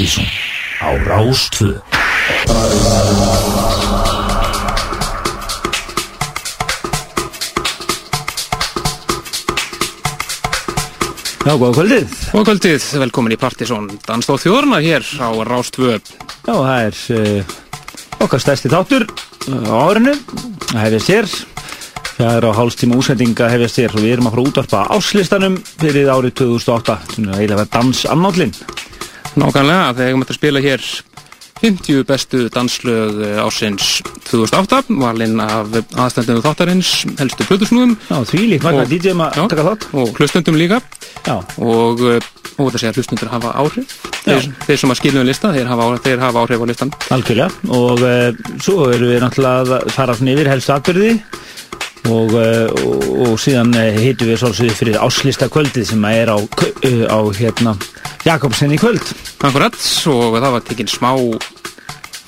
[0.00, 0.24] Partíson
[0.80, 1.76] á Rástvö
[11.44, 12.16] Já, góða kvöldið.
[12.32, 16.00] Og kvöldið, velkomin í Partisón Danstóð þjóðurnar hér á Rástvö Já,
[16.48, 17.54] það er uh,
[18.24, 20.16] okkar stærsti þáttur uh, á árinu.
[20.72, 21.32] Það hefðist hér.
[22.16, 25.60] Það er á hálfstíma úsendinga hefðist hér og við erum að fara að útvarpa áslistanum
[25.76, 27.02] fyrir árið 2008.
[27.18, 28.56] Svona eiginlega dansannállin.
[29.38, 30.88] Nákvæmlega, þegar við möttum að spila hér
[31.60, 37.98] 50 bestu danslög ásins 2008 valinn af aðstændinu þáttarins helstu plötusnúðum.
[38.08, 39.88] Já, því lík magna DJ-um að taka þátt.
[39.92, 40.80] og hlustundum líka.
[41.26, 42.06] Já, og
[42.60, 43.94] og þetta segja að hlustundur hafa áhrif.
[44.20, 47.48] Þeir, þeir sem að skiljum lista, þeir hafa, þeir hafa áhrif á listan algjörlega.
[47.76, 51.12] Og uh, svo erum við náttúrulega að fara svona yfir helst atbyrði
[52.10, 57.20] og, uh, og, og síðan heitum við svolítið fyrir áslista kvöldið sem er á, á
[57.36, 57.76] hérna,
[58.26, 59.00] Jakobsen í kvöld.
[59.40, 59.76] Akkurat,
[60.12, 61.10] og það var tekinn smá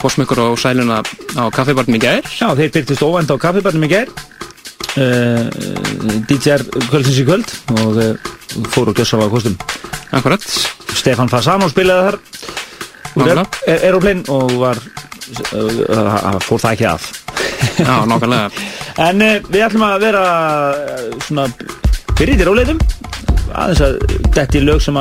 [0.01, 1.03] fórsmökkur á sæluna
[1.37, 2.25] á kaffibarnum í gær.
[2.41, 4.13] Já, þeir byrtist óvænt á kaffibarnum í gær.
[4.93, 5.49] Uh,
[6.29, 8.33] DJ-ar kvöldsins í kvöld og uh,
[8.73, 9.57] fóru og gjössalega kostum.
[10.13, 10.45] Akkurat,
[10.97, 12.19] Stefan Fasano spilaði þar.
[13.13, 13.47] Úr Nákvæmlega.
[13.69, 17.11] er, Aeroplane og var uh, fór það ekki að.
[17.85, 18.49] Já, nákvæmlega.
[19.01, 20.23] En við ætlum að vera
[21.25, 21.47] svona
[22.19, 22.81] fyrir í róleitum
[23.53, 23.99] aðeins að
[24.33, 25.01] þetta er lög sem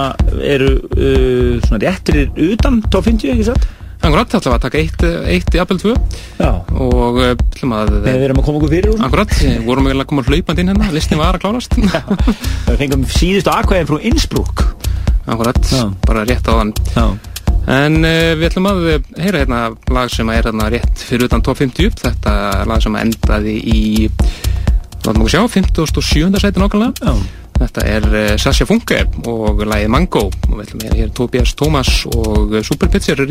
[0.56, 3.70] eru uh, svona réttir utan top 50, ekki satt?
[4.02, 5.92] Akkurat, þetta var að taka eitt, eitt í Apple 2
[6.40, 9.02] Já, og uh, ætlum að þegar við erum að koma okkur fyrir úr.
[9.06, 11.76] Akkurat, við vorum að koma hlaupandi inn hérna, listin var að klárast.
[12.72, 14.64] Við fengum síðustu aðkvæðin frá Innsbruck.
[15.30, 15.84] Akkurat, Já.
[16.08, 17.06] bara rétt á þann Já,
[17.72, 18.82] En uh, við ætlum að
[19.22, 19.60] heyra hérna
[19.94, 22.34] lag sem er hérna rétt fyrir utan top 50 Þetta
[22.66, 23.84] lag sem endaði í,
[25.06, 26.42] látum okkur sjá, 57.
[26.42, 27.06] sæti nákvæmlega.
[27.06, 30.26] Já Þetta er uh, Sasha Funke og lagið Mango.
[30.50, 33.22] Og við ætlum að heyra hér Tobias Thomas og uh, Super Pizzer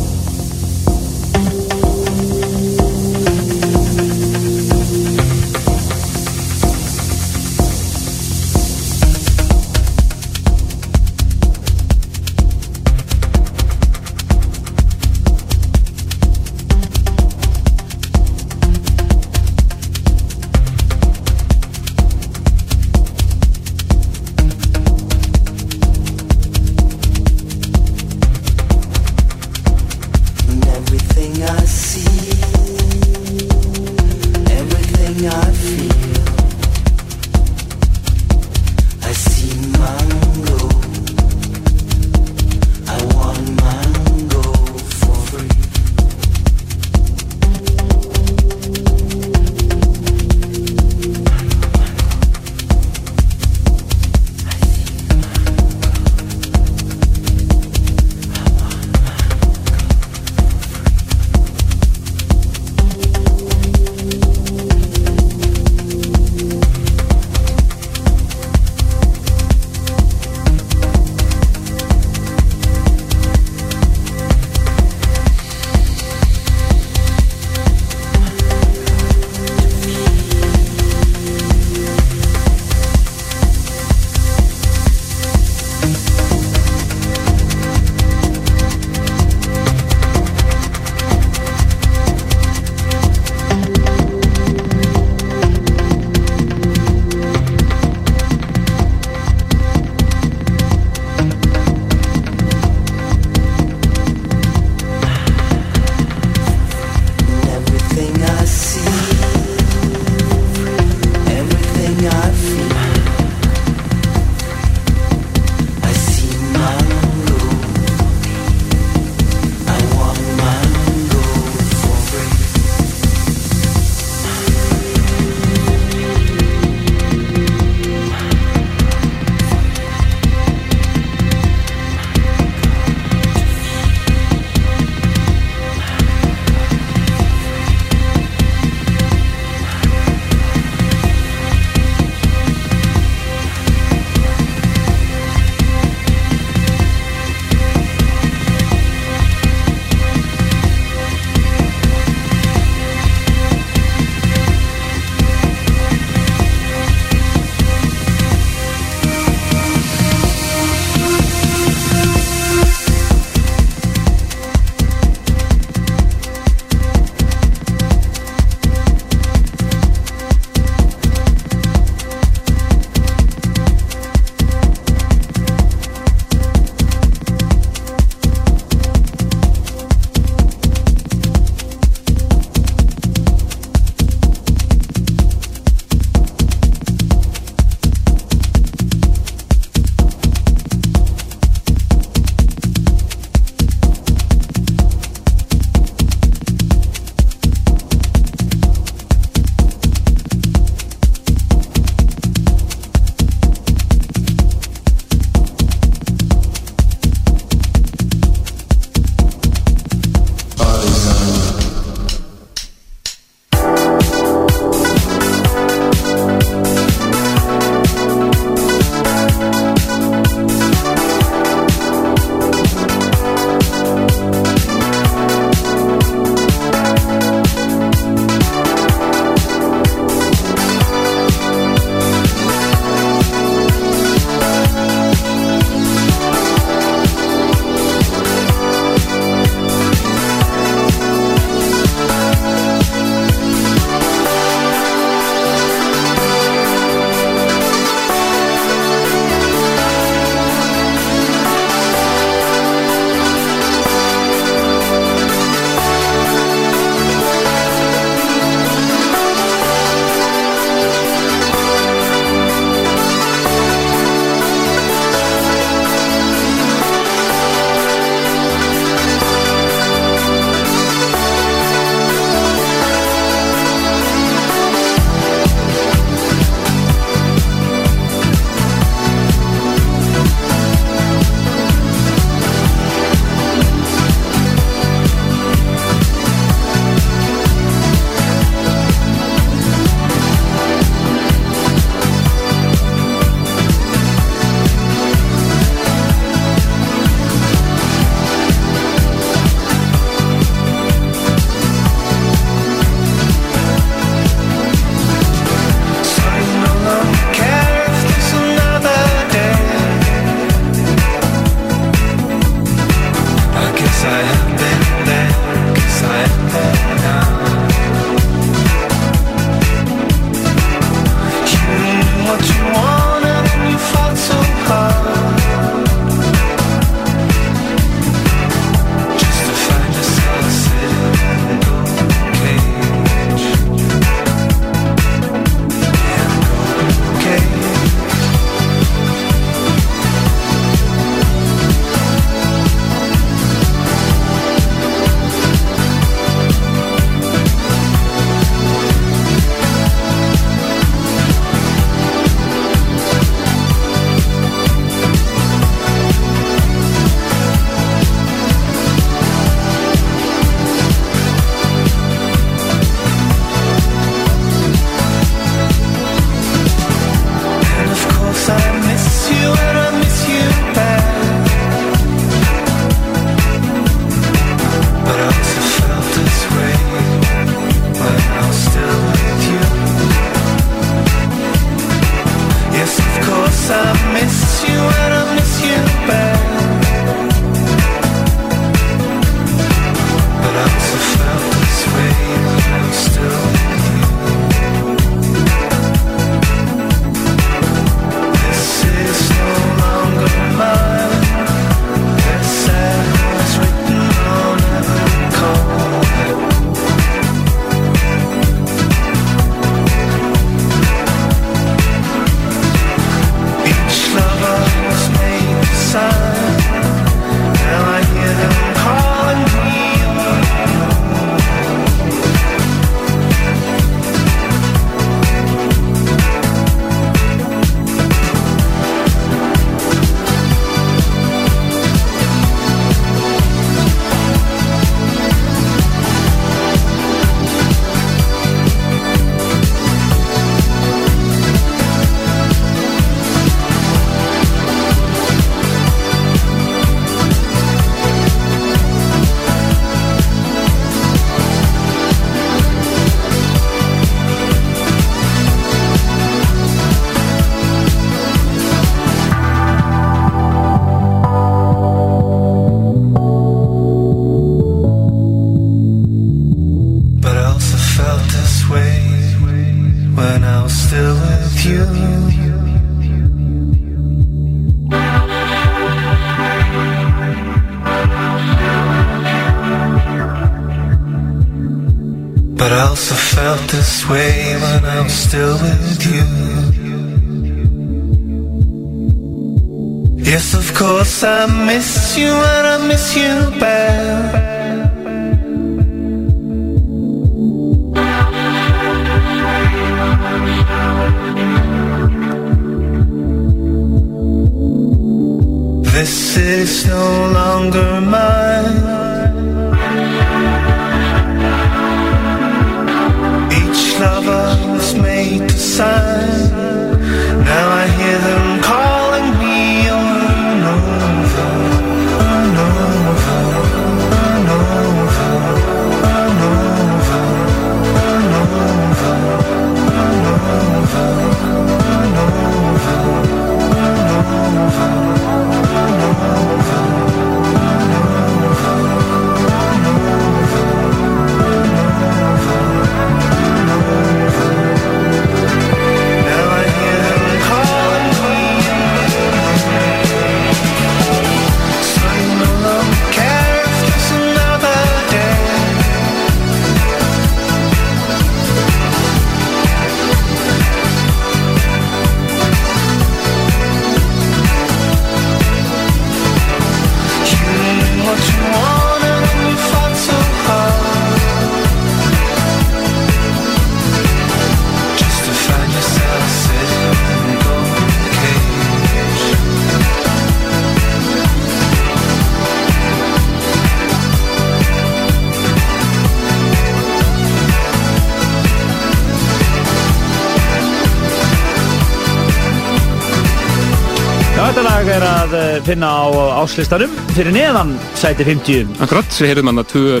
[596.42, 600.00] áslistanum fyrir neðan sæti 50 Akkurat, við heyrðum hann að tvö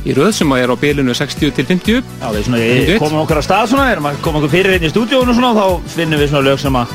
[0.00, 2.62] í röð sem er á bilinu 60 til 50 Já, við svona,
[3.02, 5.92] komum okkar að stað svona, erum að koma okkur fyrir inn í stúdíónu svona, þá
[5.96, 6.94] finnum við svona lög sem að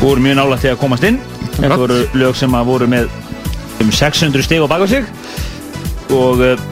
[0.00, 1.18] voru mjög nálægt til að komast inn.
[1.58, 3.10] Þetta voru lög sem að voru með
[3.80, 5.04] um 600 stig á baka sig
[6.10, 6.62] og uh,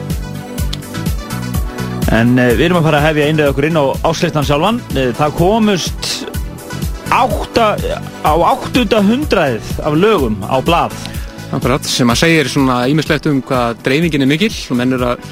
[2.15, 4.81] en uh, við erum að fara að hefja innlega okkur inn á áslistan sjálfan.
[4.95, 6.09] Uh, það komust
[7.13, 7.71] átta,
[8.25, 10.97] á áttunda hundraðið af lögum á blað.
[11.49, 15.23] Akkurat, sem að segir svona ímislegt um hvað dreifingin er mikill og menn eru, að,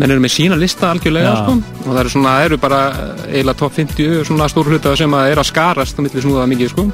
[0.00, 1.56] menn eru með sína lista algjörlega sko.
[1.82, 5.32] og það eru svona, eru bara eh, eiginlega top 50 svona stór hluta sem að
[5.34, 6.86] er að skarast á milli snúða mikið sko.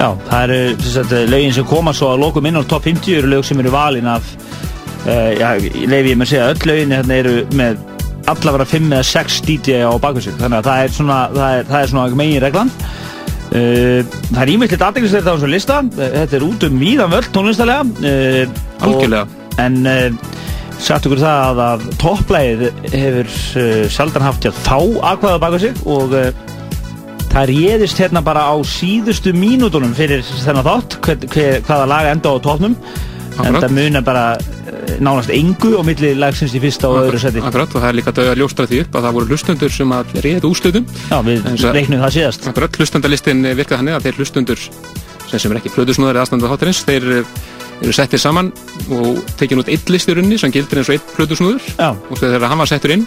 [0.00, 3.46] Já, það eru lögin sem koma svo að lokum inn á top 50 eru lög
[3.46, 4.34] sem eru valin af
[5.06, 5.52] uh, já,
[5.86, 7.86] leifi ég með að segja öll lögin hérna eru með
[8.28, 11.68] allavega 5 eða 6 DJ á baku sig þannig að það er svona, það er,
[11.70, 12.72] það er svona megin reglan
[14.32, 15.78] það er ímyndilegt aðdeglislega á þessu lista.
[15.84, 17.86] Uh, þetta er út um víðan völd tónlistalega.
[18.02, 19.24] Uh, Algjörlega.
[19.24, 20.20] og, en
[20.78, 22.60] satt ykkur það að, að topplægið
[22.92, 23.32] hefur
[23.90, 24.76] sjaldan haft hjá þá
[25.10, 26.14] akvaða baku sig og
[27.32, 32.32] það réðist hérna bara á síðustu mínútonum fyrir þennan þátt hver, hver, hvaða lag enda
[32.34, 32.76] á toppnum.
[33.38, 34.47] En það munar bara eh,
[35.04, 38.14] nánast engu og milli lagsins í fyrsta og öðru seti Akkurat, og það er líka
[38.16, 41.48] dög að ljóstra því upp að það voru hlustundur sem að réðu úrslutum Já, við
[41.76, 42.48] reiknum það síðast.
[42.50, 46.84] Akkurat, hlustandalistin virkaði þannig að þeir hlustundur sem, sem er ekki plöðusnúðar eða aðstandað þáttarins
[46.88, 47.34] þeir eh,
[47.78, 48.52] eru settir saman
[48.94, 52.48] og tekin út eitt list í runni sem gildir eins og eitt plöðusnúður og þegar
[52.50, 53.06] hann var settur inn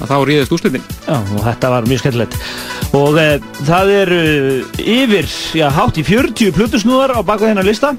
[0.00, 2.36] að þá réðist úrslutin já, og þetta var mjög skemmtilegt.
[2.96, 3.26] Og e,
[3.68, 4.12] það er
[4.82, 5.28] yfir,
[5.60, 7.92] já, hátt í 40 plutusnúðar á baka þennan lista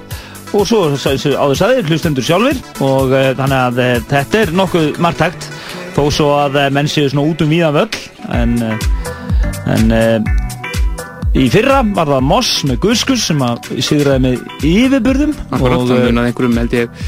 [0.53, 5.49] og svo áður sagði hlustendur sjálfur og e, þannig að e, þetta er nokkuð margtækt
[5.95, 7.89] þó svo að e, menn séu svona út um víðan völl
[8.37, 8.55] en,
[9.73, 9.93] en
[11.33, 16.01] í fyrra var það Moss með Guskus sem að sigraði með yfirburðum Akkurat, og, e,
[16.09, 17.05] munaði einhverjum held ég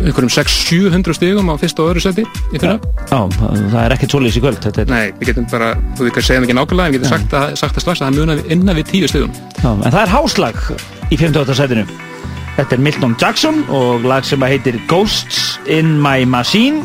[0.00, 2.76] einhverjum 600-700 stigum á fyrsta og öðru seti í fyrra.
[3.10, 6.28] já, það er ekkert svoleiðis í kvöld þetta Nei, við getum bara, þú veit hvað
[6.28, 8.78] segja ekki nákvæmlega, en við getum sagt, að, sagt að strax að það munaði innan
[8.80, 9.34] við 10 stigum.
[9.58, 10.62] Já, en það er háslag
[11.10, 11.58] í 58.
[11.58, 12.09] sætinu.
[12.56, 16.84] Þetta er Milton Jackson og lag sem heitir Ghosts in My Machine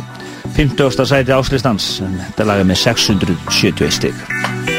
[0.56, 1.06] 50.
[1.06, 4.75] sæti áslistans þetta lag er með 671 stig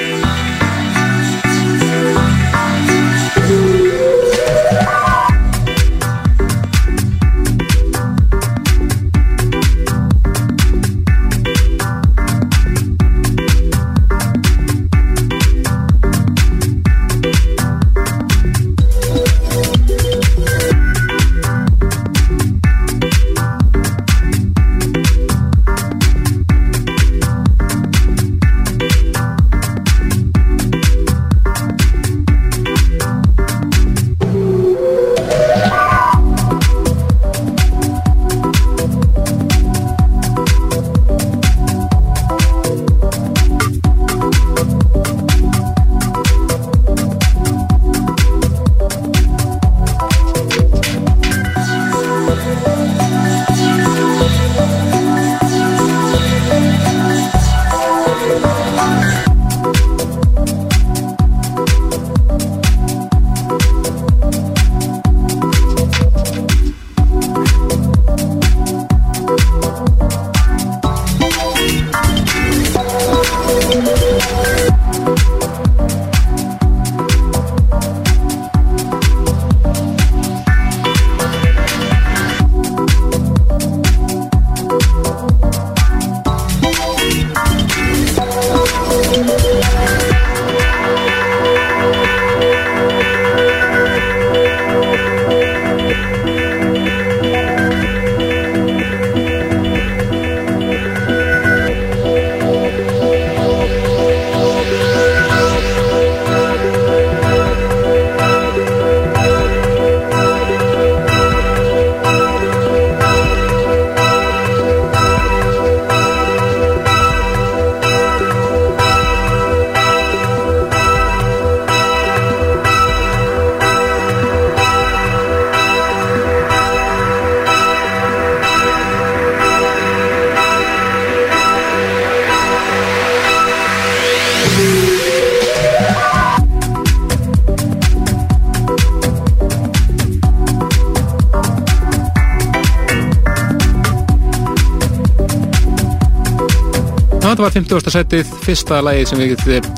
[147.57, 147.89] 50.
[147.95, 149.69] setið, fyrsta lagið sem við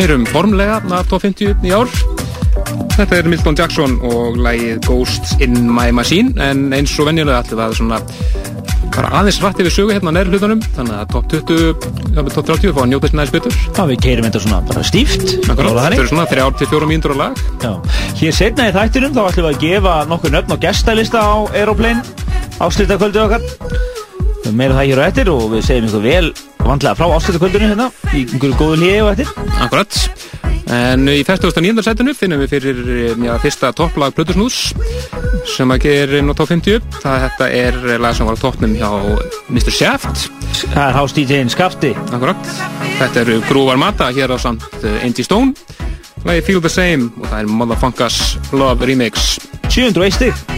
[0.00, 1.90] heyrum formlega af top 50 í ár.
[2.96, 7.60] Þetta er Milton Jackson og lagið Ghosts in my machine en eins og venjulega ætlum
[7.60, 8.00] við að svona
[8.92, 12.50] bara aðeins rætti við sögu hérna á nærri hlutunum þannig að top 20, já, top
[12.50, 13.56] 30 fá að njóta þessi næðis betur.
[13.62, 15.98] Já, við keirum þetta svona bara stíft þetta þannig.
[16.02, 17.42] eru svona 3-4 mínútur á lag.
[17.62, 17.72] Já.
[18.18, 22.02] Hér setna í þættinum þá ætlum við að gefa nokkur nöfn og gestalista á Aeroplane
[22.62, 23.46] áslítakvöldu okkar
[24.52, 26.32] meira það hér á eftir og við segjum ykkur vel
[26.72, 29.32] vandlega frá áslítakvöldunum hérna í einhverju góðu hliði og eftir
[29.62, 29.98] Akkurat.
[30.72, 31.82] En í 49.
[31.84, 32.78] setinu finnum við fyrir
[33.20, 34.60] já, fyrsta topplag Plutusnús
[35.52, 36.86] sem að gera inn á top 50.
[37.02, 38.88] Það þetta er lag sem var á toppnum hjá
[39.52, 39.74] Mr.
[39.74, 40.28] Shaft.
[40.62, 42.54] Það er House DJ-in Skafti Akkurat.
[43.00, 45.52] Þetta eru Grúvar Mata hér á samt uh, Angie Stone.
[46.24, 48.22] Lagi Feel the Same og það er Motherfunkers
[48.54, 49.36] Love Remix.
[49.68, 50.51] 701 stig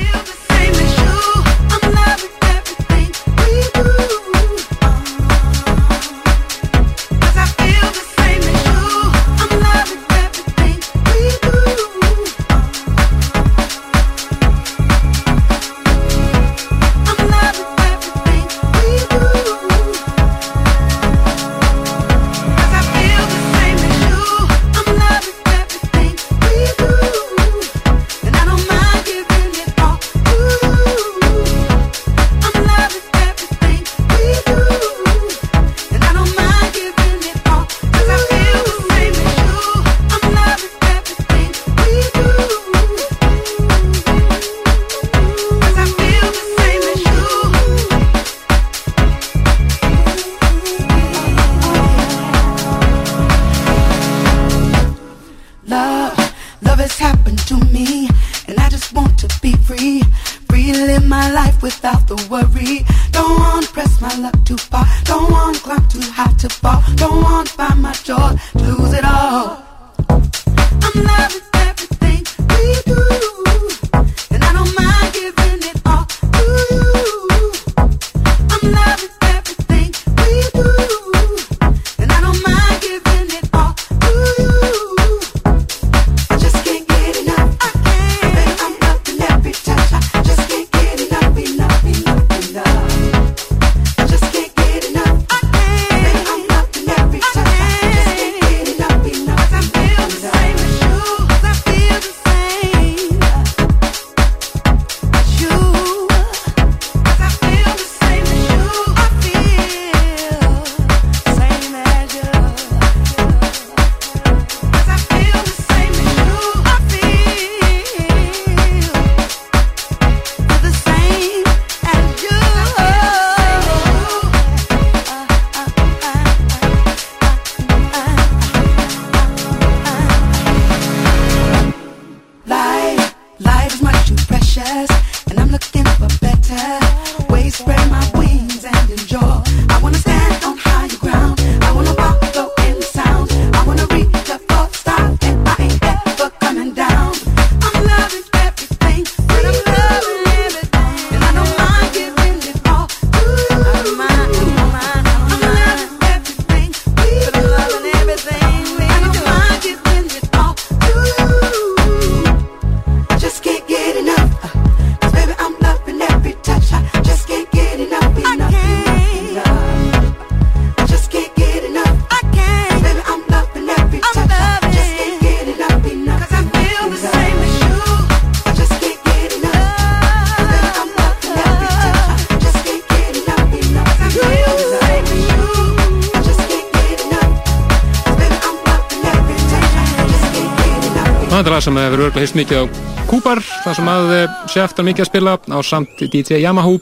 [192.24, 192.64] hýst mikið á
[193.04, 194.10] Kúpar, það sem að
[194.48, 196.76] Sjæft er mikið að spila á samt DJ Yamaha.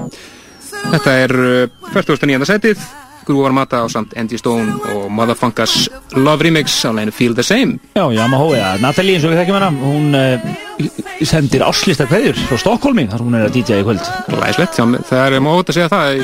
[0.92, 2.46] Þetta er uh, 49.
[2.46, 2.85] setið,
[3.26, 7.81] Grúvar Mata á samt Andy Stone og Motherfuckers Love Remix á leginu Feel the Same.
[7.98, 8.68] Já, Yamaha, ja.
[8.83, 13.38] Natalie eins og við þekkjum hana, hún uh, sendir áslista kveðjur frá Stokkólmi, þar hún
[13.40, 14.12] er að DJ í kvöld.
[14.38, 16.22] Læslegt, það er mót að segja það.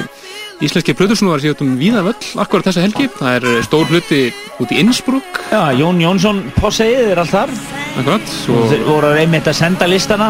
[0.62, 3.10] Íslenski plöðursnúar séu um víða völl akkurat þessa helgi.
[3.18, 4.24] Það er stór hluti
[4.62, 7.58] út í Innsbruck, Já, Jón Jónsson Posseið er allt þar.
[8.02, 8.34] Akkurat.
[8.70, 10.28] Þeir voru einmitt að senda listana,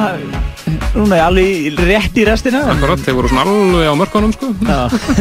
[0.95, 2.65] núna er alveg rétt í restina.
[2.73, 4.53] akkurat, þeir voru svona alveg á mörkunum, sko.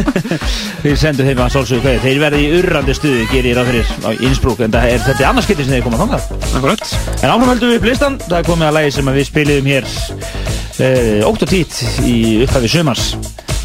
[0.84, 2.04] Við sendum þeim að sálsögðu kveðið.
[2.06, 5.24] Þeir verði í urrandi stuði, gerir ég ráð fyrir á Innsbruck, en það er þetta
[5.24, 6.30] er annars getið sem þeir koma þangað.
[6.50, 6.94] Akkurat.
[7.18, 9.92] En áfram höldum við upp listan, það er komið að lagi sem við spiliðum hér
[11.26, 13.08] ótt og tít í upphafi sumars.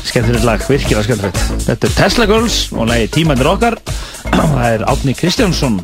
[0.04, 1.44] Skemmtilegt lag, virkilega skemmtilegt.
[1.68, 3.78] Þetta er Tesla Girls og lagi Tímandir okkar.
[4.34, 5.80] Það er Átni Kristjánsson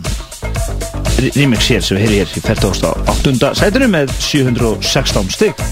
[1.28, 3.54] remix hér sem við heyri hér í 48.
[3.60, 5.69] sætunum með 716 stygg.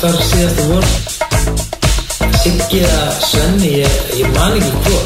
[0.00, 0.86] Þar þar síðasta vor
[2.40, 5.02] Siggi eða Svenni, ég, ég man ekki hvor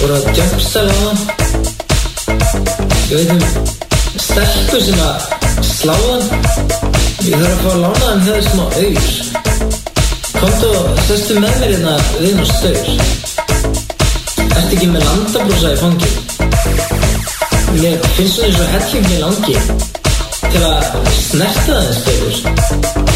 [0.00, 1.20] voru að jumpstæla á hann.
[3.12, 3.42] Ég veit um
[4.18, 5.16] stelpu sem að
[5.68, 6.24] slá hann.
[7.22, 9.12] Ég þarf að fá að lána hann hefði smá auður.
[10.40, 12.90] Komdu og sestu með mér hérna við og staur.
[14.48, 16.10] Ertu ekki með landabrúsa í fangi?
[17.78, 19.56] Mér finnst svona eins og hellingi langi
[20.48, 23.11] til að snerta það eins betur.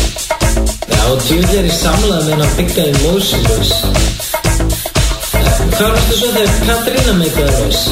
[1.06, 3.72] Og djúðlega er ég samlað með hann að byggja í móðsynlaus.
[5.76, 7.82] Hvað varstu svo þegar Katrína meikaði laus?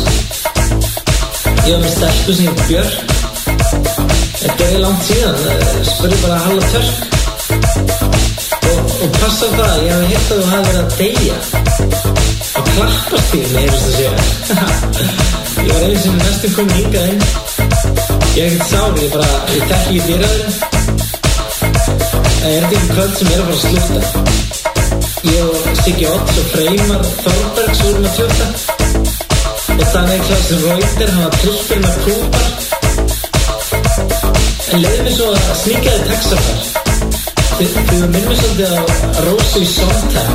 [1.64, 2.94] Ég var með stelpu sem ég Björk.
[4.44, 5.36] Þetta er langt síðan,
[5.90, 6.96] spurði bara að hala törk.
[8.72, 11.36] Og, og passa það, ég hef hitt að þú hafi verið að deyja
[12.54, 14.14] og klappast því með heyrðist að segja
[15.64, 17.22] ég var einu sem næstum komið hingað inn
[18.34, 20.83] ég er ekkert sár, ég bara ég tekki ekki dýraður
[22.44, 24.00] það er ekki kvöld sem er að fara að slúta
[25.24, 28.46] ég og Siggi Otts og Freymar Þorbergs vorum að tjóta
[29.74, 32.50] og þannig Klaus Reuter hann var trillfinn að kúpar.
[34.74, 36.58] En leiði mig svo að sníka þið texafar
[37.54, 37.72] þið
[38.12, 38.82] minnum svolítið á
[39.28, 40.34] Rósu í Sondheim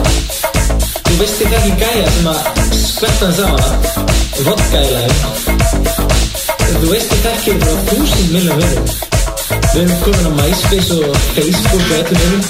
[1.09, 2.41] Þú veist ekki ekki gæja sem að
[2.79, 3.73] skvetta hann saman
[4.47, 5.33] vodka í lægum
[6.73, 9.08] Þú veist ekki ekki frá þúsund miljón vinnum
[9.69, 12.43] Við erum komin á MySpace og Facebook og öllum vinnum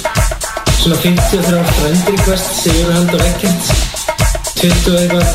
[0.80, 3.64] Svona 53 friend request segjur hald og ekkert
[4.60, 5.28] 20 og eitthvað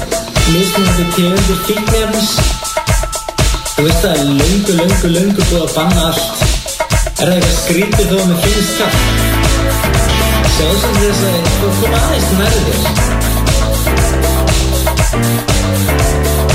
[0.48, 2.32] mismunandi tegundir fíknefnis
[3.76, 6.28] Þú veist það er löngu, löngu, löngu búið að banna allt.
[7.20, 8.96] Er það eitthvað skrítið þó að mér finnst kall
[10.56, 12.80] Sjáðu sem þess að þú kom aðeins nærði þér.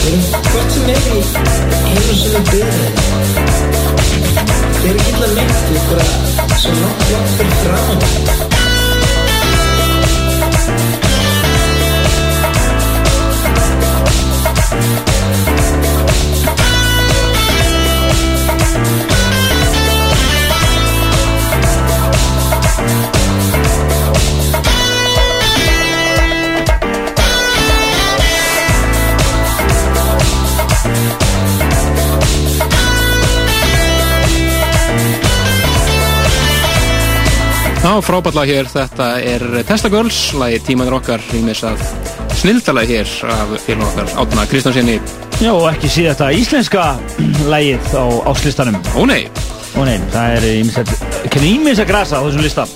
[0.00, 1.20] Við erum hvort sem er í
[1.92, 2.96] einu sinni byrðin
[4.80, 8.60] Þeir eru ekki illa meint, þú ert bara svo langt, langt fyrir fram
[37.80, 41.80] Já, frábætla hér, þetta er Tesla Girls, lagi tímanir okkar í mis að
[42.36, 44.98] snildalagi hér af félag okkar Átna Kristjánsinni.
[45.40, 46.84] Já, og ekki síðasta íslenska
[47.48, 48.76] lagið á áslistanum.
[48.92, 49.22] Ó nei,
[49.80, 50.46] Ó nei, það er
[51.48, 52.68] ímins að grasa á þessum lista.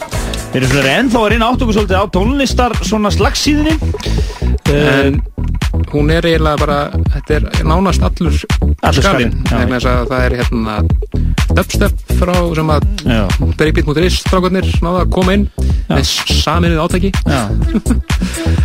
[0.55, 3.77] Við erum svona ennþá að reyna átt okkur svolítið á tónlistar svona slagsíðinni.
[4.73, 5.21] en
[5.93, 6.79] hún er eiginlega bara,
[7.13, 8.41] þetta er nánast allur,
[8.81, 10.05] Allur skalinn, skalinn, já.
[10.09, 10.79] það er hérna
[11.57, 13.23] dubstep frá sem að Já.
[13.59, 15.47] Breakbeat.is strákarnir náða að koma inn
[15.89, 16.05] með
[16.41, 17.11] saminuð átæki.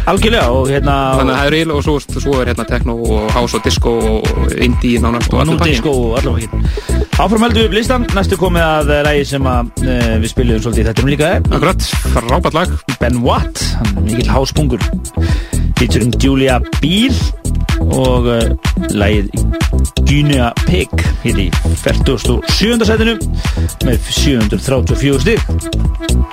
[0.09, 3.29] Algjörlega og hérna þannig að það er eiginlega og svo, svo er hérna techno og
[3.35, 5.75] house og disco og indie nánast og allur pakkinn.
[5.75, 9.71] disco og allavega ekki Áfram heldum við upp listan, næstu komið að ræði sem að
[9.83, 12.75] e, við spilum svolítið í þettum líka Akkurat, frábært lag.
[13.01, 14.87] Ben Watt, hann er mikill háspungur
[15.79, 17.15] featuring Julia Biel
[17.95, 18.41] og uh,
[18.91, 19.29] lagið
[20.03, 20.89] Guinea Pig
[21.23, 21.47] hér í
[21.83, 22.85] 47.
[22.89, 23.17] setinu
[23.85, 26.28] með 734 stig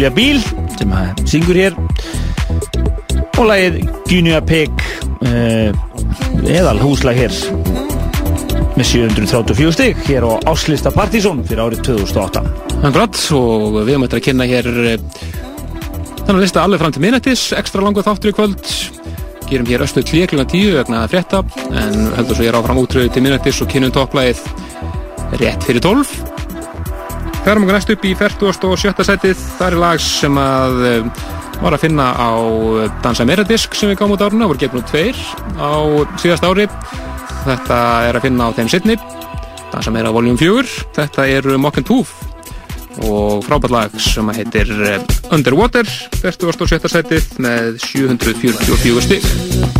[0.00, 0.38] Julia Biel
[0.80, 1.74] sem að syngur hér.
[3.36, 3.74] Og lagið
[4.08, 4.72] Guinea Pig
[5.28, 5.74] uh,
[6.48, 7.36] eðal húslag hér.
[8.78, 12.40] Með 734 stig hér á Áslista Partizón fyrir árið 2008
[12.78, 15.20] Akkurat, og við höfum eftir að kynna hér eh,
[16.22, 18.74] þannig lista alveg fram til minnættis, ekstra langu þáttur í kvöld.
[19.52, 23.28] Gerum hér östu klíkluna tíu vegna frétta, en heldur svo ég er áfram útröðu til
[23.28, 24.46] minnættis og kynnum topplægið
[25.44, 26.29] rétt fyrir 12
[27.40, 29.04] Færum okkur næst upp í 47.
[29.08, 31.22] setið það er lag sem að eh,
[31.60, 32.32] var að finna á
[33.04, 35.16] Dansa Meira disk sem við gáum út áruna, voru gefnum tveir
[35.56, 35.72] á
[36.20, 36.68] síðast ári
[37.46, 38.98] þetta er að finna á þeim sittni
[39.72, 42.12] Dansa Meira voljum 4 þetta eru and Tooth
[43.06, 45.00] og frábært lag sem heitir eh,
[45.32, 45.88] Underwater
[46.20, 46.90] 47.
[46.92, 49.79] setið með 744 stig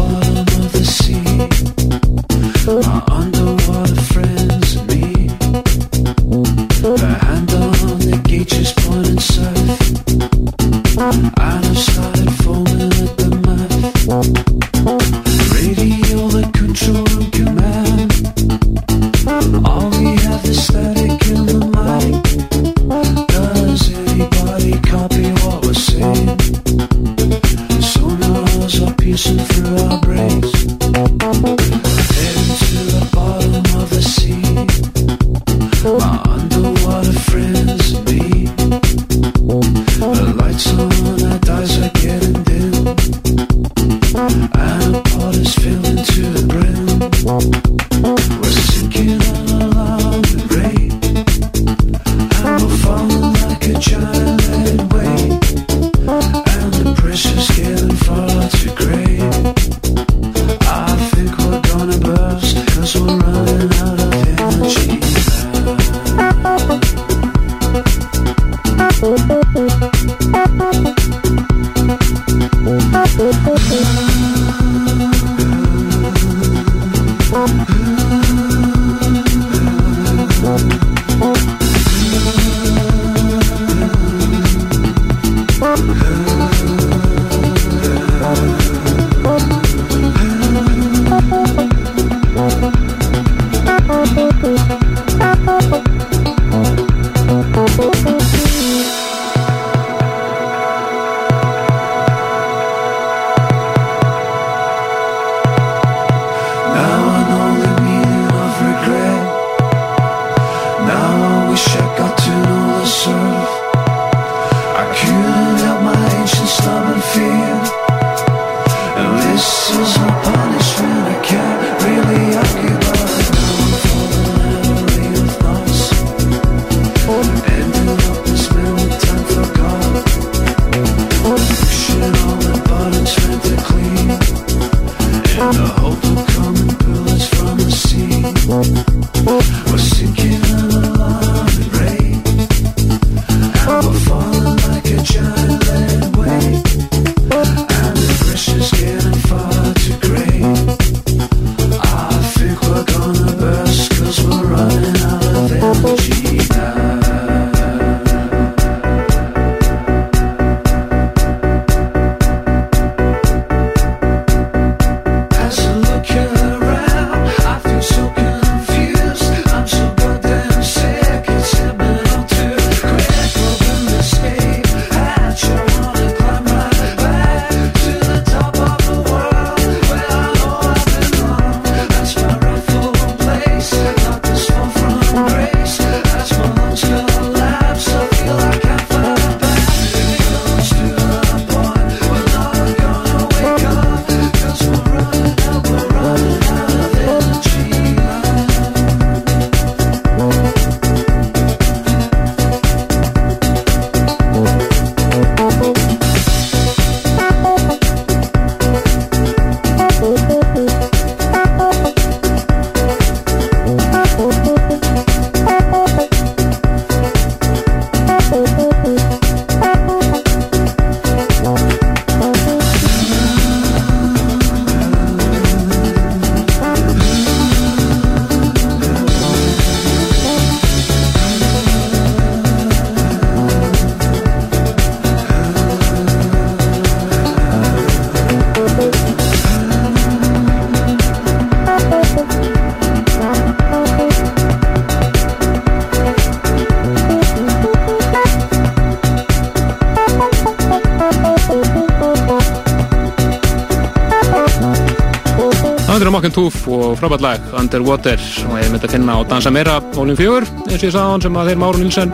[256.20, 259.80] eru Mokken Túf og frábært lag Underwater og ég myndi að finna á Dansa Meira
[259.94, 262.10] Volum 4 eins og ég sagði á hann sem að þeir Máru Nilsen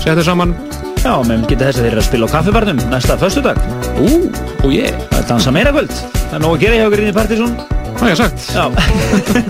[0.00, 0.54] setja saman
[1.02, 3.58] Já, menn geta þess að þeir eru að spila á kaffibarnum næsta föstudag.
[4.00, 4.08] Ú,
[4.64, 5.92] og ég, Það er dansa meira kvöld.
[6.16, 7.52] Það er nóg að gera hjá í Partizón.
[8.00, 8.64] það er sagt Já.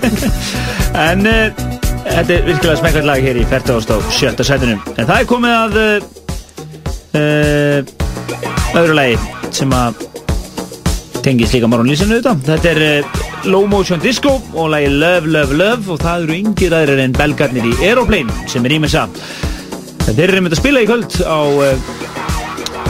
[1.07, 1.47] en uh,
[2.11, 3.72] þetta er virkilega smekkvært lag hér í 40.
[3.97, 4.45] og 7.
[4.51, 4.80] sætunum.
[4.97, 5.72] En það er komið að
[7.14, 7.80] uh,
[8.82, 9.16] öðru lagi
[9.57, 10.05] sem að
[11.22, 12.45] tengist líka Maron Lýsinu auðvitað.
[12.51, 16.74] Þetta er uh, Low Motion Disco og lagi Love, Love, Love og það eru yngir
[16.74, 19.07] aðrir en belgarnir í Aeroplane sem er ímessa.
[20.09, 21.74] Þeir eru einmitt að spila í kvöld á, uh,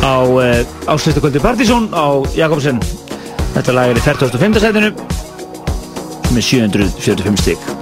[0.01, 2.81] á uh, áslistakvöldi Partizón á Jakobsen.
[3.57, 4.63] Þetta lag er í 45.
[4.65, 4.93] sætinu
[6.33, 7.76] með 745 stík.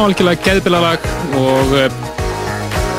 [0.00, 1.04] Algjörlega geðbilalag
[1.38, 1.98] og uh,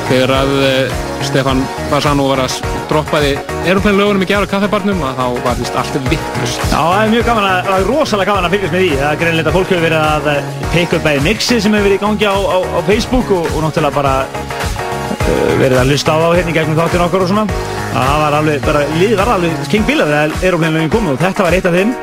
[0.08, 2.56] þegar að uh, Stefan Bassano var að
[2.90, 3.32] droppaði
[3.64, 6.64] aeroplane lögunum í gera kaffibarnum að þá var vist allt vittlust.
[6.66, 8.90] Já, það er mjög gaman að, það er rosalega gaman að fylgjast með því.
[9.00, 11.88] Það er greinlega að fólk hefur verið að eh, pick up bæði mixið sem hefur
[11.88, 14.14] verið í gangi á, á, á Facebook og, og náttúrulega bara
[15.60, 17.46] verið að hlusta á þá hérna í gegnum þáttinn okkar og svona.
[17.92, 21.22] Að Það var alveg, bara, liðið var alveg king bílað þegar aeroplane lögin komið og
[21.22, 21.96] þetta var eitt af þeim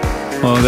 [0.50, 0.68] og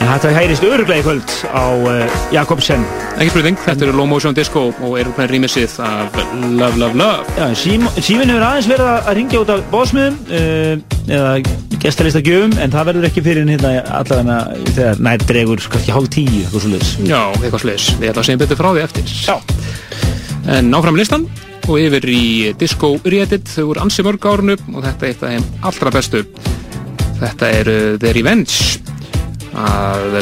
[0.00, 2.82] þetta hærist öruglega í kvöld á uh, Jakobsen.
[3.20, 7.34] Ekki spurning, þetta eru Low Motion Disco og eru hvernig rýmisið af Love Love Love.
[7.36, 10.72] Já, símin hefur aðeins verið að ringja út af bóðsmiðum uh,
[11.10, 11.34] eða
[11.80, 14.38] gestalista gjöfum en það verður ekki fyrir hérna allavega
[14.70, 16.92] þegar nær dregur kannski hálf tíu eitthvað svo leiðis.
[17.08, 17.88] Já, eitthvað sliðis.
[18.00, 19.14] Við ætlum að segja betur frá því eftir.
[19.28, 19.36] Já.
[20.56, 21.26] En áfram listan
[21.68, 22.22] og yfir í
[22.58, 26.24] Disco Reddit, þau voru ansi mörg árunu og þetta er eitt af þeim allra bestu.
[27.20, 28.80] Þetta er uh, The Revenge
[29.58, 30.20] að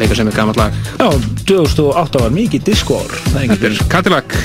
[0.00, 0.76] leika sem er gammalt lag.
[1.00, 1.08] Já,
[1.50, 3.16] 2008 var mikið diskór.
[3.34, 4.36] Þetta er Cadillac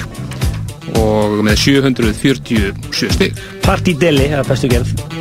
[0.99, 3.43] og með 747 stig.
[3.65, 5.14] Party Deli, það er bestu gerð.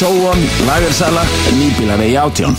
[0.00, 1.20] Sóon, lagersala,
[1.52, 2.54] nýbílavegi átjón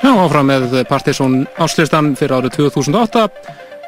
[0.00, 3.26] Já, áfram með Partiðsson áslistan fyrir árið 2008.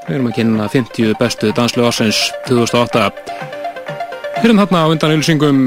[0.05, 3.09] Við erum að kynna 50 bestu danslegu ásins 2008.
[4.43, 5.65] Hérna þarna á undan ylsingum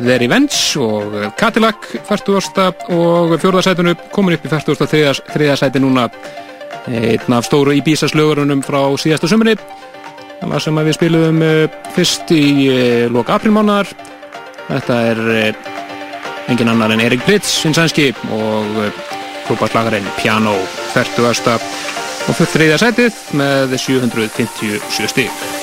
[0.00, 2.88] The Revenge og Cadillac 40.
[2.96, 5.12] og fjórðarsætinu komin upp í 43.
[5.36, 6.08] þriða sæti núna
[6.88, 9.58] einn af stóru Ibiza slögurunum frá síðasta sömurni
[10.50, 13.90] var sem við spiluðum eh, fyrst í eh, loka aprilmánar
[14.68, 15.68] þetta er eh,
[16.52, 18.80] engin annar en Erik Pritz hinn sænski og
[19.46, 20.54] klúbarslagarinn Piano
[20.94, 21.28] 40.
[22.26, 25.55] og fyrir þriðja sætið með 757 stík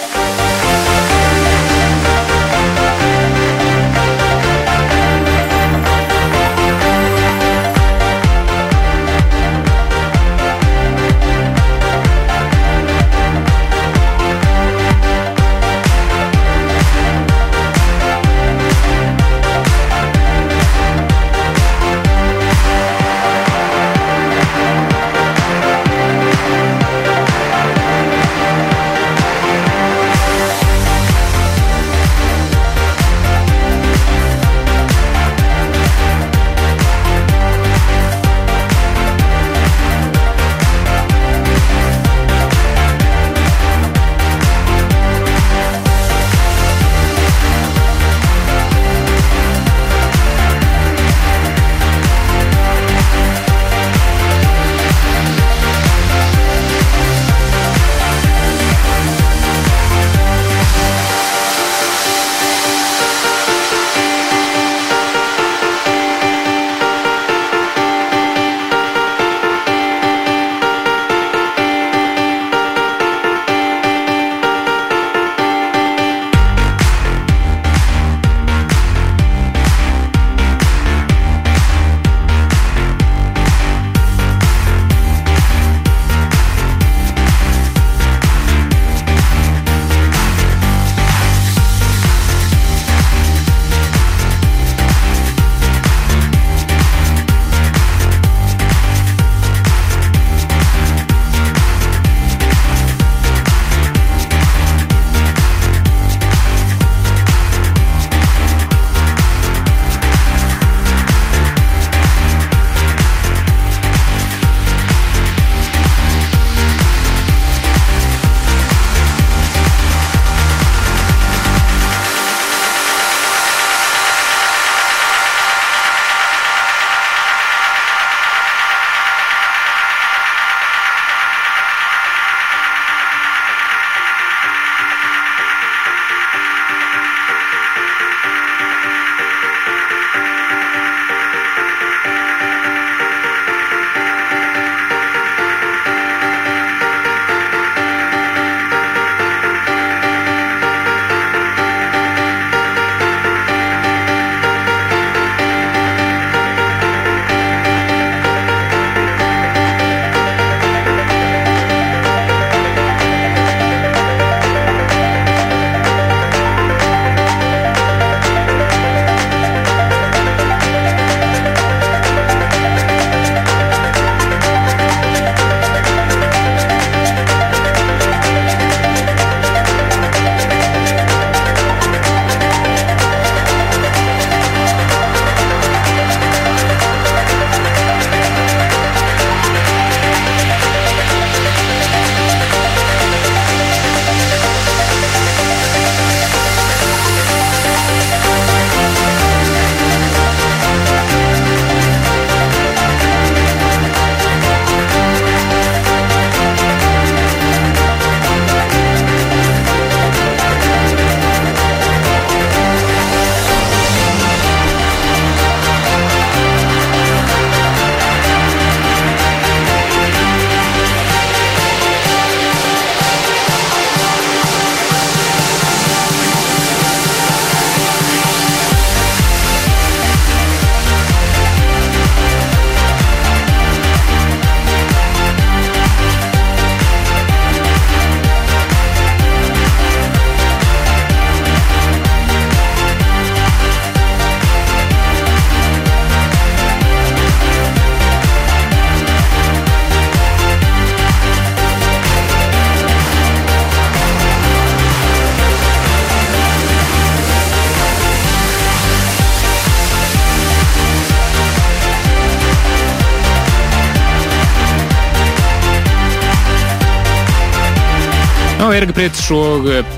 [268.93, 269.95] Pritz og uh,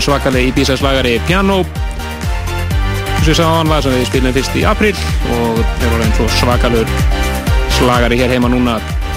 [0.00, 1.62] svakalega Ibiza slagari Piano.
[3.20, 4.94] Sem ég sá hann var sem við spilum fyrst í april
[5.34, 6.90] og er orðin svo svakalur
[7.74, 8.76] slagari hér heima núna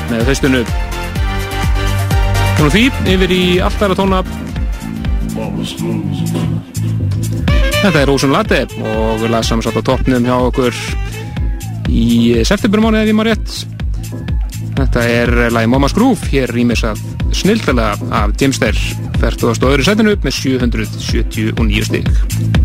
[0.09, 0.63] með höstunu
[2.57, 2.81] Þannig því
[3.13, 4.23] yfir í alltaf að tóna
[7.79, 10.75] Þetta er Ósun Latte og við lasum satt á toppnum hjá okkur
[11.87, 13.53] í septembermáni ef ég maður rétt.
[14.75, 16.99] Þetta er lagi Mama's Groove hér rýmis að
[17.33, 18.77] snildalega af Jimster
[19.19, 22.58] færtugast og öðru sætinu upp með 779 stig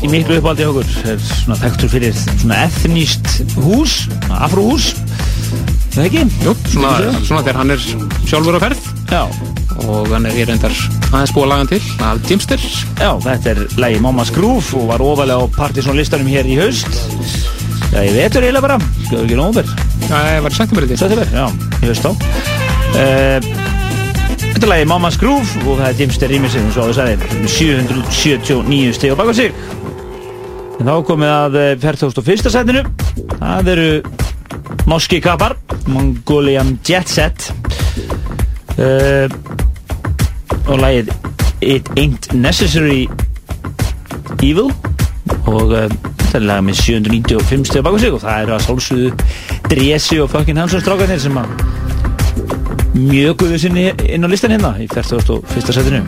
[0.00, 4.02] í miklu uppáldi okkur er svona þekktur fyrir svona etníst hús,
[4.40, 4.92] afrúhús.
[5.90, 6.26] Það ekki?
[6.46, 6.92] Jú, svona,
[7.26, 7.86] svona þegar hann er
[8.30, 8.90] sjálfur á ferð.
[9.10, 9.22] Já,
[9.86, 10.74] og hann er hér endar
[11.10, 12.62] aðeins búið að laga hann til af Jimster
[13.00, 16.86] já, þetta er lægi Mammas Groove og var ofalega á Partisan listanum hér í haust.
[17.90, 18.76] Já, ég veitur eiginlega bara,
[19.08, 19.70] skoðu ekki nóver
[20.04, 21.46] Það var í september þetta September, já,
[21.82, 23.48] í haust á uh,
[24.44, 28.94] Þetta er lagi Mammas Groove og það er Jimster Rýmisinn eins og áður sagði 779
[28.94, 29.50] stig á baka sig
[30.80, 32.50] En þá komið að eh, 41.
[32.54, 32.84] setinu
[33.36, 33.88] Það eru
[34.88, 35.56] Norski kappar
[35.90, 37.50] Mongolian Jet Set
[38.80, 39.26] uh,
[40.66, 41.12] og lagið
[41.60, 43.04] It Ain't Necessary
[44.40, 44.70] Evil
[45.50, 48.66] og uh, þetta er lagið með 795 stig á baka sig og það eru að
[48.66, 49.12] sálsuðu
[49.70, 51.54] Dresi og fucking Hansson strákanir sem að
[52.96, 55.74] mjög guðu sinni inn á listan hérna í 41.
[55.76, 56.04] setinu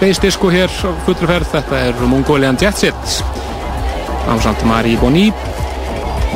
[0.00, 2.96] Space Disco hér á fullri ferð, þetta er Mongolian Jet Set.
[4.32, 5.26] Ásamt Marie Boni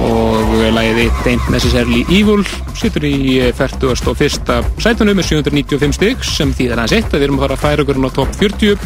[0.05, 2.45] og lagið It Ain't Necessarily Evil
[2.77, 3.97] situr í 41.
[4.85, 7.81] sætunum með 795 stygg sem þýðir aðeins eitt að við erum að fara að færa
[7.87, 8.77] okkur á top 40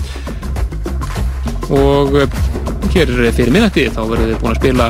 [1.75, 2.39] og eh,
[2.95, 4.87] hér fyrir minnætti þá verðum við búin að spila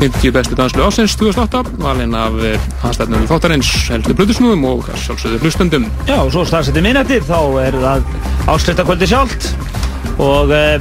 [0.00, 2.32] 50 bestu danslu ásins 2008 valinn af
[2.80, 5.84] aðstæðnum þáttarins helstu blutusnúðum og sjálfsögðu hlustendum.
[6.08, 8.15] Já, og svo stafsettir minnættir, þá er það
[8.50, 9.48] ásluttakvöldi sjálft.
[10.22, 10.80] Og, uh,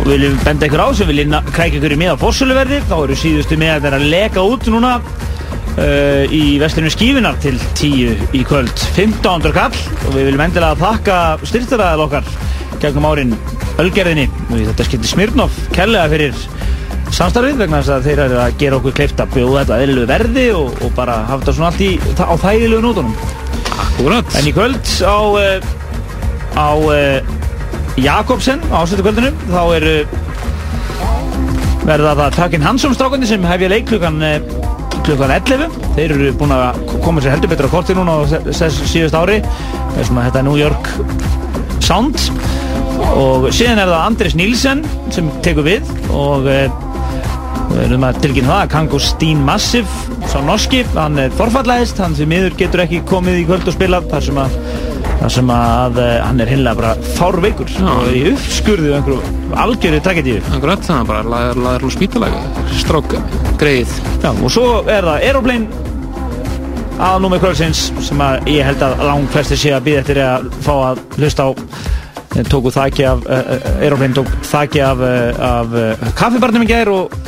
[0.00, 3.58] og viljum benda ykkur á sem viljum krækja ykkur í miða fórsöluverði, þá eru síðustu
[3.60, 9.52] miðar að leka út núna uh, í vestlunum skífinar til 10 í kvöld, 15.
[9.54, 9.76] kall
[10.08, 12.32] og við viljum endilega þakka styrtaræðal okkar
[12.82, 13.36] gegnum árin
[13.80, 14.26] Ölgerðinni.
[14.50, 16.34] Og þetta skipti Smirnov kellega fyrir
[17.12, 20.82] samstarfið vegna þess að þeir eru að gera okkur kleift að bjóða þetta verði og,
[20.82, 23.16] og bara hafa þetta svona allt í, á þægilegu nótunum
[23.92, 24.34] Akkurat.
[24.40, 25.70] En í kvöld á uh,
[26.58, 27.20] á uh,
[28.00, 29.94] Jakobsen á ástötu kvöldinu þá eru
[31.86, 34.20] verða það Takin Hansson strákandi sem hefja leik klukkan
[35.02, 39.16] klukkan 11 þeir eru búin að koma sér heldur betur á korti núna á síðust
[39.18, 39.40] ári.
[39.96, 40.90] Með svona þetta New York
[41.82, 42.28] Sound.
[43.12, 48.62] Og síðan er það Andris Nílsen sem tekur við og við erum að tilkynna það
[48.62, 53.44] að Kango Steen Massive sá norski, hann forfallaðist hann sem miður getur ekki komið í
[53.44, 54.54] kvöld og spila þar sem að,
[55.20, 57.72] þar sem að uh, hann er hinlega bara fárveikur.
[57.92, 60.38] Og í uppskurðu einhverju algjöru tragedíu.
[60.56, 62.36] Akkurat, það er bara laður, laður og spítalag.
[62.80, 63.16] Strók
[63.60, 63.92] greið.
[64.22, 65.82] Já, og svo er það Aeroplane
[67.02, 70.48] að númer kvöldsins sem að ég held að lang flestir sé að býða eftir að
[70.64, 71.50] fá að hlusta á.
[72.48, 75.04] Tóku þakki af uh, uh, Aeroplane tók þakki af,
[75.50, 75.76] af
[76.16, 77.20] kaffibarnum í gær og,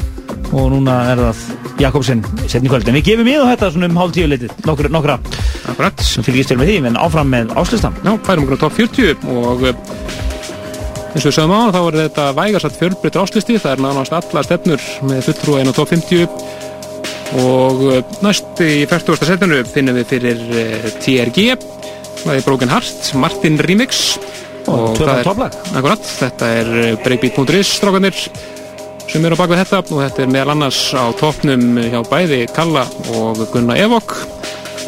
[0.54, 1.44] og núna er það
[1.80, 4.52] Jakobsen setni kvöld en við gefum í það þetta svona um hálf tíu litið.
[4.68, 5.16] Nokkra, nokkra.
[5.72, 6.04] Akkurat.
[6.06, 9.24] Sem fylgist til með því en áfram með áslistan Já, færum okkur á top 40
[9.34, 9.80] og eh,
[11.14, 13.58] eins og við sögum á þá er þetta vægarsat fjölbreytt áslisti.
[13.62, 16.28] Það er nánast alla stefnur með fulltrúa inn á top 50
[17.42, 19.26] og eh, næst í 40.
[19.26, 21.48] setinu finnum við fyrir eh, TRG
[22.24, 24.04] það er Broken Heart, Martin Remix.
[24.64, 25.56] Og tvöfalt það er-.
[25.76, 26.70] Akkurat, þetta er
[27.04, 28.16] breakbeat.is strákanir
[29.14, 32.82] sem eru á bakvið þetta og þetta er meðal annars á toppnum hjá bæði Kalla
[33.14, 34.16] og Gunna Evok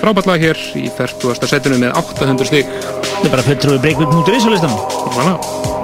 [0.00, 1.46] frábært lag hér í 40.
[1.46, 2.74] setinu með 800 stík
[3.06, 4.82] Þetta er bara fulltrúi breakbeat.is á listanum
[5.14, 5.38] Voilà.
[5.38, 5.75] Broken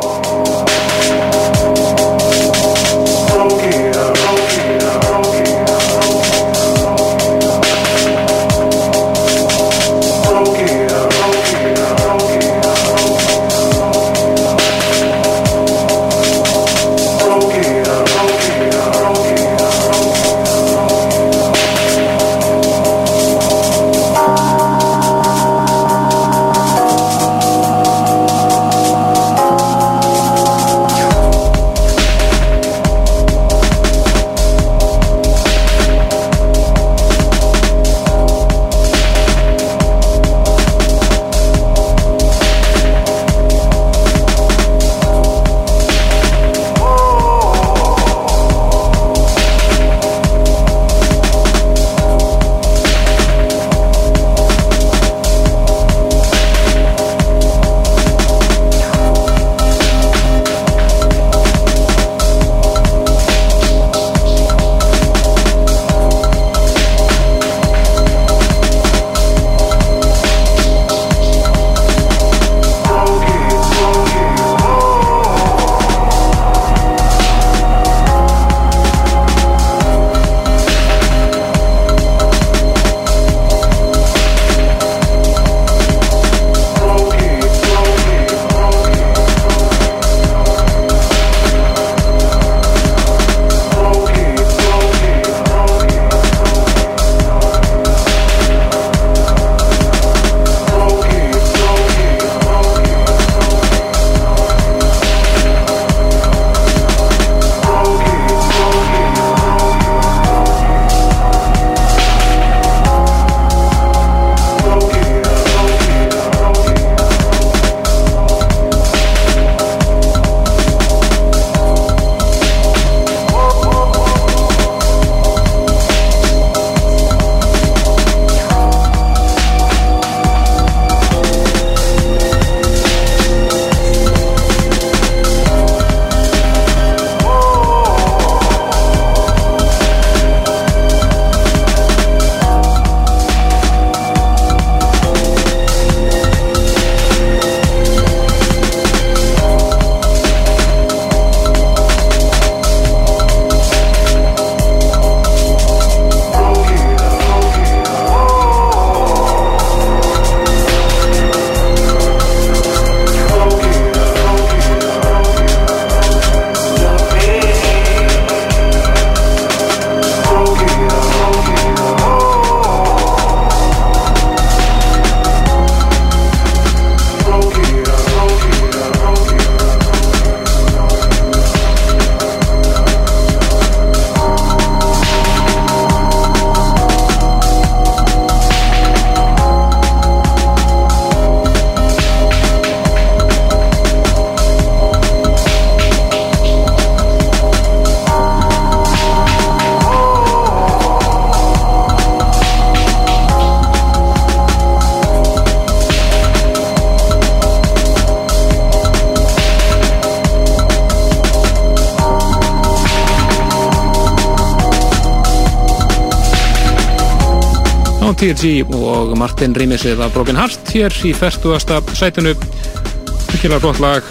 [218.22, 221.56] TRG og Martin Rímisið af Broken Heart hér í 40.
[221.98, 224.10] sætinu virkilega gott lag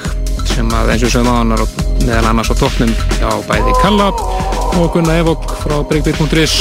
[0.50, 1.62] sem að eins og sögum aðanar
[2.02, 6.56] meðal annars á toppnum hjá bæði Kalla og Gunnar Evok frá breakbeat.is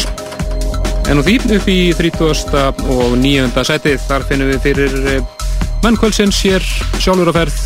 [1.11, 2.85] en á því upp í 30.
[2.95, 3.65] og 9.
[3.67, 4.95] sætið þar finnum við fyrir
[5.83, 6.69] mannkvöldsins hér
[7.03, 7.59] sjálfur á ferð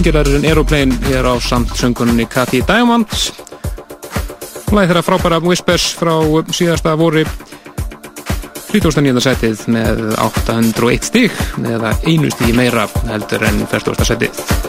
[0.00, 3.12] Gerarinn Aeroplane hér á samt söngunni Cathy Diamond
[4.72, 6.14] Læði þeirra frábæra Whispers frá
[6.56, 7.26] síðasta voru
[8.68, 9.20] 39.
[9.24, 14.04] setið með 801 stík eða einu stík meira heldur en 40.
[14.12, 14.67] setið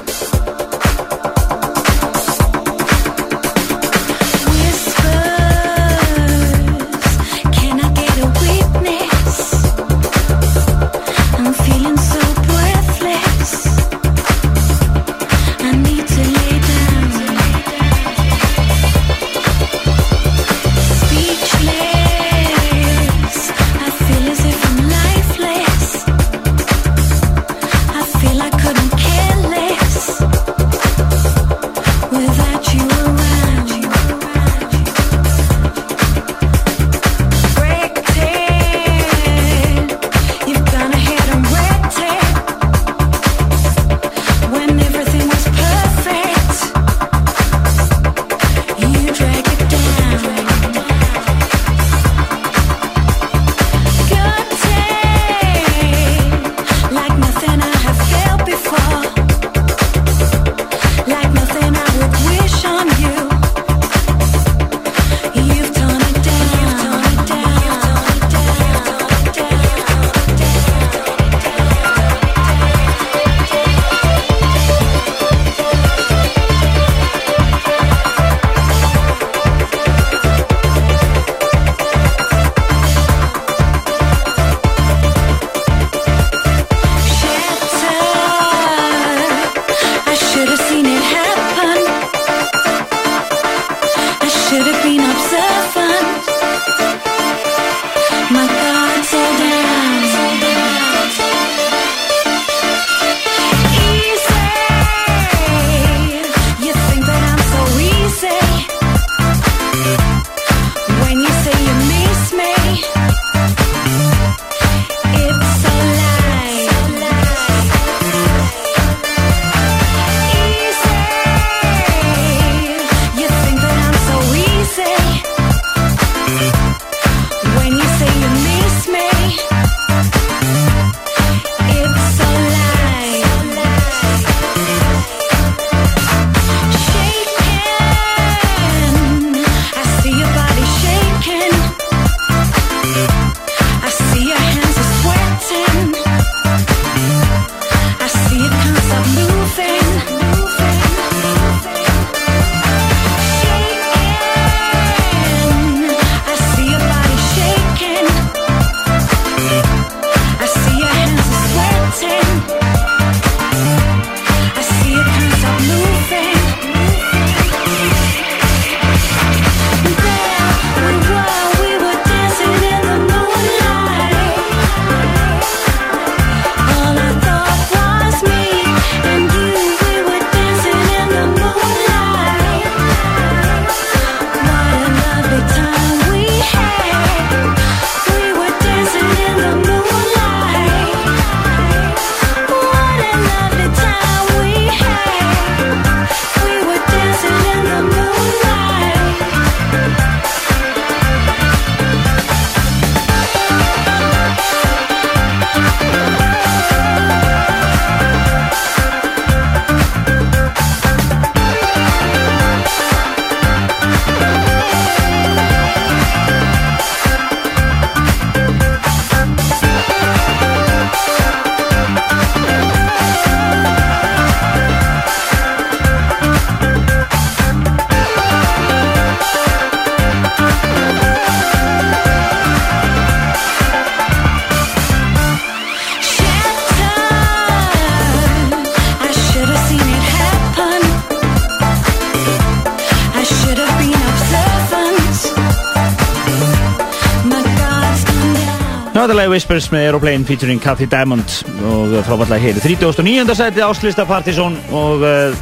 [249.16, 251.32] lagi Whispers með Aeroplane featuring Cathy Diamond
[251.66, 253.34] og frábærlega hér 39.
[253.38, 255.38] sæti áslista Partizón og uh,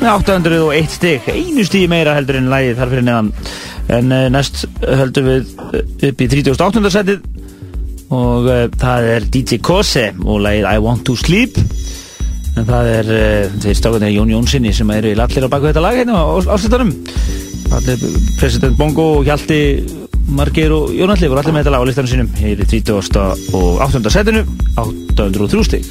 [0.00, 3.30] með 801 stig einu stíði meira heldur en lagið þar fyrir neðan
[3.96, 5.78] en uh, næst höldum við uh,
[6.10, 6.92] upp í 38.
[6.96, 7.24] sætið
[8.16, 11.56] og uh, það er DJ Kose og lagið I Want To Sleep
[12.58, 13.14] en það er
[13.62, 16.92] þeir stákunni Jón Jónssoni sem eru allir á baku þetta lag hérna á áslutunum
[17.70, 18.06] allir
[18.40, 19.60] president Bongo og Hjalti
[20.30, 23.18] Margeir og Jónalli voru allir með þetta lag á listanum sínum hér í 30.
[23.56, 24.12] og 8.
[24.14, 24.44] setinu
[24.78, 25.88] 803 stig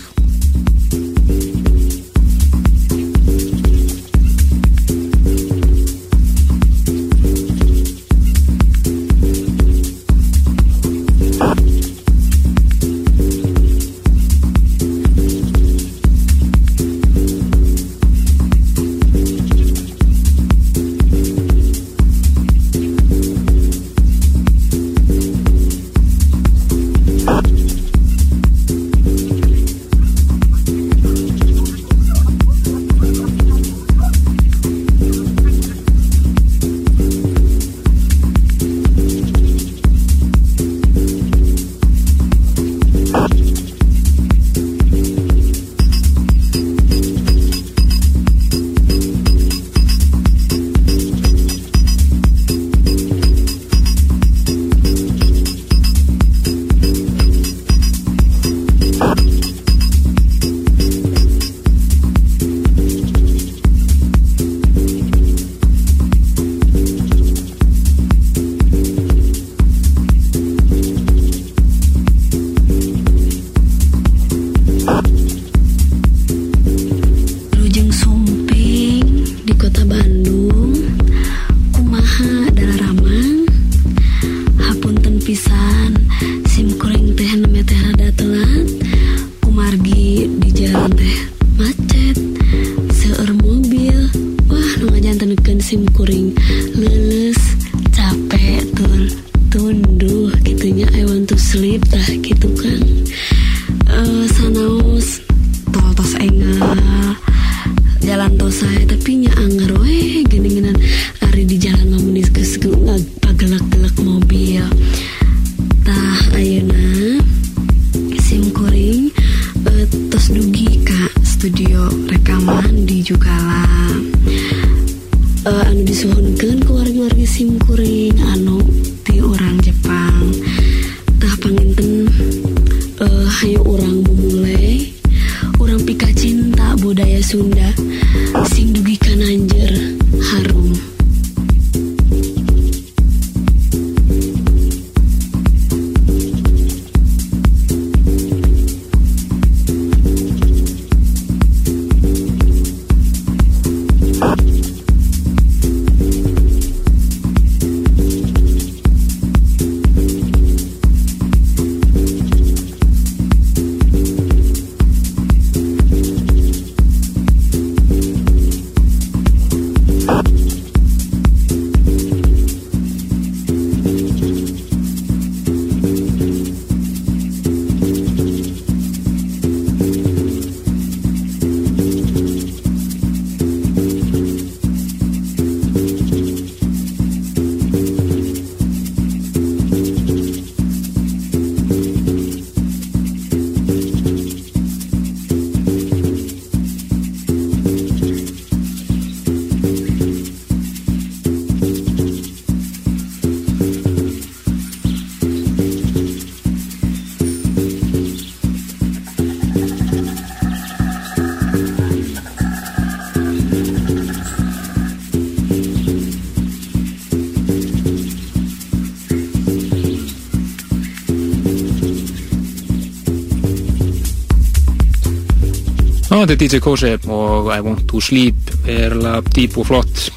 [226.23, 230.09] þetta er DJ Kose og I Want To Sleep er alveg dýp og flott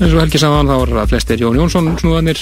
[0.00, 2.40] eins og Helgi saman þá er það flestir Jón Jónsson snúðanir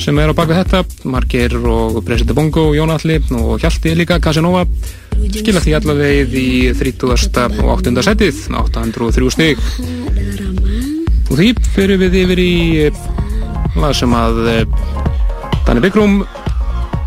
[0.00, 4.64] sem er á bakvið þetta Margir og President Bongo, Jón Alli og Hjalti líka, Casanova
[5.34, 7.12] skila því allaveg í 30.
[7.62, 7.92] og 8.
[8.08, 9.60] setið 803 stig
[11.30, 12.54] og því fyrir við yfir í
[12.88, 13.04] eh,
[13.80, 14.64] lag sem að eh,
[15.66, 16.20] Danny Byggrúm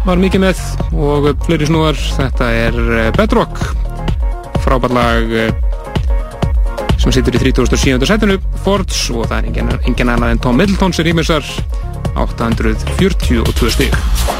[0.07, 0.63] var mikið með
[0.95, 3.76] og fleiri snúðar þetta er eh, Bedrock
[4.77, 5.49] frábært lag eh,
[7.01, 8.05] sem situr í 37.
[8.05, 11.45] setinu Fords og það er engin, engin annað en Tom Middleton sem rýmisar
[12.17, 14.36] 842 stig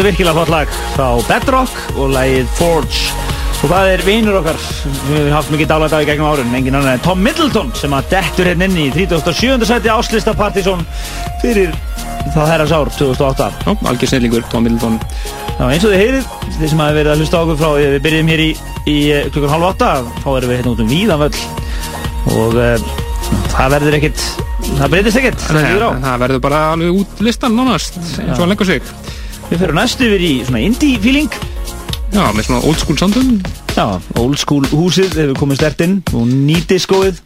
[0.00, 0.70] Þetta er virkilega flott lag.
[0.94, 3.00] Frá Bedrock og lagið Forge.
[3.58, 6.78] Og það er vinur okkar við hefum haft mikið dálægt af í gegnum árun engin
[6.78, 9.66] annar en Tom Middleton sem að dettur hérna inn í 37.
[9.68, 10.86] seti áslista Partizón
[11.42, 11.76] fyrir
[12.32, 14.96] það herrans ár 2008 Já, algjör snillingur, Tom Middleton.
[15.58, 18.32] Já, eins og þið heyrið, þið sem hafa verið að hlusta okkur frá við byrjum
[18.32, 18.50] hér í,
[18.88, 19.90] í eh, klukkan halv åtta
[20.22, 21.44] þá erum við hérna út um víðanvöll
[22.38, 22.88] og uh,
[23.52, 24.24] það verður ekkit
[24.80, 25.88] það breytist á.
[26.08, 28.92] það verður bara alveg út listan nánast eins og hann leggur sig
[29.50, 31.32] Við fyrir næst yfir í svona indie feeling.
[32.10, 33.28] Já, með svona old school soundum
[33.76, 33.84] Já,
[34.18, 37.20] old school húsið hefur komið stert inn og nýdiskóið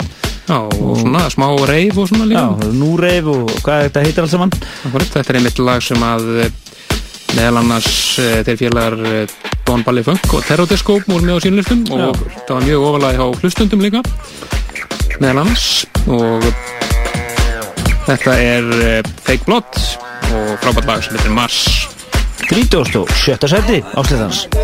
[0.45, 4.27] Já, og svona smá reif og svona Já, líka nú reif og hvað þetta heitir
[4.27, 4.53] alls saman?
[4.85, 6.53] Þetta er einmitt lag sem að eh,
[7.39, 7.89] meðal annars
[8.21, 11.87] eh, þeir félagar eh, Don Balli Funk og Terror Disco voru með á sínum listum
[11.89, 14.05] og það var mjög ofalega hjá hlustundum líka
[15.23, 15.67] meðal annars.
[16.05, 16.45] Og
[18.05, 18.71] þetta er
[19.25, 19.81] Fake Blood
[20.35, 21.65] og frábært lag sem heitir Mars
[22.49, 23.47] 37.
[23.49, 24.64] seti áslitans Mars.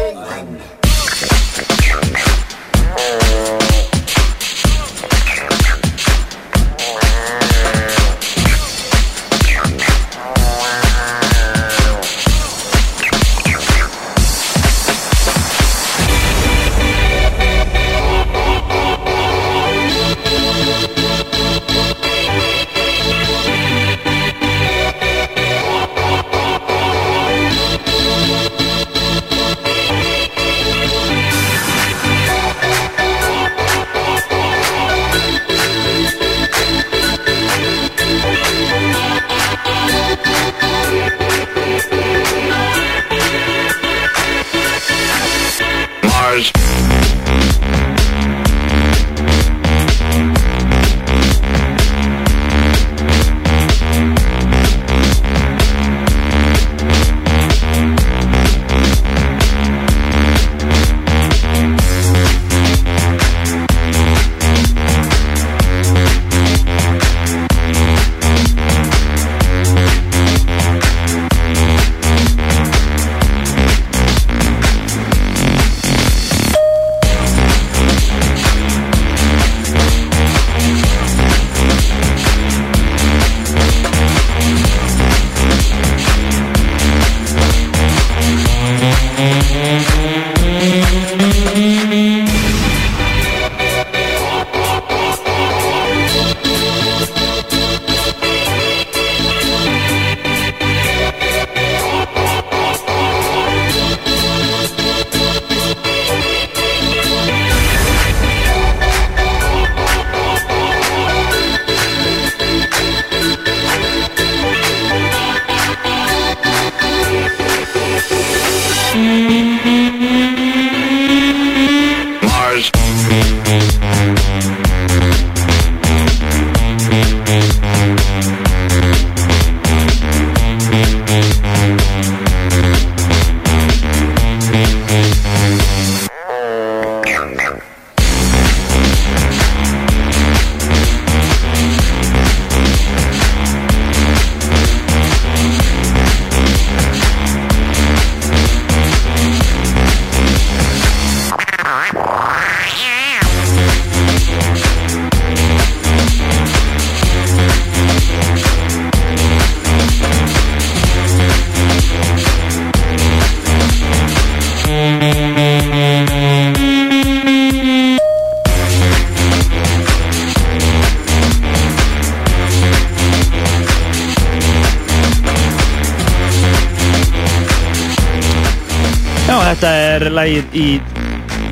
[180.57, 180.67] Í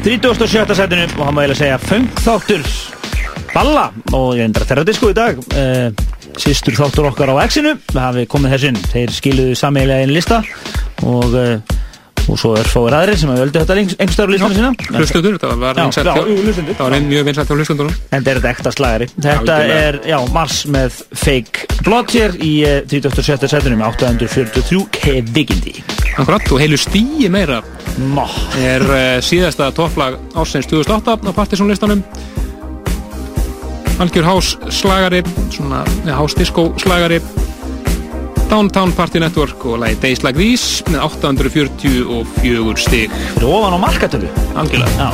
[0.04, 0.74] 37.
[0.78, 2.62] setinu og hann má eiginlega segja fengþáttur
[3.54, 5.88] Balla og ég endra þeirra disco í dag uh,
[6.38, 10.38] Sistur þáttur okkar á X-inu það hafi komið þessinn, þeir skiluðu sameiginlega einn lista
[11.02, 11.78] og, uh,
[12.28, 15.80] og svo er fáir aðrir sem hafa öldu þetta einhverstaður listana sína Hlustundur, það var
[15.82, 16.76] hlustendur.
[16.76, 20.00] það var ein mjög vinsælt hjá hlustundur En þetta er þetta ekta slagari Þetta er,
[20.12, 23.50] já, Mars með Fake Blood hér í uh, 37.
[23.50, 25.74] setinu með 843 kvikindi
[26.18, 27.62] Akkurat, og heilu stíi meira
[27.98, 28.24] Má
[28.62, 32.04] er uh, síðasta topplag ársins 2008 á Partisan-listanum.
[33.98, 37.18] Algjör hás slagari svona hás disco slagari.
[38.48, 43.12] Downtown Party Network og lagi Days Like These með 844 stig.
[43.42, 44.30] Ofan á markatölu.
[44.54, 45.12] Algjörlega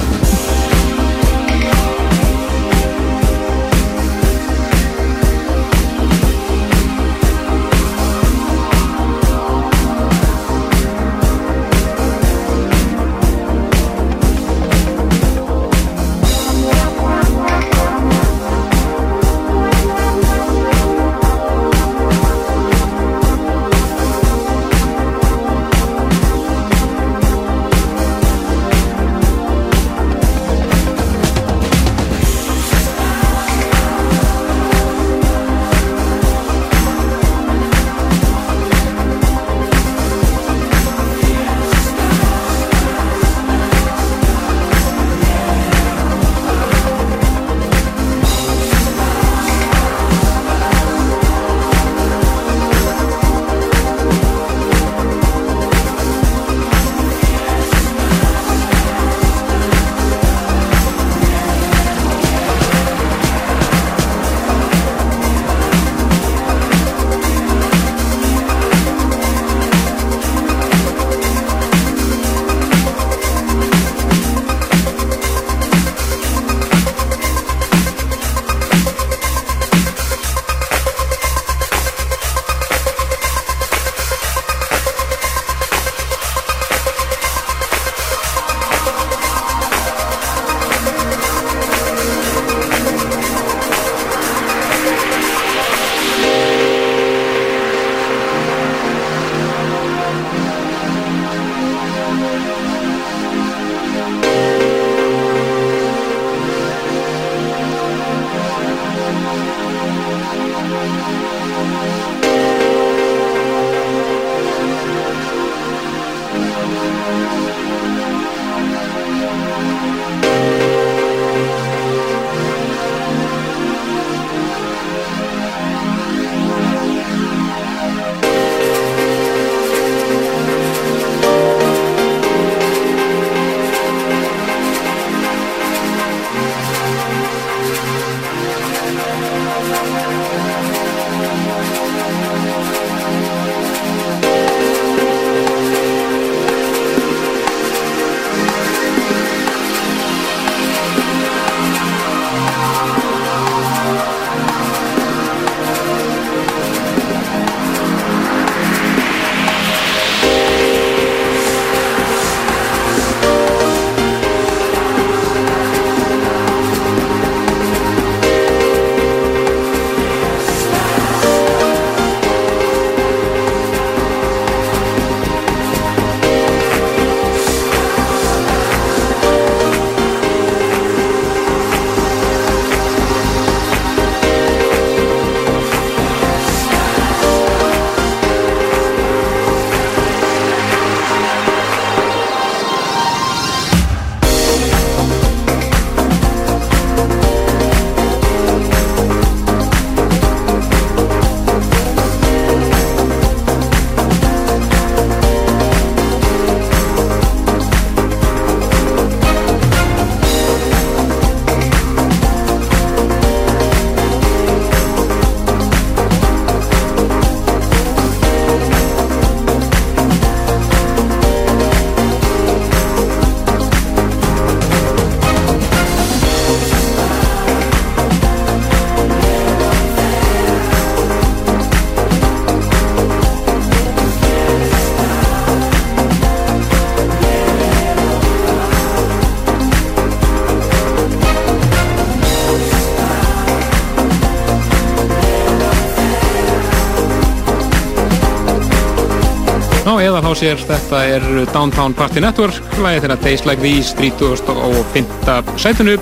[250.45, 251.23] sér þetta er
[251.55, 255.53] Downtown Party Network, lagið þeirra Days Like These, 35.
[255.63, 255.95] sætinu.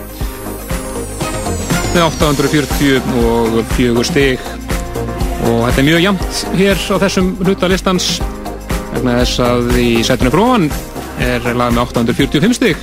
[1.93, 4.43] Með 844 stig.
[5.47, 8.09] Og þetta er mjög jamt hér á þessum hluta listans.
[8.97, 10.66] Vegna þess að í sætinu fróðan
[11.23, 12.82] er lag með 845 stig.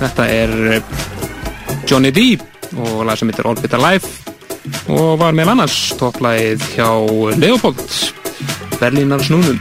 [0.00, 0.56] Þetta er
[1.84, 2.30] Johnny D
[2.78, 4.08] og lag sem heitir Orbit Alive
[4.88, 6.88] og var meðal annars topplagið hjá
[7.36, 7.84] Leopold
[8.80, 9.60] Berlínar snúnum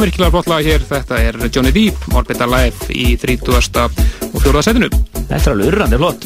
[0.00, 3.50] Já, virkilega flott lag hér, þetta er Johnny Deep, Orbit Alive í 30.
[4.30, 4.62] og 4.
[4.64, 4.88] setinu.
[5.18, 6.24] Þetta er alveg urrandi flott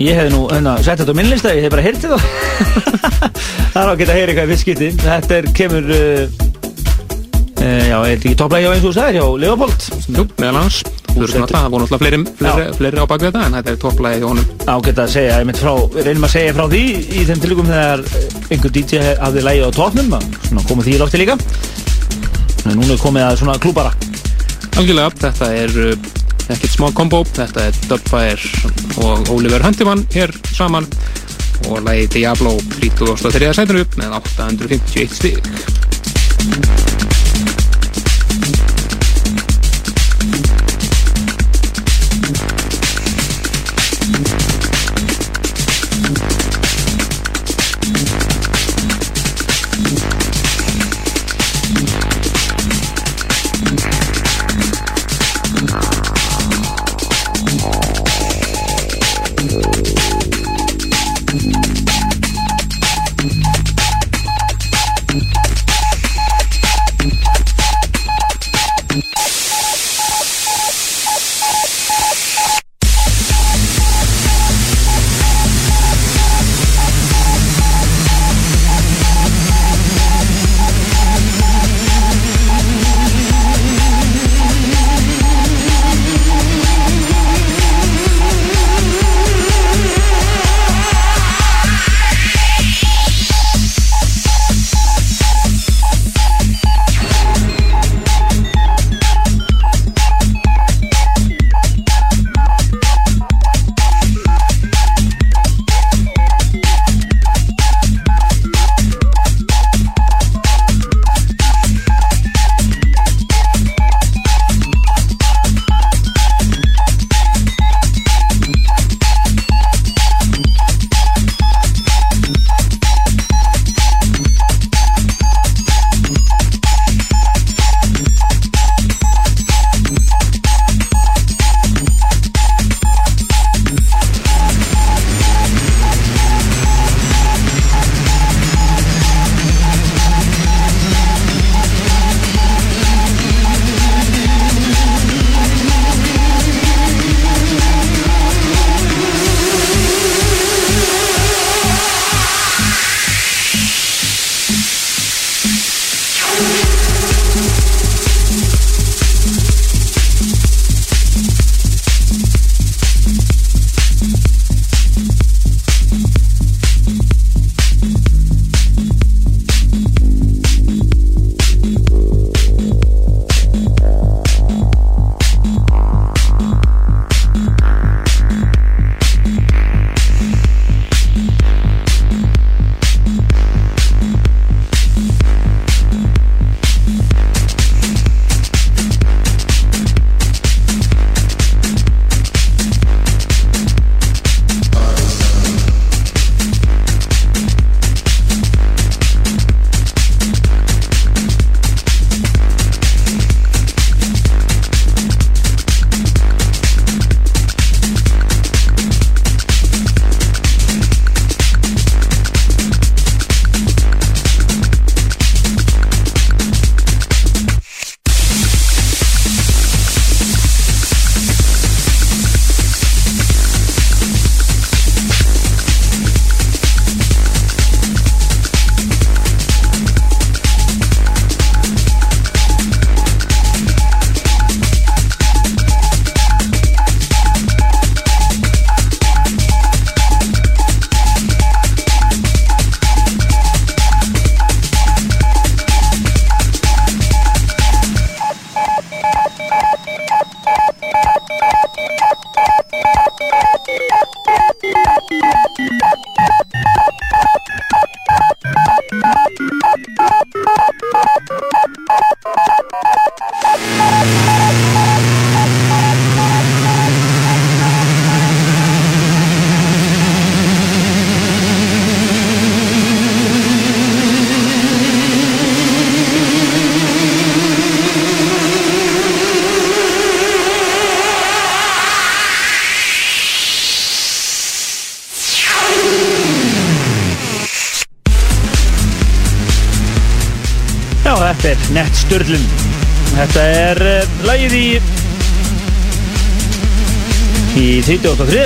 [0.00, 2.24] Ég hefði nú hérna, sett þetta á minnlista Ég hef bara heyrti það
[3.74, 6.24] Það er á að geta að heyra eitthvað í fyrst skipti Þetta er, kemur uh,
[7.60, 10.62] uh, Já, er þetta ekki topplægi á eins og þú sagðir hjá Leopold Jú, meðal
[10.62, 10.80] hans.
[11.14, 14.28] Það voru náttúrulega fleiri, fleiri, fleiri á bak við þetta, en þetta er topplagið hjá
[14.32, 14.48] honum.
[14.66, 15.74] Ágætt að segja, ég mynd frá,
[16.08, 19.76] reynum að segja frá því í þeim tilugum þegar eh, einhver DJ hafði lægið á
[19.78, 20.10] tóknum
[20.48, 21.38] svona komið því í lofti líka
[22.72, 23.92] núna er komið að svona klúbara
[24.74, 26.08] Algjörlega, þetta er uh,
[26.50, 28.72] ekkert smá kombo, þetta er Dubfire
[29.04, 30.88] og Oliver Huntimann hér saman
[31.70, 33.52] og lagi Diablo 33.
[33.56, 36.83] sætinu upp með 851 stík.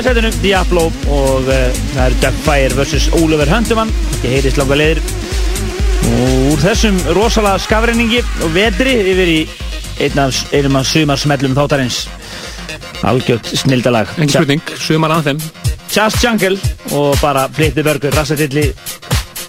[0.08, 1.56] setinu Diablo og uh,
[1.92, 3.08] það eru Duckfire vs.
[3.18, 5.00] Oliver Hundemann þetta heitist langa leður
[6.08, 9.38] og úr þessum rosalega skafræningi og vedri yfir í
[10.00, 12.06] einum af sumarsmellum þáttarins.
[13.04, 14.14] Algjört snildalag.
[14.16, 15.42] En spurning, sumar af þeim.
[15.92, 16.56] Just Jungle
[16.96, 18.70] og bara fleiti börgur rassetilli,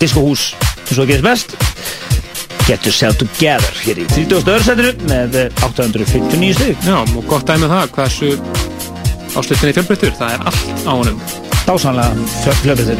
[0.01, 1.55] diskohús og svo gerist best.
[2.67, 4.43] Get Yourself Together hér í 30.
[4.43, 8.68] öðursætinu með 859 stygg Já, og gott dæmið um það, hversu
[9.35, 11.17] áslutinni fjölbreyttur, það er allt á honum.
[11.67, 12.11] Dásanlega
[12.63, 12.99] fjölbreyttur.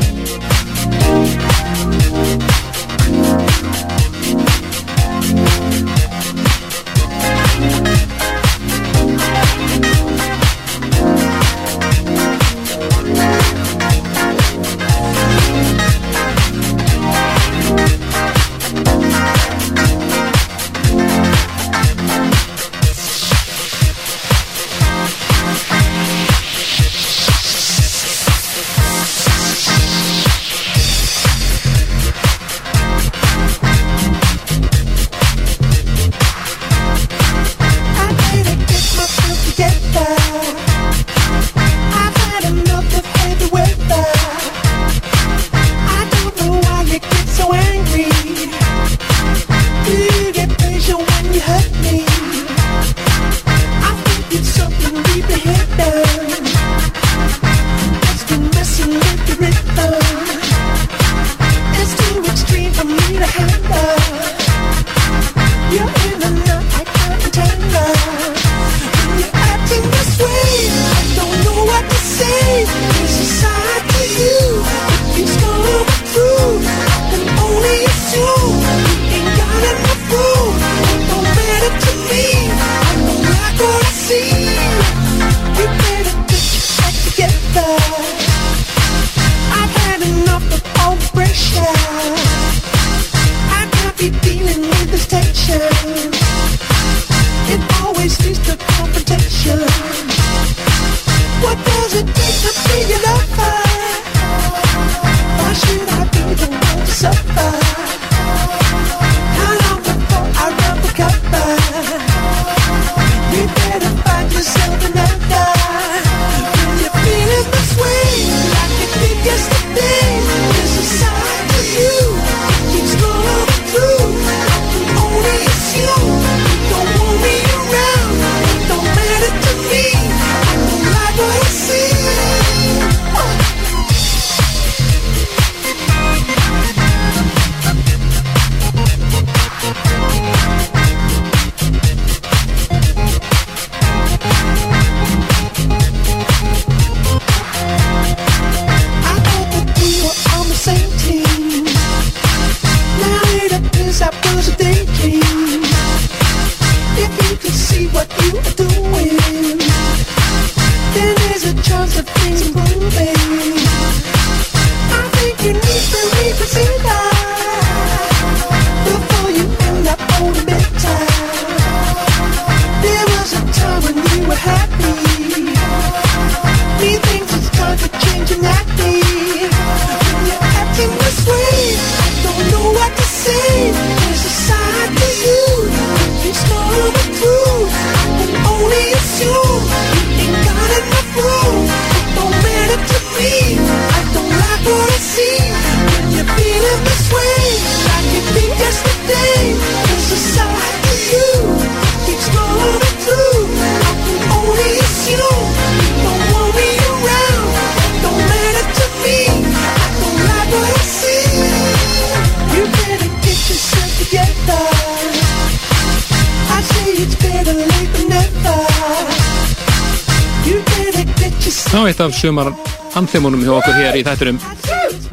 [222.20, 222.52] sumar
[223.00, 224.40] anþemunum hjá okkur hér í þætturum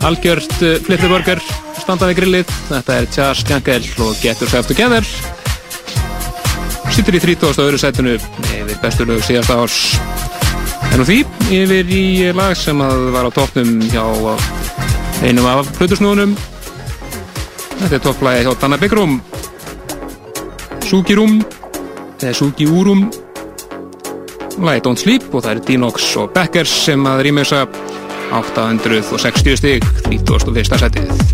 [0.06, 1.40] Algjört eh, Flitturborgar
[1.78, 5.06] standaði grillið, þetta er Tjars Kjankell og Getur Sæft og Gæðar
[6.96, 7.60] Sýttur í 30.
[7.60, 9.76] öðru sættinu yfir bestur lög síðast árs.
[10.94, 11.18] En og því
[11.52, 14.04] yfir í lag sem að var á tóknum hjá
[15.26, 16.32] einum af hlutusnúðunum
[17.76, 19.18] Þetta er topplægi hjá Danna Byggrum
[20.86, 21.40] Súkirúm
[22.22, 23.06] eða Súkiúrum
[24.56, 27.66] Læði Don't Sleep og það er Dinox og Beckers sem að rýmjösa
[28.36, 30.78] 860 stík 31.
[30.80, 31.25] setið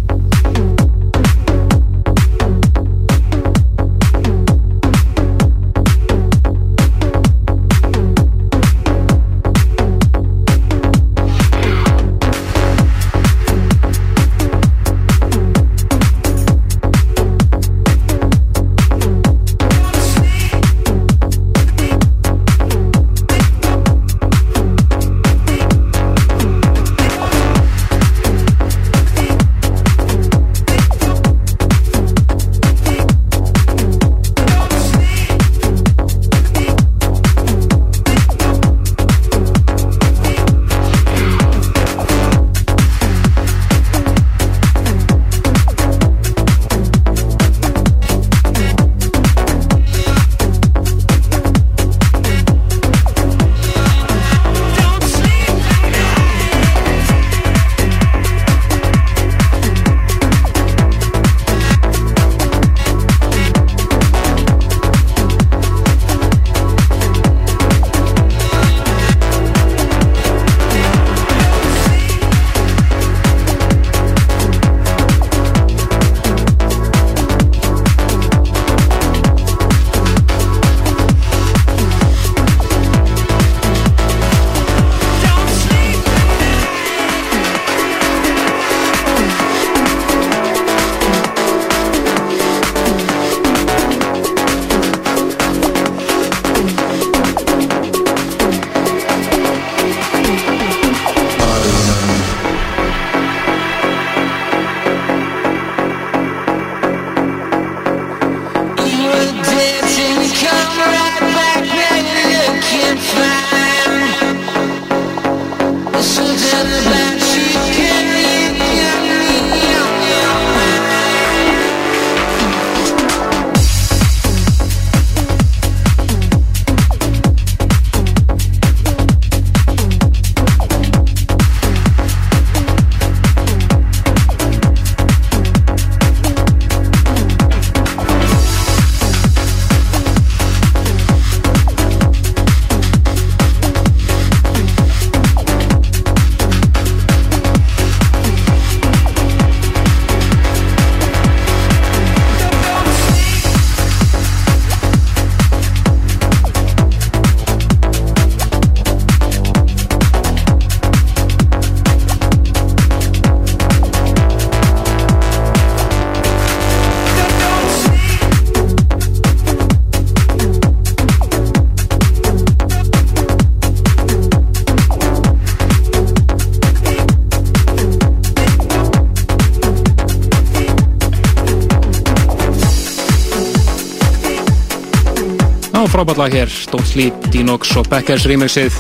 [186.03, 188.75] frábært lag hér Don't Sleep, Dinox og Beckers remixið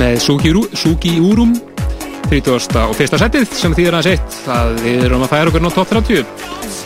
[0.00, 1.50] með Sugi, Ru- Sugi Úrum
[2.30, 2.78] 30.
[2.86, 5.90] og fyrsta setið sem þýðir að sitt að við erum að færa okkur ná top
[5.92, 6.24] 30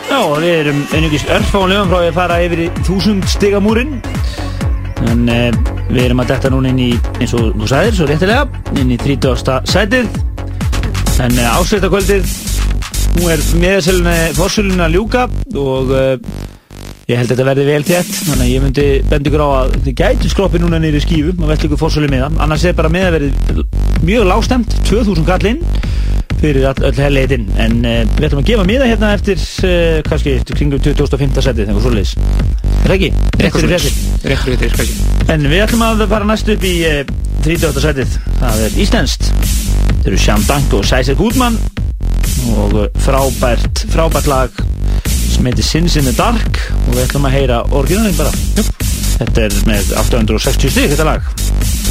[0.09, 3.95] Já, við erum einungis örfáanlegum frá að fara yfir í þúsund stigamúrin
[5.13, 5.39] en e,
[5.93, 6.91] við erum að detta núna inn í
[7.21, 8.49] eins og þú sagðir, svo réttilega
[8.81, 9.61] inn í 30.
[9.71, 10.11] sætið
[11.23, 12.35] en e, ásveitakvöldið
[13.21, 15.29] nú er meðaselunni fórsölunni að ljúka
[15.63, 16.07] og e,
[17.09, 19.75] ég held að þetta verði vel þétt þannig að ég myndi bendi ykkur á að
[19.85, 23.65] þið gætu skroppi núna í skífu og velta ykkur fórsölu miðan annars er bara meðaverið
[24.05, 25.61] mjög lágstemt 2000 kallinn
[26.45, 30.37] fyrir all, öll helleitin en uh, við ætlum að gefa miða hérna eftir uh, kannski
[30.53, 31.39] kringum 2005.
[31.47, 32.15] setið þegar svoleiðis.
[32.85, 33.11] Er ekki?
[33.41, 33.97] Rétt fyrir fréttir.
[34.29, 35.07] Rétt fyrir þér, kannski.
[35.33, 37.01] En við ætlum að fara næst upp í uh,
[37.47, 37.81] 30.
[37.87, 38.19] setið.
[38.43, 39.31] Það er Íslenskt.
[40.03, 41.57] Þeir eru Sján Dank og Sæsir Gúdmann
[42.59, 44.65] og frábært frábært lag
[45.35, 48.67] sem heitir Sins in the Dark og við ætlum að heyra orginalinn bara Jú.
[49.19, 51.84] þetta er með 860 stig þetta lag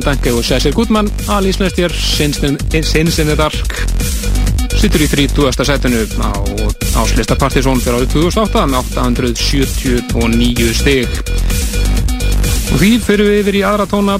[0.00, 1.08] Sean Danke og Cecil Goodman.
[1.28, 3.74] Að lísmestjör Sins in the Dark.
[4.80, 5.50] Sittur í 30.
[5.66, 6.32] setinu á
[7.02, 11.18] áslista Partizón fyrir árið 2008 með 879 stig.
[12.72, 14.14] Og því fyrir við yfir í aðra tóna.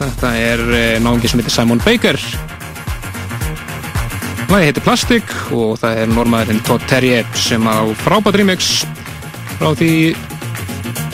[0.00, 0.64] Þetta er
[1.00, 2.20] náðungi sem heitir Simon Baker.
[4.50, 8.82] Lagi heitir Plastic og það er normaðurinn Todd Terje sem á frábært remix
[9.54, 10.12] frá því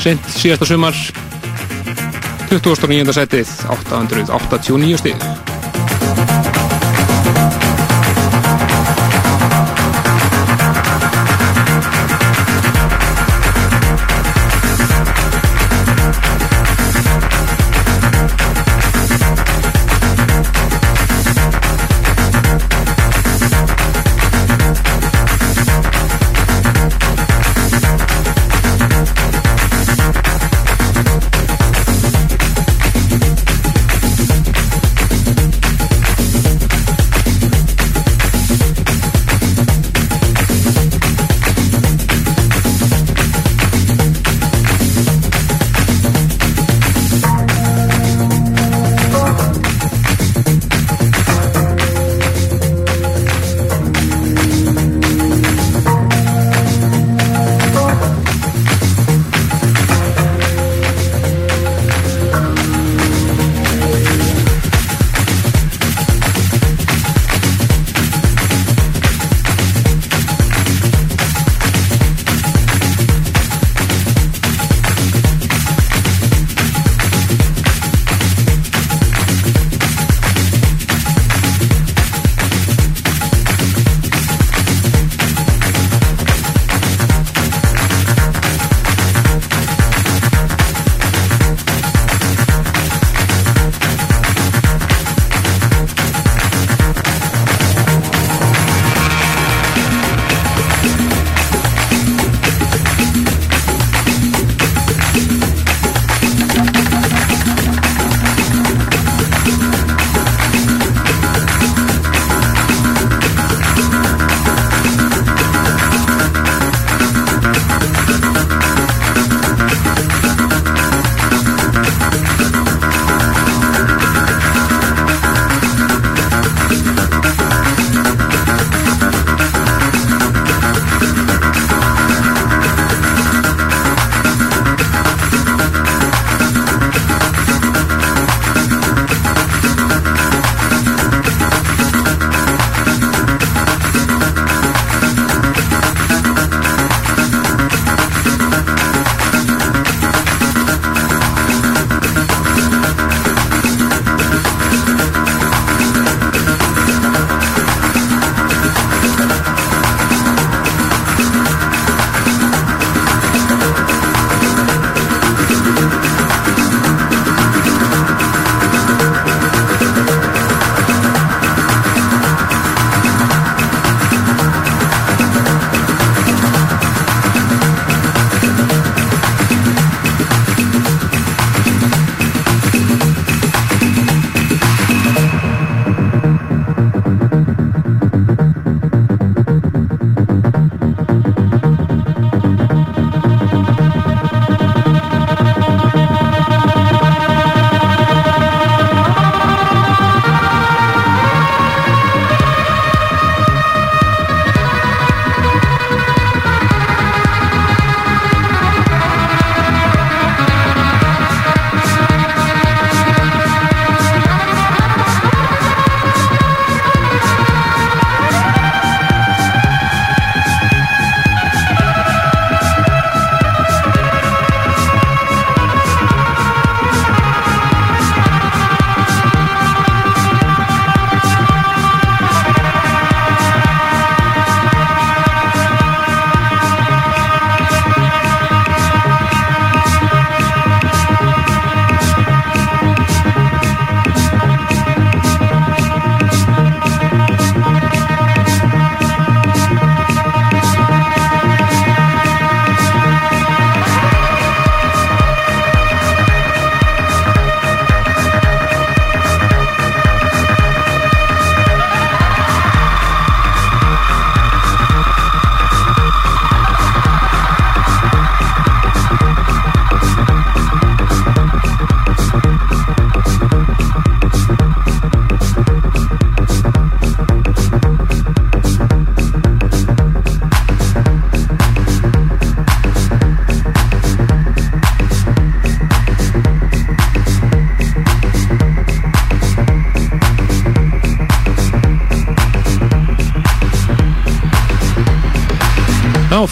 [0.02, 0.98] sent síðasta sumar
[2.50, 3.12] 29.
[3.16, 5.45] setið 889 stig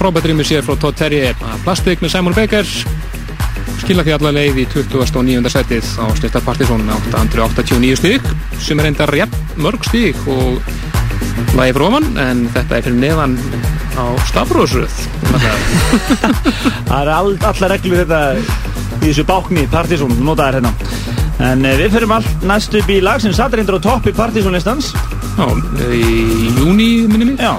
[0.05, 1.31] frábært rými sér frá Todd Terry
[1.65, 2.67] Plastik með Simon Baker.
[3.81, 5.53] Skila því allar leið í 29.
[5.53, 8.27] setið á Snittar Partizón 889 stík
[8.61, 10.61] sem er enda rétt mörg stík og
[11.57, 13.39] lagi frá ofan en þetta er fyrir neðan
[13.97, 14.99] á Stafrósröð
[16.91, 18.21] Það er all, allar reglur þetta
[19.01, 20.75] í þessu bákni Partizón, notaðar hérna.
[21.49, 24.53] En eh, við fyrir all næstu upp í lag sem satt reyndur á toppi Partizón
[24.53, 24.93] listans.
[25.39, 25.49] Já,
[25.89, 27.41] í júni minni mig.
[27.41, 27.57] Já,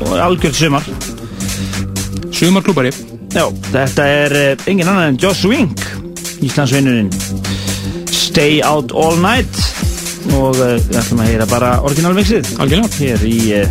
[0.00, 0.90] og algjörð sumar
[2.40, 2.90] Sumarklúbari
[3.36, 5.84] Já, þetta er uh, engin annan en Joss Wink
[6.40, 7.12] Íslandsvinnurinn
[8.30, 9.50] Stay Out All Night.
[10.36, 12.52] Og uh, við ætlum að heyra bara orginalmixið.
[12.62, 12.90] Algjörlega.
[13.00, 13.66] Hér í uh,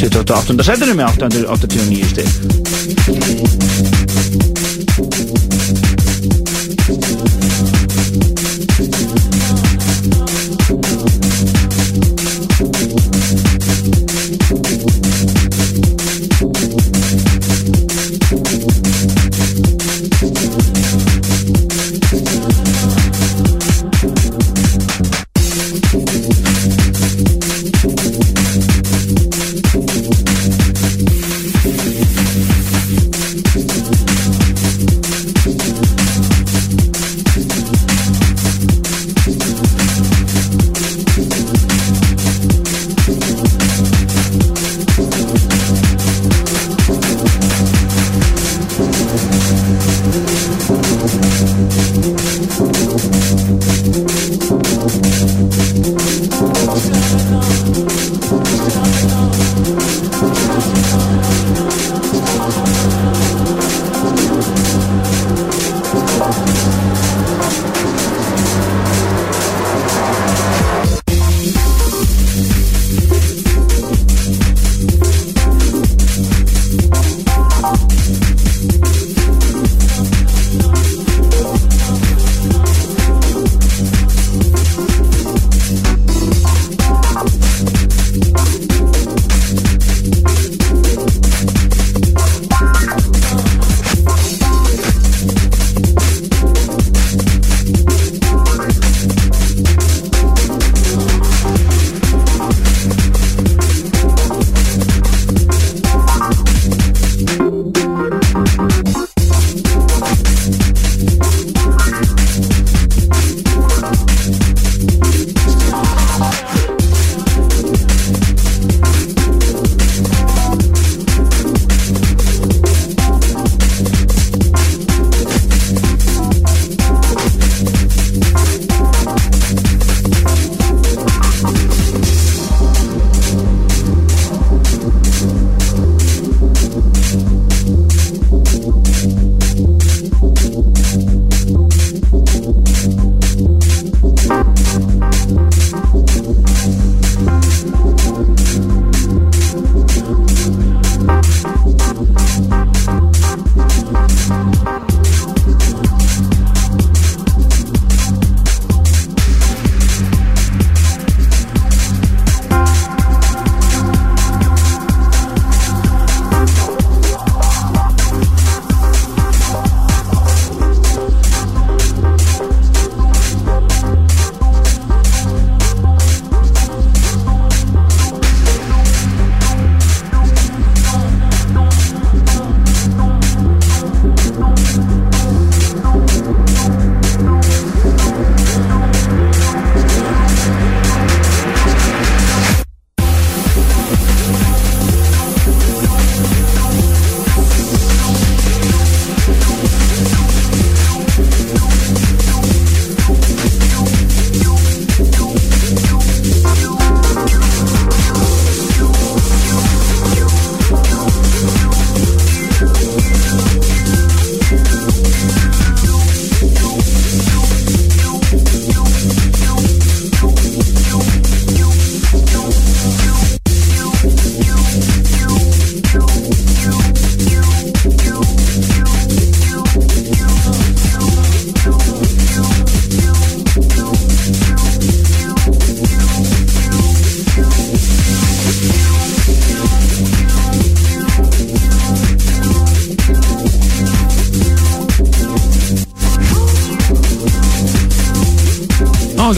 [0.00, 0.56] 28.
[0.64, 3.65] setinu með 889 stig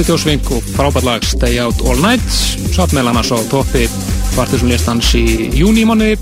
[0.09, 2.25] Þjósvink og frábært lag Stay Out All Night
[2.73, 3.83] satt meðal annars á toppi
[4.33, 6.15] Partisan listans í júni mánu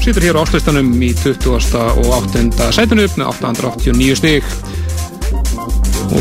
[0.00, 1.50] situr hér á áslistanum í 20.
[1.52, 2.70] og 8.
[2.72, 4.48] sætinu með 889 stig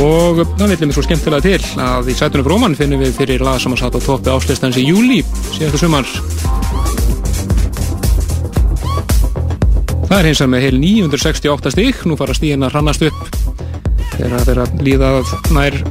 [0.03, 3.63] og það viljum við svo skemmtilega til að í sætunum fróman finnum við fyrir lag
[3.63, 5.23] sem að satt á toppi áslistans í júli
[5.55, 6.11] síðastu sumar
[10.11, 13.27] það er hins vegar með heil 968 stig nú fara stíðin að hrannast upp
[14.17, 15.83] þegar það er að líða að nær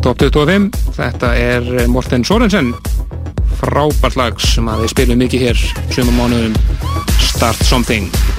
[0.00, 2.72] top 25 þetta er Morten Sorensen
[3.60, 6.56] frábært lag sem að við spilum mikið hér sumum mánuðum.
[7.30, 8.29] Start Something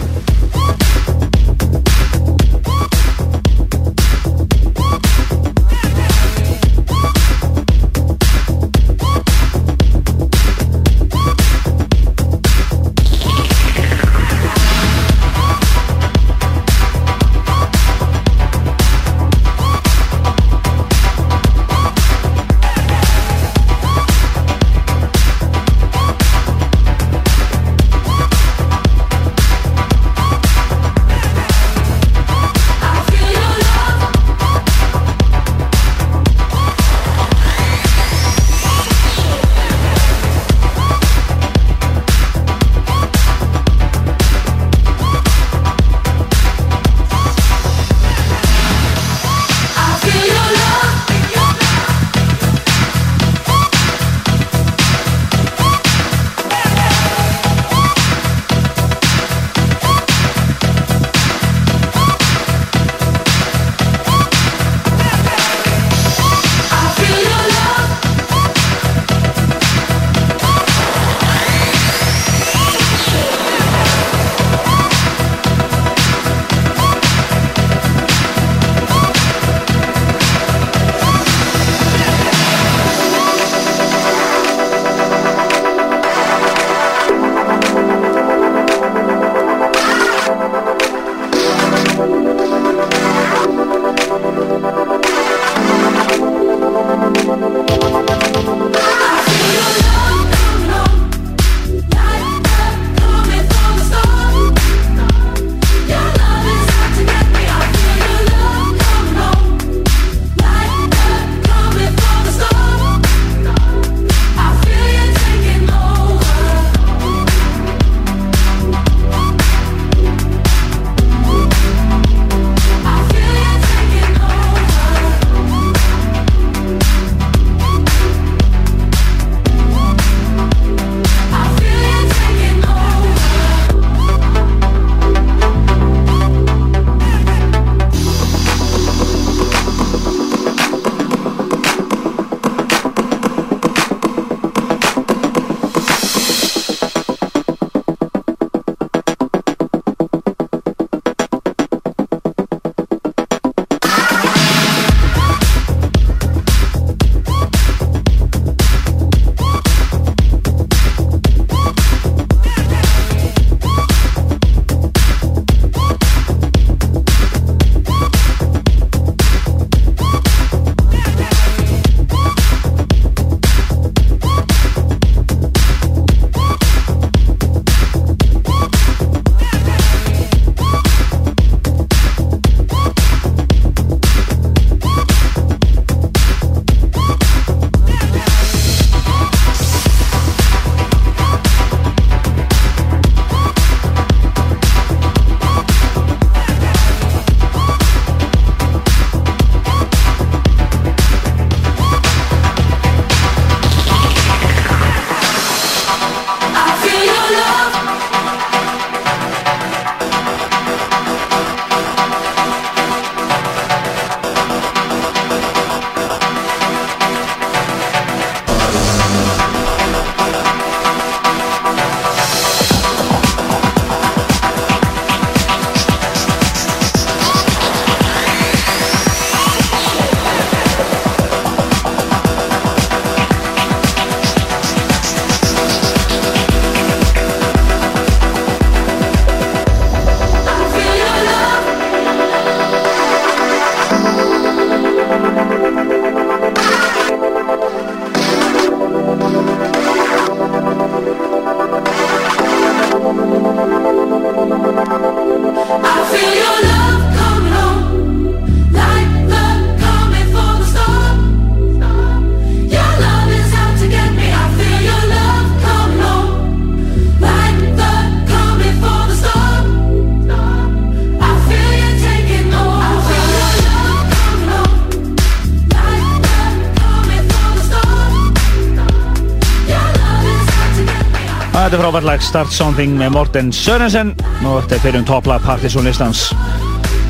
[281.92, 284.14] frábært lag Start Something með Morten Sörensen.
[284.48, 286.22] Og þetta er fyrir um topplag Partisan listans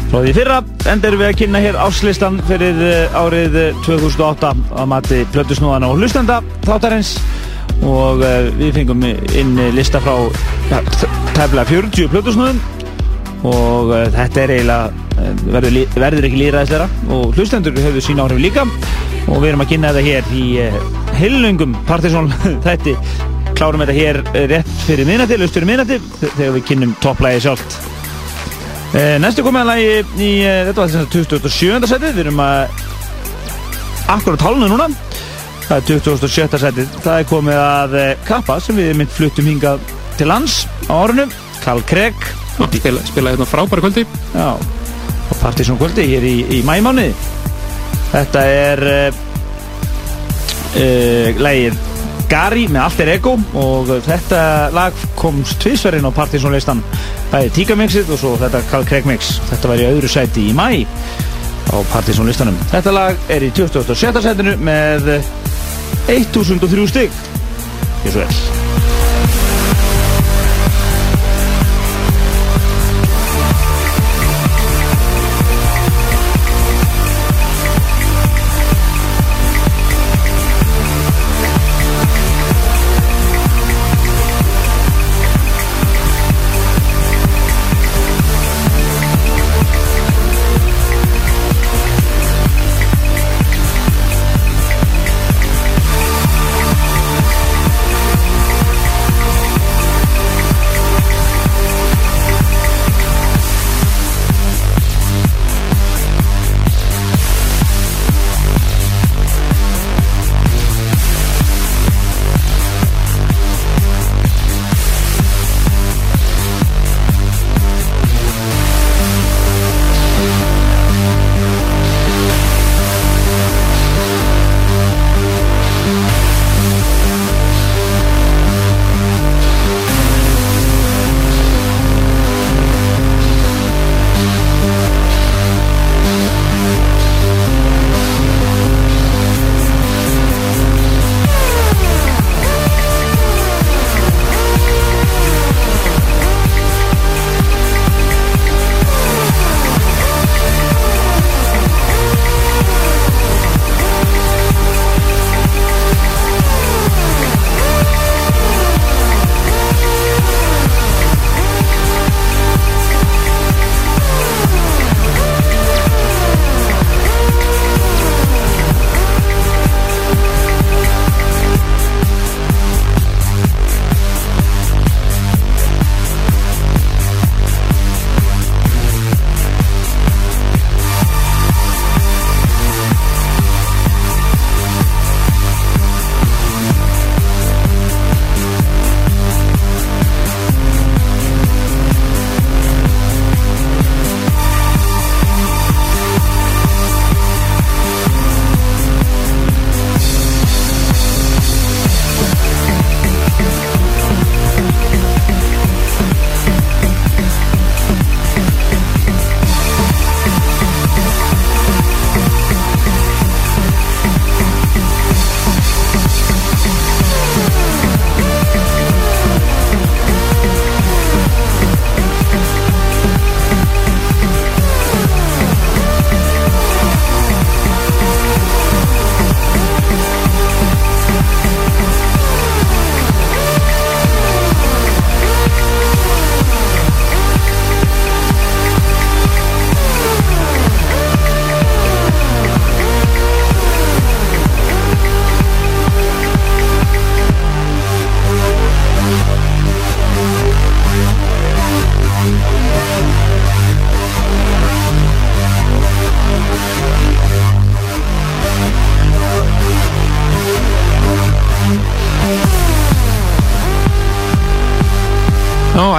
[0.09, 0.55] Frá því fyrra
[0.89, 4.49] endur við að kynna hér áslistan fyrir eh, árið eh, 2008
[4.81, 7.13] að mati plötusnúðana og hlustenda þáttarins.
[7.85, 10.13] Og uh, við fengum inn lista frá
[10.69, 10.81] ja,
[11.37, 12.61] tæfla 40 plötusnúðum.
[13.47, 18.65] Og þetta er eiginlega verður, verður ekki líðræðisleira og hlustendur höfðu sína áhrif líka.
[19.27, 22.33] Og við erum að kynna þetta hér í heilungum Partisan
[22.65, 22.97] þætti
[23.61, 27.75] klárum þetta hér uh, rétt fyrir minnati, lust fyrir minnati þegar við kynnum topplægi sjálft
[28.95, 31.89] uh, Næstu komið að lagi í uh, þetta var þess að 27.
[31.91, 32.61] setið við erum að
[34.15, 34.87] akkurat hálnu núna
[35.67, 36.61] það er 27.
[36.65, 39.85] setið það er komið að kappa sem við mynd fluttum hingað
[40.17, 40.55] til lands
[40.89, 41.29] á árunum
[41.61, 42.17] Karl Craig
[42.57, 47.11] Spila, spila hérna frábæri kvöldi Já, og Partisan kvöldi hér í, í mæmáni
[48.11, 48.83] Þetta er
[50.81, 51.90] uh, lægið
[52.31, 54.41] Gary með Alter Ego og þetta
[54.71, 56.79] lag komst tvisverinn á Partisan listan
[57.31, 59.33] Það er Tíka mixið og svo þetta Karl Craig mix.
[59.49, 60.85] Þetta var í öðru sæti í mæ
[61.71, 64.23] á Partisan listanum Þetta lag er í 27.
[64.23, 65.11] sætinu með
[66.07, 67.21] 1003 stygg
[68.05, 68.50] Ég svo vel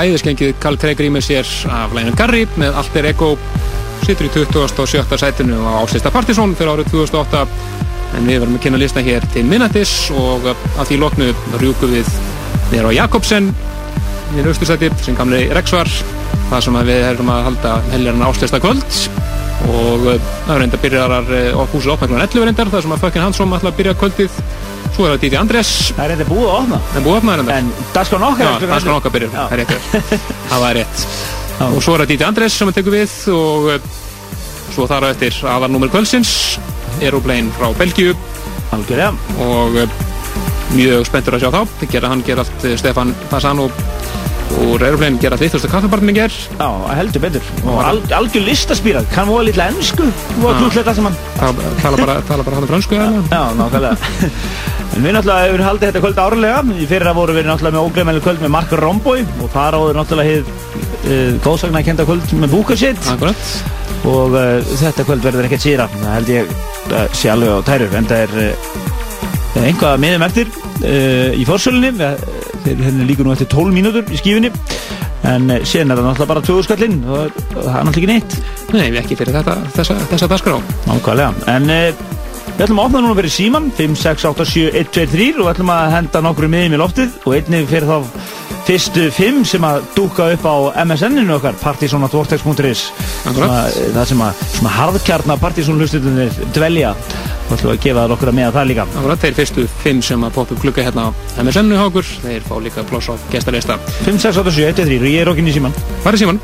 [0.03, 3.35] æðiskengið Karl Craig rýmur sér af læginu Garri með Alter Ego
[4.03, 5.19] situr í 27.
[5.21, 7.43] sætinu á Áslista Partizón fyrir árið 2008
[8.19, 11.29] en við verðum að kynna lista hér til minnatis og að því loknu
[11.63, 12.09] rjúkum við
[12.73, 13.53] á Jakobsen
[14.33, 15.91] í austusæti sem gamli Rex var
[16.51, 18.99] það sem að við erum að halda helgarna Áslista kvöld
[19.71, 22.19] og uh, það er reynda byrjar uh, húsið opna kl.
[22.19, 24.41] 11 reyndar þar sem að Fucking Handsome ætla að byrja kvöldið
[24.93, 25.71] svo er það Didi Andrés.
[25.97, 26.81] Það er eitthvað búið að opna.
[26.93, 27.61] En búið að opna reyndar.
[27.63, 28.95] En dagskrán okkar Já, er það 11.
[28.99, 29.43] okkar byrja, Já.
[29.49, 29.73] það er rétt.
[30.53, 31.05] Það var rétt.
[31.63, 33.91] Og svo er það Didi Andrés sem að tekur við og uh,
[34.73, 36.33] svo þar á eftir aðarnúmer kvöldsins
[37.03, 38.17] Aeroplane frá Belgíu.
[38.73, 39.13] Algjörlega.
[39.47, 40.01] Og uh,
[40.77, 41.63] mjög spenntur að sjá þá.
[41.81, 43.69] Það gera hann gera allt uh, Stefan Fasano
[44.63, 47.47] og Aeroplane gera allt vittlust að kaffibarnum ger Já, heldur betur.
[47.65, 50.51] Og al, algjör listaspýrað Kann voða lítla ennsku Já.
[50.59, 51.17] klútlegt allt saman.
[51.81, 53.97] Tala bara, tala bara
[54.93, 56.59] En við náttúrulega hefur haldið þetta kvöld árlega.
[56.77, 60.31] Í fyrra voru við náttúrulega með óglemæli kvöld með Mark Romboy Og þar áður náttúrulega
[60.35, 63.47] hið uh, góðsagna að kenda kvöld með Búkarsitt Akkurat.
[64.13, 67.89] Og uh, þetta kvöld verður ekkert síra Það held ég uh, sé alveg á tæru
[67.97, 72.13] En það er uh, einhvað miðum eftir uh, í fórsölunni
[72.63, 74.53] Þeir henni líka nú eftir 12 mínútur í skífinni
[75.23, 78.41] En síðan er það náttúrulega bara 20 skallinn Og það er náttúrulega ekki neitt.
[78.75, 80.29] Nei, ekki fyrir þetta, þessa, þessa
[82.57, 85.43] við ætlum að opna núna fyrir síman 5, 6, 8, 7, 1, 2, 3 Og
[85.43, 87.97] við ætlum að henda nokkru miðum í loftið Og einnig fyrir þá
[88.67, 92.85] fyrstu 5 sem að dúka upp á MSN-inu okkar Partysonatvortex.is
[93.27, 93.75] Akkurat.
[93.95, 96.93] Það sem að svona harðkjarna partysónlustutunir dvelja.
[97.49, 98.87] Þá ætlum að gefa það okkur að með það líka.
[98.93, 101.11] Akkurat, þeir fyrstu fimm sem að poppa upp klukka hérna á
[101.43, 105.03] MSN-u okkur, þeir fá líka ploss á gestarista 5, 6, 8, 7, 1, 2, 3
[105.03, 106.43] Og ég er okkur í síman Hvað er síman?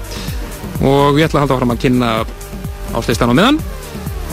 [0.79, 2.13] Og við ætlum að halda áfram að kynna
[2.99, 3.63] áslistan á meðan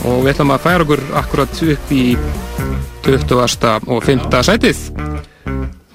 [0.04, 2.04] og við ætlum að færa okkur akkurat upp í
[3.06, 3.36] 20.
[3.86, 4.28] og 5.
[4.50, 4.84] sætið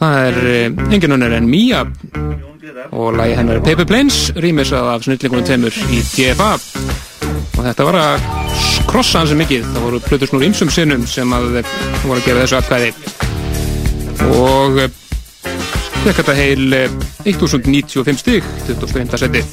[0.02, 1.86] Það er eh, engin önnur en Mía
[2.92, 6.54] og lagi hennar er Paper Planes rýmisað af snillingunum temur í DFA
[7.62, 8.18] og þetta var að
[8.90, 12.44] krossa hans mikið, það voru plötur snúr ymsum sinnum sem að eh, voru að gera
[12.46, 12.90] þessu atkvæði
[14.42, 14.92] og eh,
[16.02, 16.90] fekk þetta heil eh,
[17.28, 19.18] 1095 stig 25.
[19.22, 19.46] setið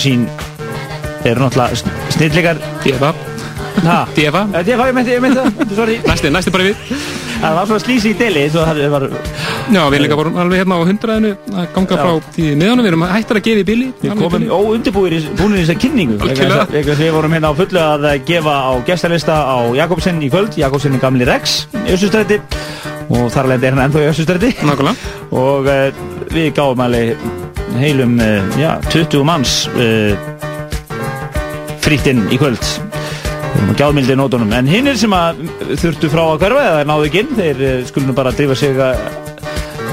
[0.00, 0.24] Machine
[1.28, 2.56] eru náttúrulega sn- snillingar.
[2.80, 3.12] Deva
[3.84, 4.06] Ha?
[4.16, 5.96] Deva Eh, Deva, ég meinti, ég meinti það, sorry.
[6.08, 6.76] Næsti, næsti bara við.
[7.42, 9.04] Það var svona slísi í deli svo það var
[9.70, 12.00] Já, við líka vorum alveg hérna á hundraðinu að ganga Já.
[12.00, 13.90] frá því miðanum, við erum hættar að gefa í bili.
[14.00, 16.16] Við komum óundirbúir í búinir í þessa kynningu.
[17.02, 20.56] Við vorum hérna á fullu að eh, gefa á gestalista á Jakobsen í kvöld.
[20.56, 22.40] Jakobsen í gamli Rex í Össustræti.
[23.12, 24.54] Og þar alveg er hann ennþá í Össustræti.
[24.64, 25.14] Nákvæmlega.
[25.36, 27.39] Og uh, við gáum alveg
[27.78, 30.14] heilum uh, já, 20 manns uh,
[31.84, 32.62] frýtt inn í kvöld.
[33.60, 34.52] Og gjáðmildi nótunum.
[34.56, 35.42] En hinnir sem að
[35.80, 38.78] þurftu frá að hverfa eða náðu ekki inn þeir uh, skulum bara drífa sig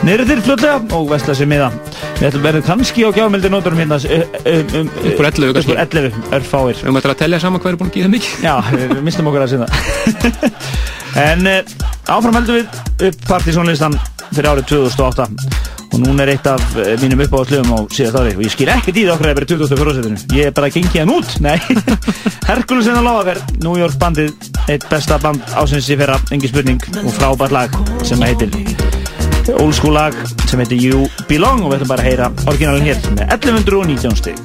[0.07, 1.71] niður til fljótlega og vestla sig miða.
[2.17, 5.59] Við ætlum verðum kannski á gjáðmildi nótunum hérna Upp úr 11 kannski.
[5.59, 6.79] upp úr 11, örfáir.
[6.81, 8.45] Við eftir að tellja saman er búin að gefa mikið.
[8.45, 9.67] Já, við mistum okkur að sinna.
[11.17, 13.95] En áfram heldum við upp partysónlistan
[14.29, 15.46] fyrir árið 2008
[15.97, 18.35] og núna er eitt af uh, mínum uppáðslöfum á síðast ári.
[18.37, 19.95] Og ég skil ekkert í það okkur að vera 24.
[19.97, 20.17] setinu.
[20.37, 21.57] Ég er bara að gengi hann út, nei.
[22.49, 24.31] Herkules en að lága New York bandið
[24.69, 26.81] eitt besta band ásins í fyrra engi spurning.
[27.03, 27.69] Og frábært lag
[28.07, 28.53] sem heitir.
[29.57, 30.13] Old school lag
[30.45, 31.65] sem heitir You Belong.
[31.65, 34.37] Og við ætlum bara að heyra orginalin hér með 1119 stig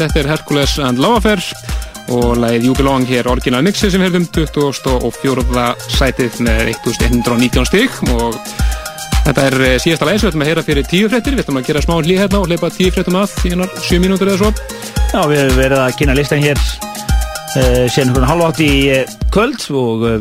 [0.00, 1.40] þetta er Hercules and Lavafer
[2.14, 5.64] og lagið You Belong hér orginal mixi sem hefðum 24.
[5.92, 7.98] sætið með 1119 stig.
[8.14, 8.38] Og
[9.26, 11.68] þetta er eh, síðasta sem við ætlum að heyra fyrir tíu fréttir, við ætlum að
[11.68, 14.52] gera smá hlýð hérna og leipa tíu fréttum að í hennar 7 mínútur eða svo.
[15.10, 19.16] Já, við hefum verið að kynna listan hér uh, sen hvernig halv átt í uh,
[19.34, 20.20] kvöld og, uh,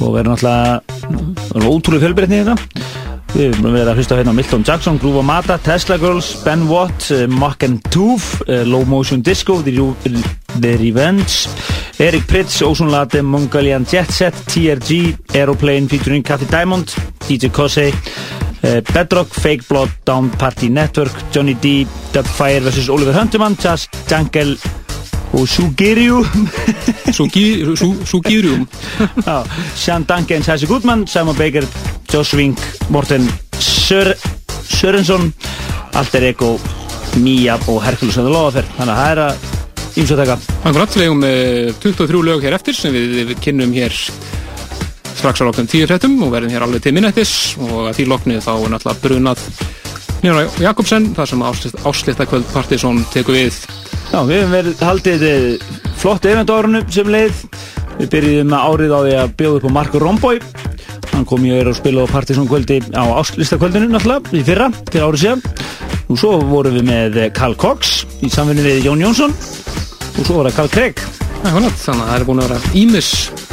[0.00, 0.48] og það
[1.54, 2.73] er ótrúlega fjölbreytni þetta
[3.34, 7.08] Við erum verið að hlusta hérna á Milton Jackson, Groove Mata, Tesla Girls, Ben Watt,
[7.10, 10.22] uh, Mock and Tooth, uh, Low Motion Disco, The, Re
[10.54, 11.48] The Revenge,
[11.98, 16.94] Eric Pritz, Ozone Latte, Mongolian Jet Set, TRG, Aeroplane featuring Cathy Diamond,
[17.26, 22.88] DJ Kosei, uh, Bedrock, Fake Blood, Down Party Network, Johnny D, Dubfire vs.
[22.88, 24.54] Oliver Hunterman, Chas Jungle
[25.34, 26.22] og Sugiriu
[28.06, 28.68] Sugirium
[29.26, 29.42] Já,
[29.74, 31.66] Sean Duncan, Chassi Goodman Simon Baker,
[32.12, 34.14] Josh Wink Morten Sör,
[34.68, 35.32] Sörensson
[35.94, 36.58] Alter Ego
[37.16, 39.52] Mía og Hercules and the Loafer þannig að það er að
[40.02, 40.36] ímsa taka.
[40.64, 43.94] Akkurat, við hefum eh, 23 lög hér eftir sem við, við kynnum hér
[45.14, 47.34] strax á loknum 10 fréttum og verðum hér alveg til minnættis.
[47.62, 49.46] Og að því loknu þá er náttúrulega brunað
[50.24, 53.58] Nýra Jakobsen, þar sem áslita kvöld Partisón tekur við.
[54.08, 55.48] Já, við hefum verið haldið eh,
[56.00, 57.42] flott event á árunum sem leið.
[57.98, 60.40] Við byrjuðum með árið á því að bjóða upp á Marko Romboy
[61.14, 65.22] hann kom ég að spila á Partisón kvöldi á áslistakvöldinu náttúrulega í fyrra, fyrir árið
[65.22, 65.44] síðan.
[66.10, 69.34] Og svo vorum við með Carl Cox í samfunni við Jón Jónsson.
[70.14, 71.04] Og svo var það Carl Craig.
[71.44, 73.10] Þannig að það er búin að vera ímis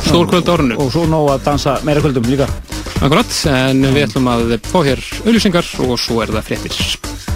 [0.08, 2.50] stór kvöld á árunnu og svo nóg að dansa meira kvöldum líka.
[3.02, 7.31] Akkurat, en við ætlum að fá hér auðlýsingar og svo er það fréttir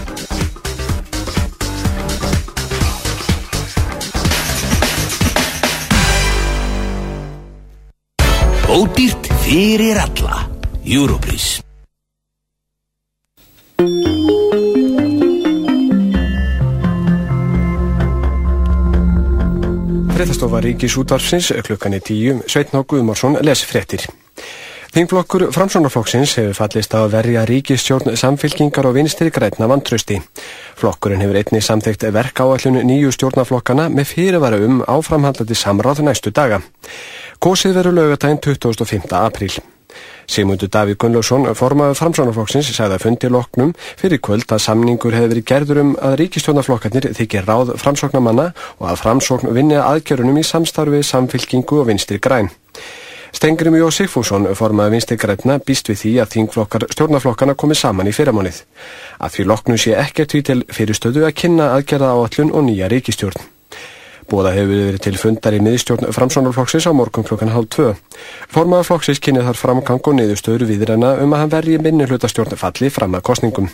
[8.76, 10.48] Ódýrt fyrir alla
[10.84, 11.60] Europris
[20.12, 24.04] Fréttastofa Ríkis útvarfsins klukkan í tíu, Sveitn og Guðmarsson les fréttir.
[24.96, 30.22] Þingflokkur Framsónarflokksins hefur fallist að verja ríkistjórn samfylkingar og vinstri grætna vantrösti.
[30.76, 36.62] Flokkurinn hefur einni samþygt verk áallun nýju stjórnaflokkana með fyrirvara um áframhandlandi samráð næstu daga.
[37.40, 39.12] Kosið veru lögatæn 25.
[39.12, 39.56] apríl.
[40.26, 45.46] Sigmundur Davíð Gunnlaugsson, formaður Framsónarflokksins, sagði að fundi loknum fyrir kvöld að samningur hefði verið
[45.50, 48.50] gerður um að ríkistjórnaflokkarnir þykir ráð framsóknamanna
[48.80, 52.50] og að framsókn vinni aðgjörunum í samstarfi samfylkingu og vinstri græn.
[53.36, 58.14] Stengrim Jó Sigfússon, formaður vinstri græna, býst við því að þingflokkar stjórnaflokkana komið saman í
[58.16, 58.62] fyrramónið.
[59.20, 63.55] Að því loknum sé ekkert því til fyrirstöðu að kynna aðgerða áallun og nýja ríkistjórn.
[64.26, 67.92] Bóða hefur verið til fundar í miðstjórn framsónarflokksins á morgun klukkan hálf tvö.
[68.50, 72.90] Formaður flokksins kynni þar framgang og niðurstöður viðræna um að hann verji minni hlutastjórn falli
[72.90, 73.68] fram að kostningum.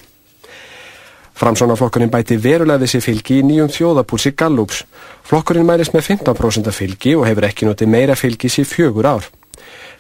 [1.40, 4.82] Framsónarflokkurinn bæti verulega þessi fylgi í nýjum þjóðapúlsi Gallups.
[5.24, 9.30] Flokkurinn mælist með 15% fylgi og hefur ekki notið meira fylgis í fjögur ár.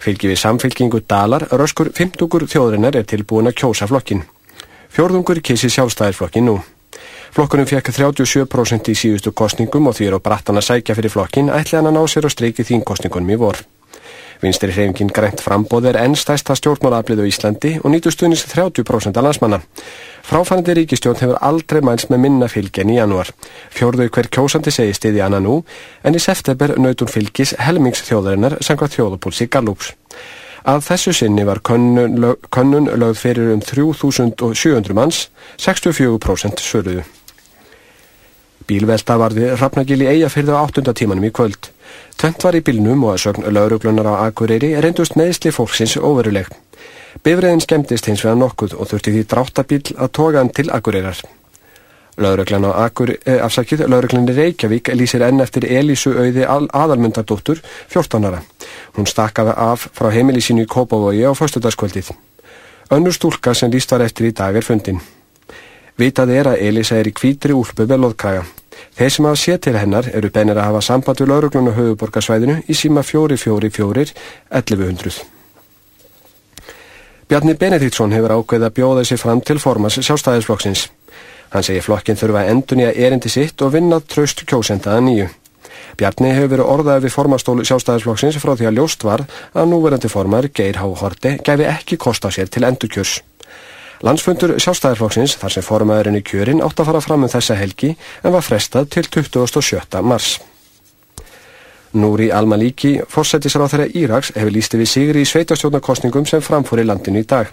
[0.02, 4.24] Fylgi við samfylgingu Dalar, röskur 50 þjóðrinnar er tilbúin að kjósa flokkin.
[4.92, 6.58] Fjórðungur kissi sjálfstæðirflokkin nú.
[7.32, 11.46] Flokkurinn fekk 37% í síðustu kostningum og því er á brattan að sækja fyrir flokkin
[11.48, 13.62] ætli hann að ná sér og streiki þínkostningunum í vor.
[14.42, 19.24] Vinstri hreyfingin grænt frambóð er enn stæsta stjórnmálaflið á Íslandi og nýtu stuðnis 30% af
[19.24, 19.62] landsmanna.
[20.28, 23.32] Fráfærandi ríkistjórn hefur aldrei mælst með minna fylgi en í janúar.
[23.72, 25.56] Fjórðu hver kjósandi segi stiði annan nú
[26.04, 29.94] en í september nautun fylgis helmings þjóðarinnar sangvað þjóðupúlsi Gallups.
[30.68, 35.24] Að þessu sinni var könnun lögð fyrir um 3700 manns,
[35.56, 37.08] 64% svöruðu.
[38.66, 40.94] Bílvelta varði Rafnagil í Eyjafyrðu á 8.
[40.96, 41.68] tímanum í kvöld.
[42.20, 46.48] Tvent var í bílnum og að sögn lauruglunar á Akureyri reyndust meðsli fólksins óveruleg.
[47.22, 51.22] Bifriðin skemmtist hins vegar nokkuð og þurfti því dráttabíl að toga hann til Akureyrar.
[52.16, 58.24] Lauruglan á Akur, eh, afsakið, lauruglan í Reykjavík lýsir enn eftir Elísu auði aðalmundardóttur, 14
[58.28, 58.42] ára.
[58.96, 62.12] Hún stakkaði af frá heimili sínu í Kópavogi á fyrstudagskvöldið.
[62.90, 65.00] Önnur stúlka sem líst var eftir í dag er fundin.
[66.00, 68.46] Vitað er að Elisa er í kvítri úlpu með loðkraga.
[68.96, 72.56] Þeir sem hafa séð til hennar eru bennir að hafa samband við lauruglun á höfuborgarsvæðinu
[72.68, 74.14] í síma 444
[74.50, 75.22] 1100.
[77.28, 80.88] Bjarni Benediktsson hefur ákveðið að bjóða sér fram til formas sjálfstæðisflokksins.
[81.52, 85.30] Hann segir flokkin þurfa að endunja erindi sitt og vinna tröst kjósendaða nýju.
[85.96, 90.48] Bjarni hefur verið orðað við formastólu sjálfstæðisflokksins frá því að ljóst var að núverandi formar
[90.48, 90.88] Geir H.
[91.00, 93.20] Horti gæfi ekki kost á sér til endurkjörs.
[94.02, 98.34] Landsfundur sjálfstæðarflokksins þar sem formaðurinn í kjörin átt að fara fram um þessa helgi en
[98.34, 100.02] var frestað til 27.
[100.02, 100.40] mars.
[101.92, 107.22] Núri Al-Maliki, fórsetisráð þeirra Íraks, hefur lísti við sigri í sveitastjórnarkostningum sem framfór í landinu
[107.22, 107.52] í dag.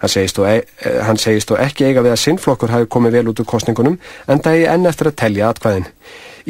[0.00, 0.64] Hann segist, e
[1.06, 4.42] hann segist og ekki eiga við að sinnflokkur hafi komið vel út úr kostningunum en
[4.42, 5.86] það er enn eftir að telja atkvæðin.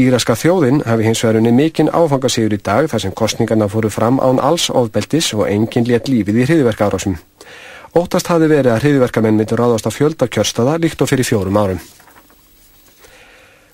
[0.00, 4.18] Íraska þjóðin hafi hins vegar unni mikinn áfangasigur í dag þar sem kostningarna fóru fram
[4.20, 7.20] án alls ofbeldis og enginn létt lífið í hriðverka árásum.
[7.96, 11.78] Óttast hafi verið að hriðverkamenn myndur ráðast á fjölda kjörstada líkt og fyrir fjórum árum.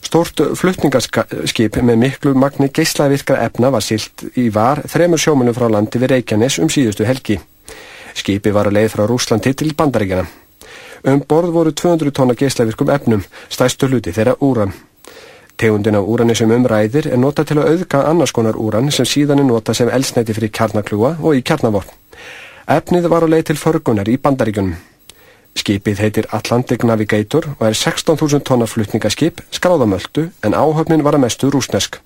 [0.03, 5.99] Stort flutningaskip með miklu magni geislavirkra efna var silt í var þremur sjómunum frá landi
[5.99, 7.41] við Reykjanes um síðustu helgi.
[8.15, 10.29] Skipi var að leið frá Rúslandi til Bandaríkjana.
[11.03, 14.77] Um borð voru 200 tonna geislavirkum efnum, stæstu hluti þeirra úran.
[15.59, 19.43] Tegundin af úrani sem umræðir er nota til að auðga annars konar úran sem síðan
[19.43, 21.99] er nota sem elsneiti fyrir kjarnakljúa og í kjarnavopn.
[22.73, 24.79] Efnið var á leið til förgunar í Bandaríkjunum.
[25.61, 31.51] Skipið heitir Atlantic Navigator og er 16.000 tonna flutningaskip, skráðamöldu, en áhöfnin var að mestu
[31.53, 31.99] rúsnesk.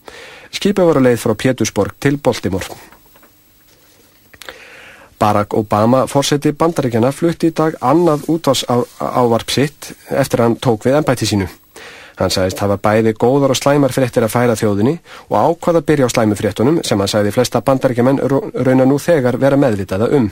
[0.50, 2.74] Skipið var að leið frá Pétursborg til Baltimore.
[5.20, 10.58] Barack Obama, fórseti bandaríkjana, flutti í dag annað útvars á, ávarp sitt eftir að hann
[10.66, 11.46] tók við embætti sínu.
[12.16, 14.96] Hann sagðist hafa bæði góðar og slæmar fréttir að færa þjóðinni
[15.28, 19.60] og ákvað að byrja á slæmufréttunum sem hann sagði flesta bandaríkjaman rauna nú þegar vera
[19.60, 20.26] meðvitaða um.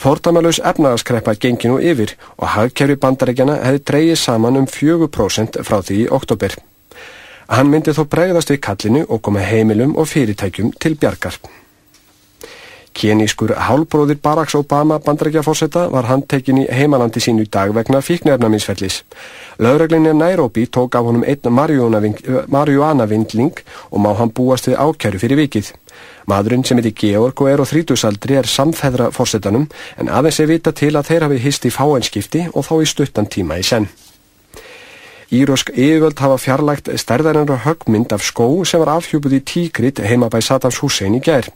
[0.00, 5.98] Fórdamalus efnagaskreppa gengi nú yfir og hagkerfi bandaríkjana hefði dreyið saman um 4% frá því
[6.06, 6.54] í oktober.
[7.52, 11.36] Hann myndi þó bregðast við kallinu og koma heimilum og fyrirtækjum til bjargar.
[12.92, 19.04] Kénískur hálbróðir Baracks Obama bandarækjafórseta var handtekinn í heimalandi sínu í dag vegna fíknefnaminsfellis.
[19.62, 25.72] Lögreglinni Nairobi tók af honum einn marihuana-vindling og má hann búast við ákjæru fyrir vikið.
[26.26, 30.72] Maðurinn sem heiti Georg og er á þrítusaldri er samfæðra fórsetanum en aðeins er vita
[30.72, 33.88] til að þeir hafi hist í fáenskipti og þá í stuttan tíma í senn.
[35.30, 40.40] Írosk yfirvöld hafa fjarlægt stærðarinnar högmynd af skó sem var afhjúpuð í tíkrit heima bæ
[40.42, 41.46] Saddams Hussein í gær.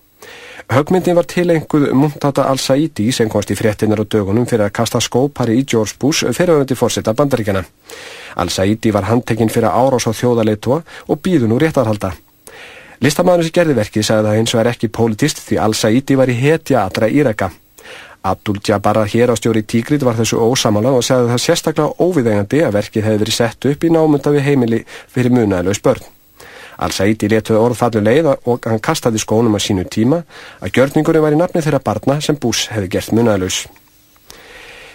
[0.73, 5.59] Högmyndin var tilenguð Muntata al-Saidi sem komst í fréttinar á dögunum fyrir að kasta skópari
[5.61, 7.65] í George Bush fyriröndi fórseta bandaríkjana.
[8.41, 12.15] Al-Saidi var handtekinn fyrir árás á þjóðaleitua og býðu nú réttarhalda.
[13.05, 16.39] Listamæðurinn sem gerði verkið sagði það eins og er ekki politist því Al-Saidi var í
[16.41, 17.51] hetja allra Íraka.
[18.25, 22.77] Abdul Jabbar hér á stjóri Tígrit var þessu ósamála og sagði það sérstaklega óviðegandi að
[22.79, 26.14] verkið hefði verið sett upp í námunda við heimili fyrir munaðlaus börn.
[26.77, 30.25] Al-Saidi letuði orðfallu leið og hann kastaði skónum á sínu tíma
[30.61, 33.65] að gjörningurinn var í nafni þeirra barna sem Bush hefði gert munaðlaus.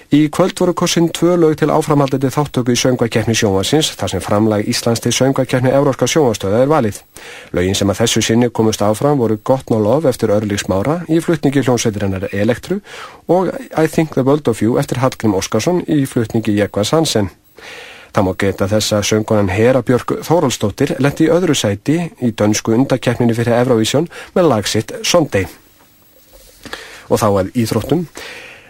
[0.09, 4.65] Í kvöld voru kossin tvö lög til áframhaldandi þáttöku í söngvakeppni sjónvarsins þar sem framlag
[4.65, 6.97] Íslands til söngvakeppni Euróska sjónvarstöða er valið.
[7.53, 11.21] Lögin sem að þessu sinni komust áfram voru Gott ná lof eftir Örlíks Mára í
[11.21, 12.79] flutningi hljónsveitirinnar Elektru
[13.29, 17.29] og I Think the World of You eftir Hallgrim Óskarsson í flutningi Jekvas Hansen.
[18.13, 22.73] Það má geta þess að söngunan Hera Björk Þóraldsdóttir lendi í öðru sæti í dönsku
[22.75, 25.47] undakeppninu fyrir Eurovision með lagsitt Sunday.
[27.09, 28.05] Og þá er íþróttum.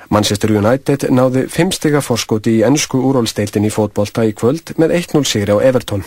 [0.10, 5.54] Manchester United náði fimmstiga forskoti í ennsku úrólsteildin í fótbolta í kvöld með 1-0 sigri
[5.54, 6.04] á Everton.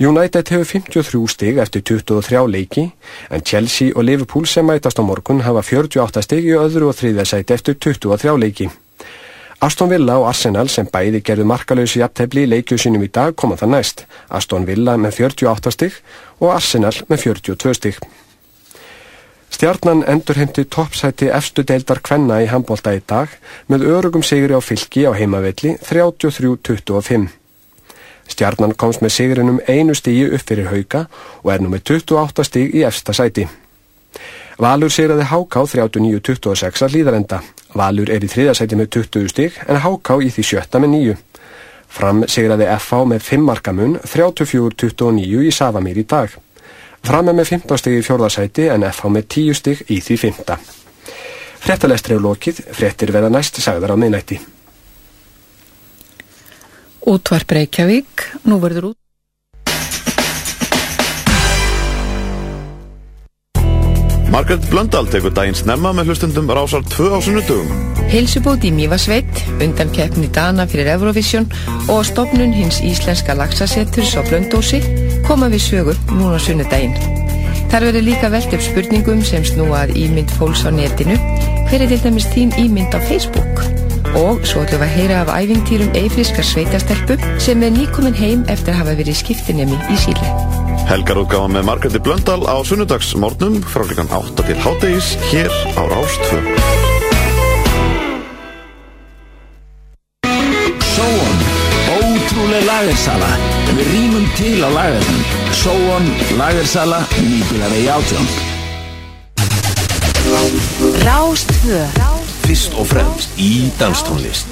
[0.00, 2.86] United hefur 53 stig eftir 23 leiki
[3.28, 7.26] en Chelsea og Liverpool sem mætast á morgun hafa 48 stig í öðru og þriðja
[7.28, 8.70] sæti eftir 23 leiki.
[9.60, 13.34] Aston Villa og Arsenal sem bæði gerðu markalauðs í aftefli í leikju sinum í dag
[13.36, 14.06] koma það næst.
[14.32, 15.98] Aston Villa með 48 stig
[16.40, 17.98] og Arsenal með 42 stig.
[19.50, 23.28] Stjarnan endurheimti toppsæti efstu deildar kvenna í handbólta í dag
[23.68, 27.28] með örugum sigri á fylki á heimavelli 33-25.
[28.32, 31.04] Stjarnan komst með sigrinum einu stígi upp fyrir hauka
[31.42, 33.44] og er nú með 28 stíg í efsta sæti.
[34.56, 37.44] Valur sigraði Háká 39-26 að líðarenda.
[37.76, 41.16] Valur er í þriða sæti með 20 stíg en Háká í því sjötta með 9.
[41.90, 46.34] Fram sigraði FH með 5 markamun 34-29 í Savamír í dag.
[47.06, 50.54] Fram er með 15 stig í fjórðarsæti en FH með 10 stig í því 5.
[51.60, 54.38] Frettalestri er lokið, frettir verða næst sagðar á minnætti.
[57.10, 58.99] Útvarp Reykjavík, nú verður út.
[64.30, 67.70] Margaret Blöndal tekur daginn snemma með hlustundum rásar tvö á sunnudugum.
[68.12, 71.48] Heilsubót í Mývasveit, undan keppni Dana fyrir Eurovision
[71.90, 74.78] og stopnun hins íslenska lagsasetturs á Blöndósi
[75.26, 76.94] koma við sögur núna sunnudaginn.
[77.74, 81.18] Þar verður líka velt upp spurningum sem snúa að ímynd fólks á netinu,
[81.66, 83.89] hver er til dæmis þín ímynd á Facebook?
[84.18, 88.74] Og svo ætlum við að heyra af æfintýrum eifriskar sveitastelpu sem er nýkomin heim eftir
[88.74, 90.32] að hafa verið skiptinemi í Síle.
[90.90, 96.40] Helgarútgáfa með Margreti Blöndal á sunnudagsmórnum frá klukkan 8 til háttegis hér á Rástvö.
[100.90, 101.38] Sóon,
[101.94, 103.30] ótrúleg lagersala.
[103.70, 105.20] Við rýmum til á lagerðum.
[105.54, 108.26] Sóon, lagersala, nýbílavegi átjón.
[111.06, 114.50] Rástvö Fyrst og fremst í danstónlist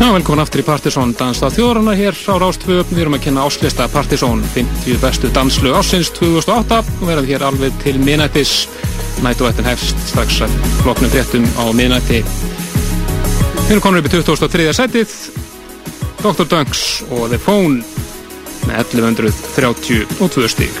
[0.00, 2.78] Já, velkomin aftur í Partisón Dansstað þjóðrana hér á Rástvö.
[2.88, 7.76] Við erum að kynna áslista Partisón 50 bestu danslög ásins 2008 og verðum hér alveg
[7.84, 8.64] til minnættis.
[9.20, 12.22] nætuvættin hefst strax að floknum fréttum á miðnætti.
[12.24, 14.72] Við erum komin upp í 2003.
[14.72, 15.12] sætið,
[16.24, 16.46] Dr.
[16.48, 17.84] Dunks og The Phone
[18.68, 20.80] með 1132 stíg.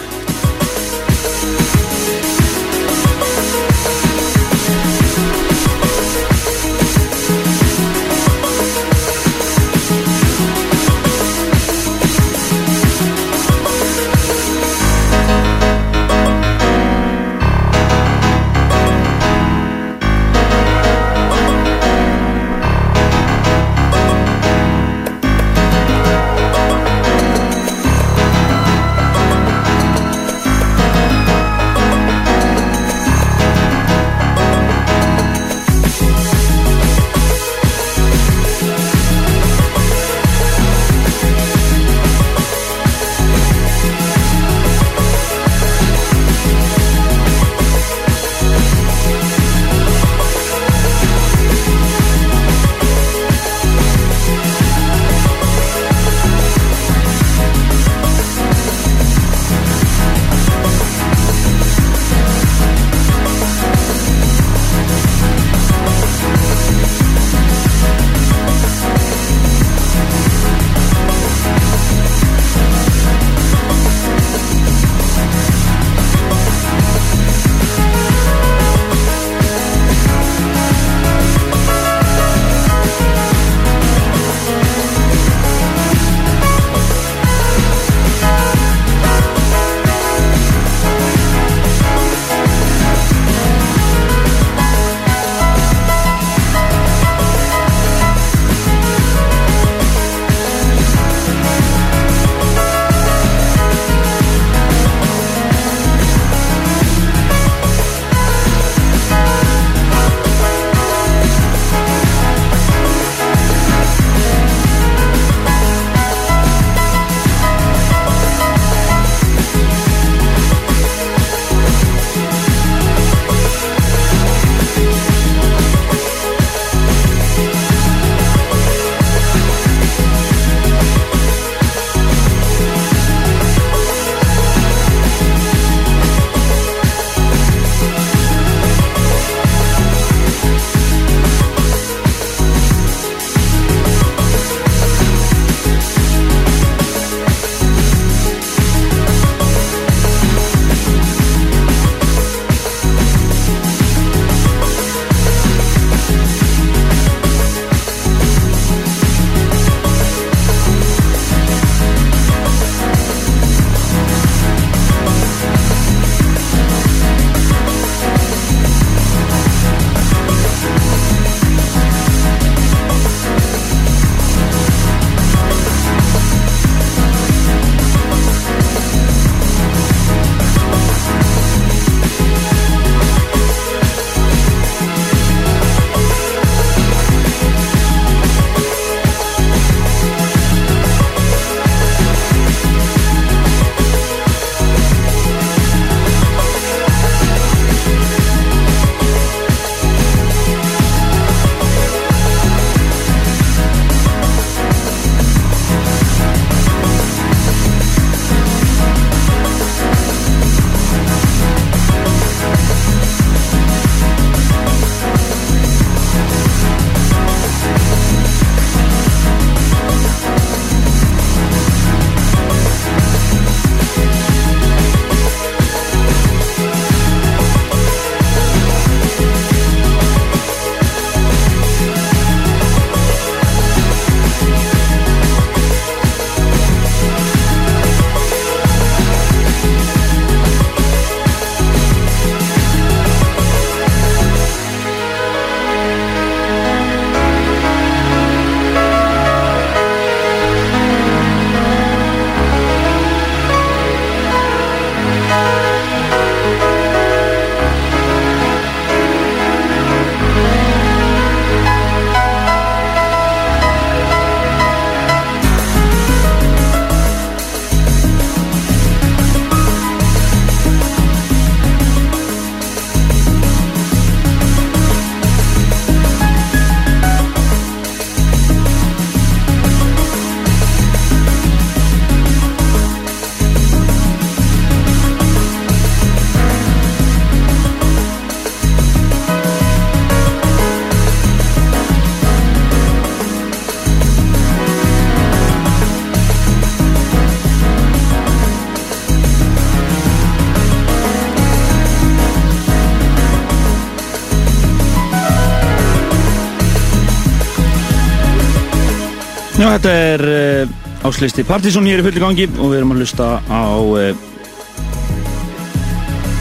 [309.70, 310.70] Já, þetta er uh,
[311.06, 314.08] áslisti Partizón hér í fulli gangi og við erum að hlusta á uh,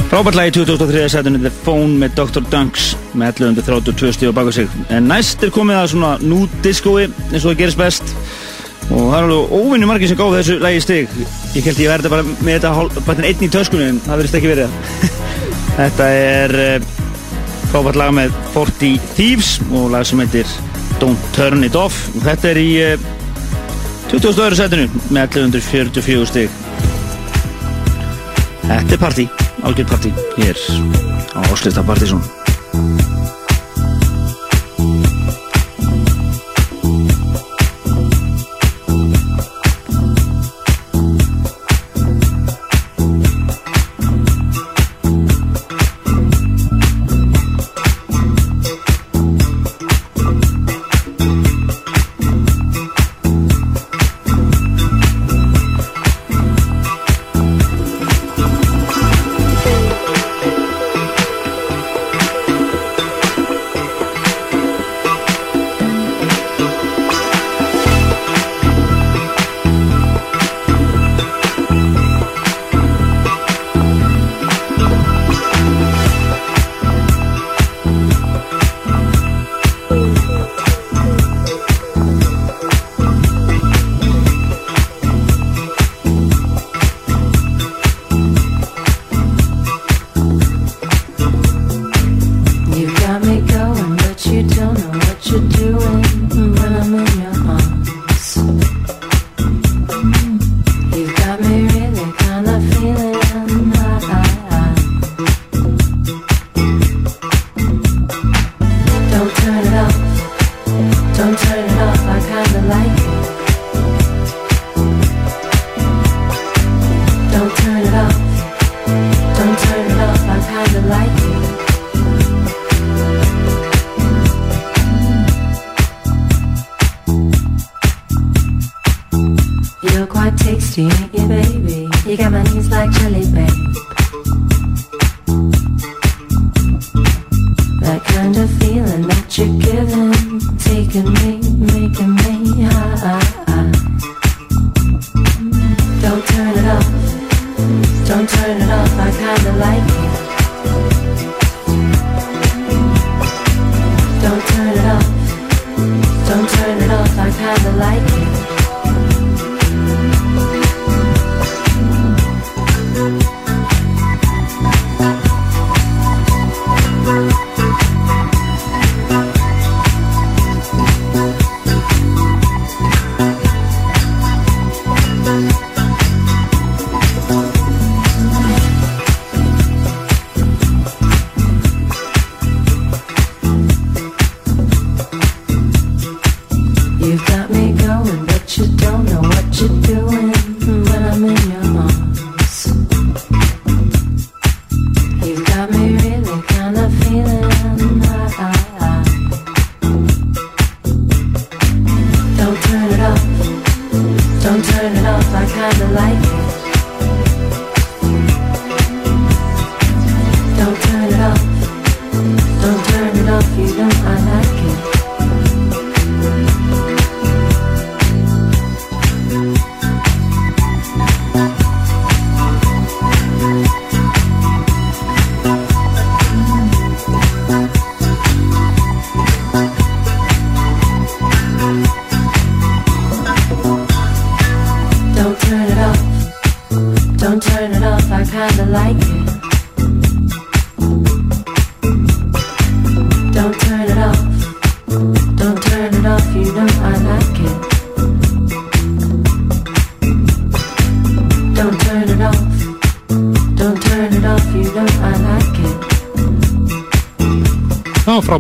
[0.10, 2.48] frábærtlægi 2003 setinu The Phone með Dr.
[2.50, 4.74] Dunks með 1132 stíð á baka sig.
[4.90, 8.16] En næst er komið að svona nú diskói eins og það gerist best.
[8.88, 11.14] Og það er alveg óvinni margir sem gáð þessu lægi stig.
[11.54, 14.54] Ég held ég verði bara með þetta bara einn í töskunni en það verðist ekki
[14.56, 14.74] verið
[15.84, 16.90] þetta er uh,
[17.70, 20.58] frábært lag með 40 Thieves og lag sem heitir
[20.98, 22.08] Don't Turn It Off.
[22.18, 22.70] Og þetta er í
[24.10, 24.56] 22.
[24.58, 26.50] setinu með 1144 stig
[28.66, 29.30] Þetta er partí,
[29.66, 30.58] algjör partí hér
[31.38, 32.39] á Áslista Partizón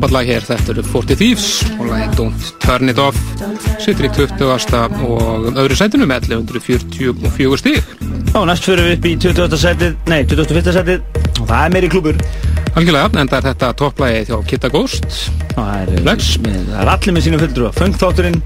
[0.10, 1.48] frábært lag hér, þetta eru 40 Thieves
[1.78, 3.18] og lagið Don't Turn It Off
[3.82, 5.06] situr í 20.
[5.06, 7.84] og öðru sætinu með 1144 stíg
[8.34, 9.58] Já, næst fyrir við upp í 20.
[9.62, 10.72] setið, nei, 21.
[10.74, 11.04] setið
[11.40, 12.18] og það er meiri klúbur
[12.78, 15.10] Algjörlega, en það er þetta topplægið hjá Kitta Ghost
[15.54, 18.42] Það er, það er allir með sína fulltrúa Funkþátturinn,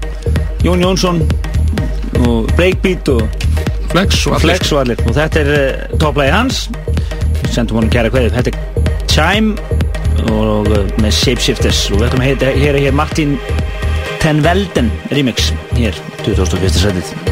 [0.64, 1.22] Jón Jónsson
[2.24, 3.24] og Breakbeat og
[3.94, 6.66] Flex og allir Flex og allir og þetta er uh, topplægi hans
[7.54, 9.73] sendum honum kæra kveðið þetta er Chime
[10.32, 10.70] og
[11.02, 13.36] með Shapeshifters og við ætlum að er hér Martin
[14.22, 16.82] Ten Velden remix hér 2001.
[16.84, 17.23] setið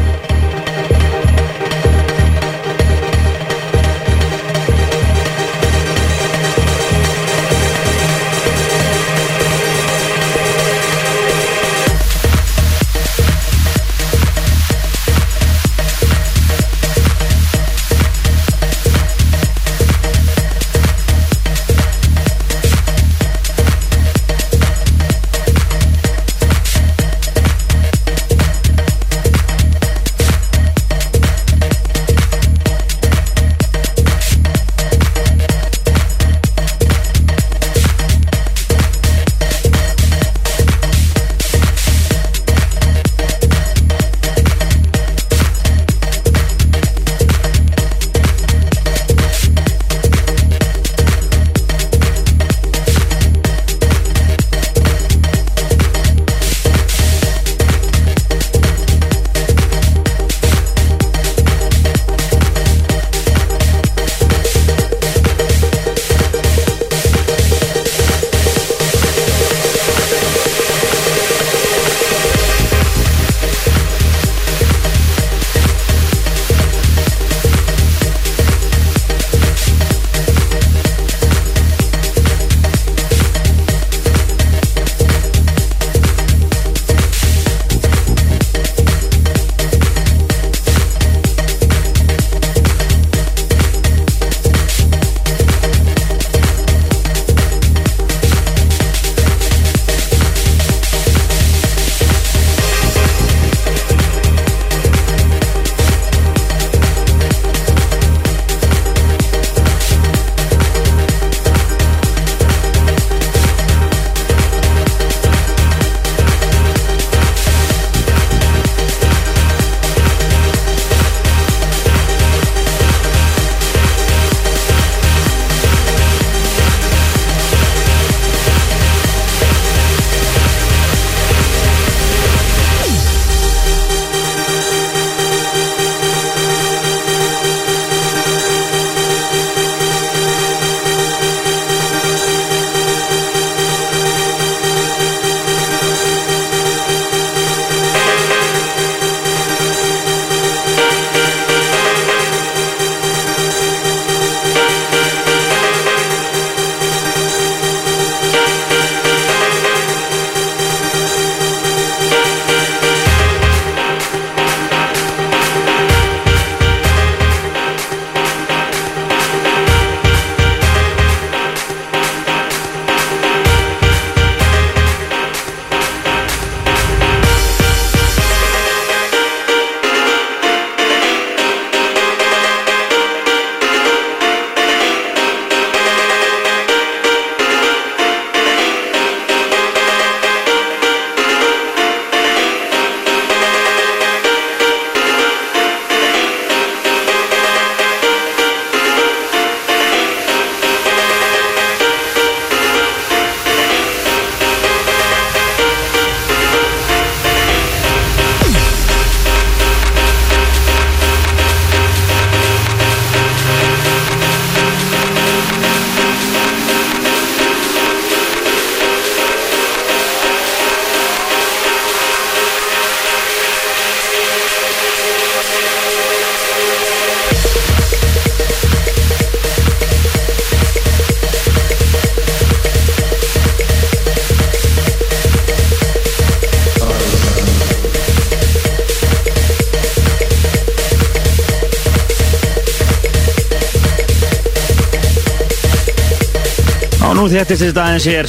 [247.43, 248.27] Þéttist þetta aðeins hér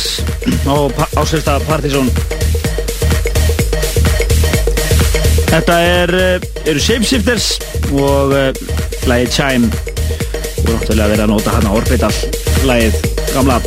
[0.66, 0.74] á
[1.20, 2.08] ásvelsta Partizón.
[5.52, 7.46] Þetta er, eh, eru Shapeshifters
[7.94, 8.48] og uh,
[9.06, 9.70] lagið Chime.
[9.70, 12.10] Er náttúrulega verið að nota hana Orbital,
[12.66, 12.98] lagið
[13.36, 13.60] gamla.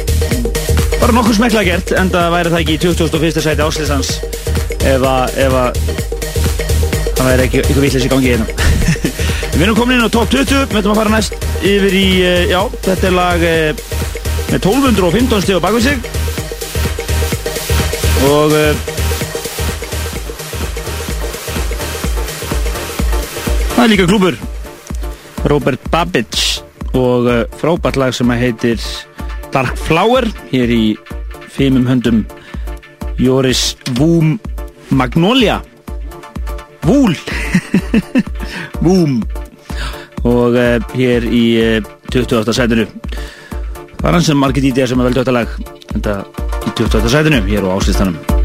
[0.98, 3.42] Bara nokkuð smekla gert, en það væri það ekki í 2001.
[3.48, 4.14] sæti áslýsans
[4.84, 5.84] ef að, ef að
[7.08, 8.52] það væri ekki ykkur villis í gangi hérna.
[9.56, 12.42] Við erum komin inn á top 20, við ætlum að fara næst yfir í, uh,
[12.52, 13.54] já, þetta er lag
[14.48, 15.98] með 1215 stíð á bakvið sig.
[18.28, 18.86] Og uh,
[23.76, 24.38] það er líka klúpur
[25.48, 26.64] Robert Babbage
[26.98, 28.82] og uh, frábært lag sem heitir
[29.54, 30.84] Dark Flower hér í
[31.54, 32.24] fimmum höndum
[33.22, 34.38] Joris Vúm
[34.90, 35.60] Magnolia.
[36.88, 37.18] Vúl
[38.86, 39.20] Vúm
[40.24, 42.56] og uh, hér í uh, 28.
[42.56, 42.88] sætinu
[44.08, 45.54] er hans sem margir DJ sem er veldu þetta lag
[45.92, 46.18] þetta
[46.64, 47.12] í 28.
[47.12, 48.37] sætinu hér á áslistanum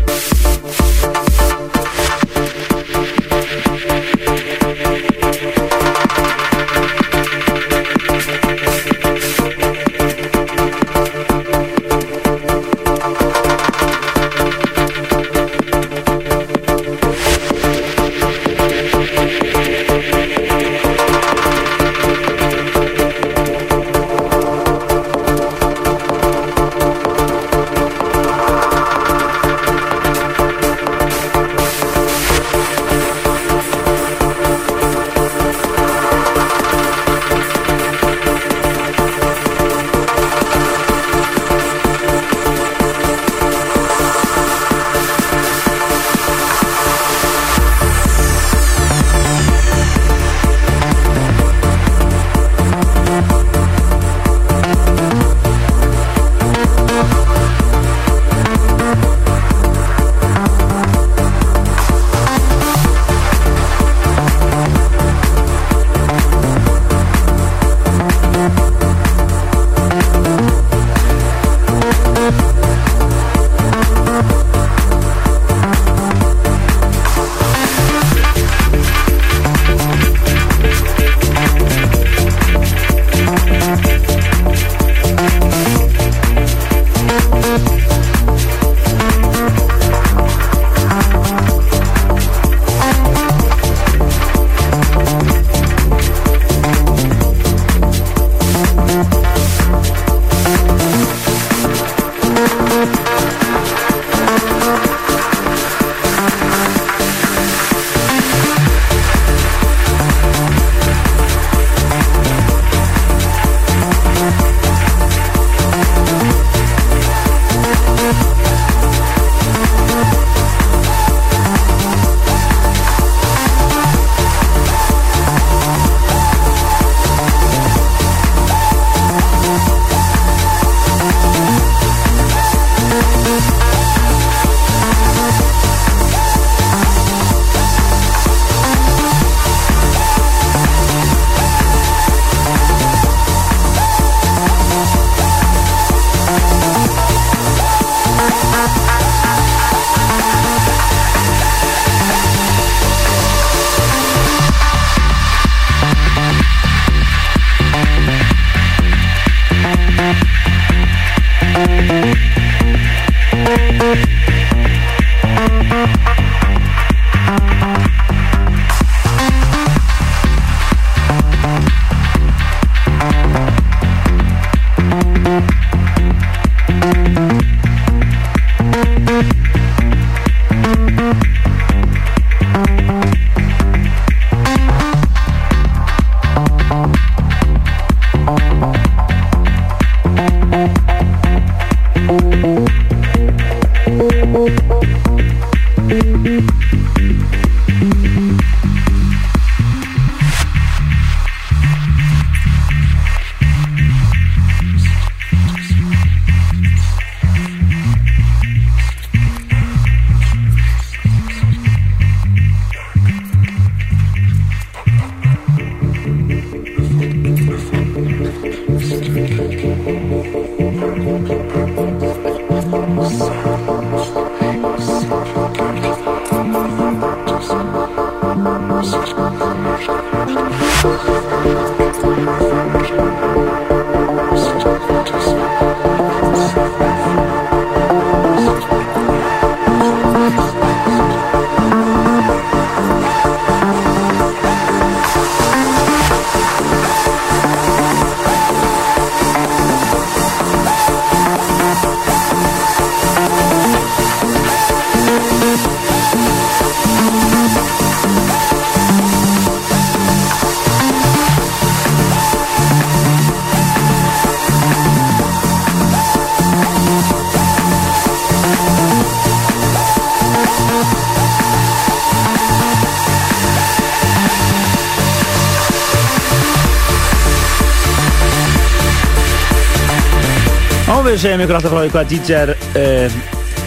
[281.22, 283.18] segjum ykkur alltaf frá því hvað DJ er uh,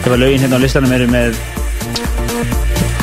[0.05, 1.37] ef að lögin hérna á listanum eru með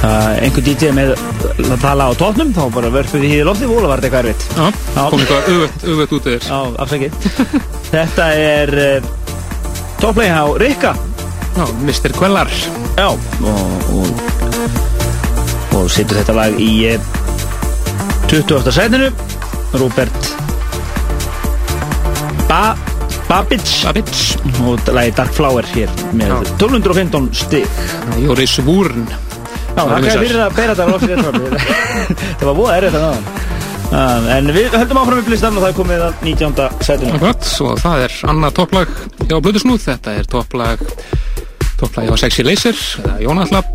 [0.02, 3.72] uh, einhver DJ með að tala á tóknum þá bara vörfum við í loftið.
[3.72, 4.42] Og var þetta eitthvað erfitt?
[4.58, 7.12] Já, kom eitthvað öfut, öfut út yfir Já, afsakið.
[7.92, 9.10] Þetta er uh,
[10.02, 10.92] topplega á Rikka.
[11.56, 12.10] Já, Mr.
[12.16, 12.52] Quellar.
[12.98, 14.06] Já, og, og,
[15.80, 17.10] og setur þetta lag í uh,
[18.28, 18.72] 20.
[18.72, 19.12] sætinu.
[19.80, 20.32] Robert
[22.52, 22.91] ba
[23.32, 24.36] Babbage.
[24.68, 27.84] Og lagi Dark Flower hér með 1215 stig.
[28.20, 29.06] Jóris Vúrn
[29.72, 31.22] Já, það er fyrir að bera þetta á loksið
[32.42, 33.30] Það var búið að náðan
[33.92, 36.62] Um, en við höldum áfram upp listan og það er komið að 19.
[36.80, 37.10] sætinu.
[37.18, 38.94] Akkurat, og það er annað topplag
[39.26, 40.86] hjá Blöðusnúð, þetta er topplag
[41.76, 42.80] topplag hjá Sexy Laser
[43.20, 43.68] Jónallab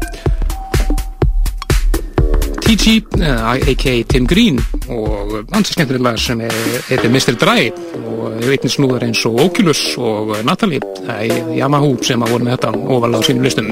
[2.67, 4.03] TG, a.k.a.
[4.03, 4.57] Tim Green
[4.91, 6.41] og ansi skemmtileg lag sem
[6.89, 7.37] heitir Mr.
[7.39, 7.69] Dry
[8.01, 12.73] og einnig snúður eins og Oculus og Natalie, er Yamaha sem að voru með þetta
[12.97, 13.71] ofalega á sínum listum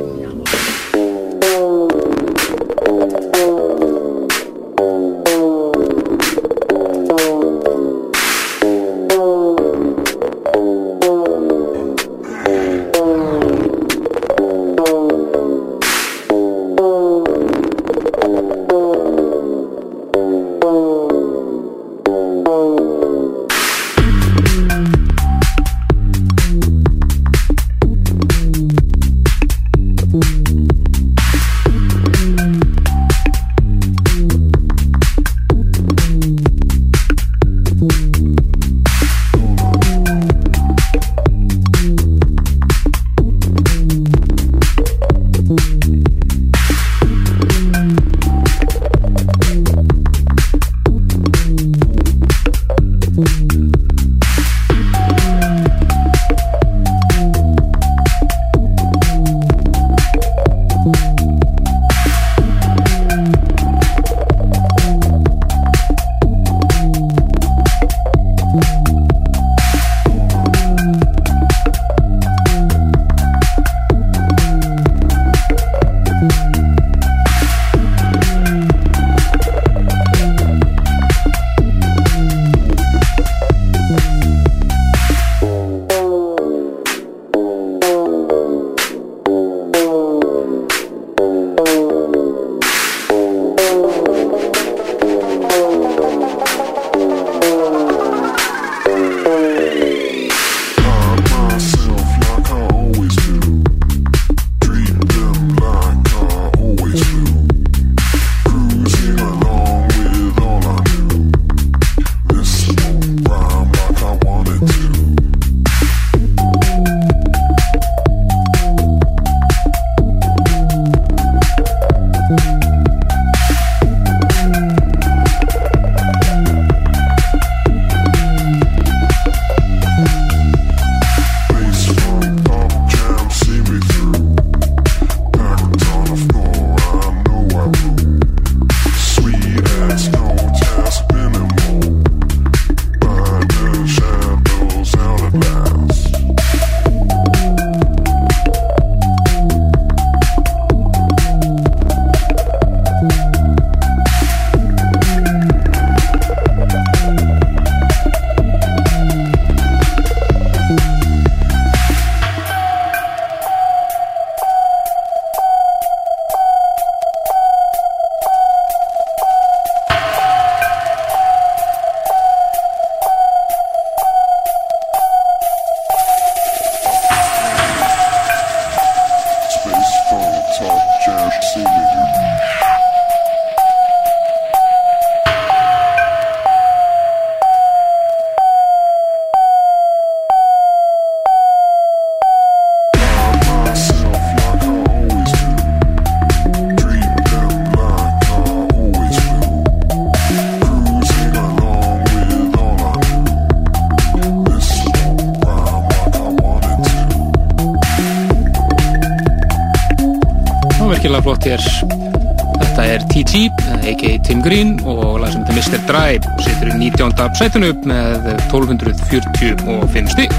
[215.66, 215.80] Mr.
[215.90, 217.10] Dry situr í 19.
[217.40, 220.34] sætinu upp með 1245 stík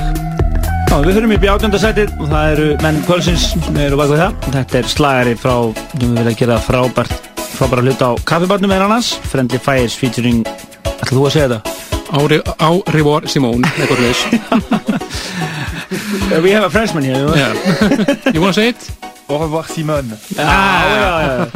[0.87, 4.13] Já, við höfum upp í átjönda sætið og það eru menn kvölsins sem eru bak
[4.13, 4.37] við það.
[4.55, 5.55] Þetta er slagari frá,
[5.99, 9.09] við vilja gera frábært, frábæra hluta á kaffibarnum með annars.
[9.27, 10.45] Friendly Fires featuring,
[10.87, 11.75] ætlum þú að segja þetta?
[12.17, 14.21] Ári, á Rivor Simone eitthvað leis
[16.47, 17.27] We have a Frenchman here.
[17.35, 17.53] yeah.
[18.33, 18.87] You wanna say it?
[19.29, 21.51] Au revoir Simone Já, já, já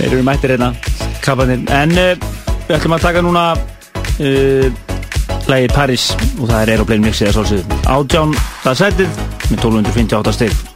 [0.00, 0.72] Þeir eru mættir hérna
[1.20, 2.16] Kappanir En uh,
[2.66, 4.68] við ætlum að taka núna uh,
[5.46, 6.08] Lægi Paris
[6.40, 9.20] Og það er Aeroplane Mixið að svolsögðu Átján það sætið
[9.50, 10.75] Með 1258 stig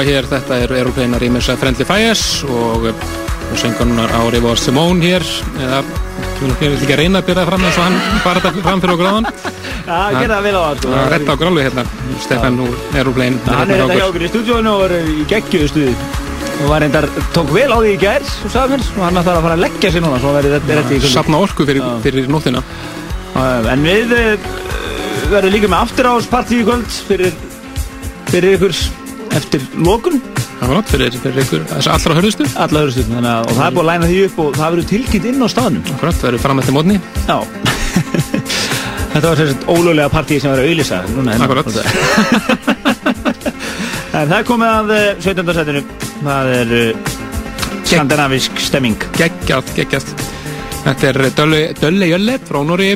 [0.00, 2.86] lag hér, þetta er Aeroplane að rýmis að Friendly Fires og
[3.50, 5.24] og söngunar á Rivo Simone hér
[5.58, 5.80] eða,
[6.40, 9.08] ég vil ekki reyna að byrja fram eins og hann bara þetta fram fyrir okkur
[9.10, 9.26] áðan?
[9.90, 10.84] Já, gerði það vel á það.
[10.84, 11.84] Það retta okkur alveg hérna,
[12.24, 14.24] Stefan úr Aeroplane Hann er þetta hjá okkur.
[14.24, 15.96] í stúdíónu og er í geggjöðu stuði.
[16.60, 19.40] Og var reyndar, tók vel á því í gær og sagði mér, og hann ætlar
[19.40, 21.02] að fara að leggja sér núna í.
[21.10, 22.64] Safna orku fyrir, fyrir nóttina.
[23.74, 24.48] En við uh,
[25.34, 27.36] verðum líka með aftur áspartí í kvöld fyrir,
[28.30, 28.78] fyrir ykkur
[29.40, 30.20] eftir lokun.
[30.60, 32.46] Akkurat, fyrir, fyrir ykkur, þess allra hörðustu.
[32.60, 35.30] Allra hörðustu, þannig að það er búið að læna því upp og það verður tilkynnt
[35.30, 35.86] inn á staðnum.
[35.96, 36.98] Akkurat, það verður fram eftir mótni.
[37.26, 37.38] Já.
[39.10, 41.48] Þetta var sérst ólöglega partíi sem var að núna hérna.
[41.48, 41.66] Akkurat.
[44.10, 45.50] En það er komið að eh, 17.
[45.54, 45.80] setinu
[46.20, 47.10] Það er uh,
[47.86, 48.96] skandinavisk stemming.
[49.16, 50.24] Geggjast, geggjast.
[50.82, 52.90] Þetta er Dölle, Dölle Jölle frá Nóri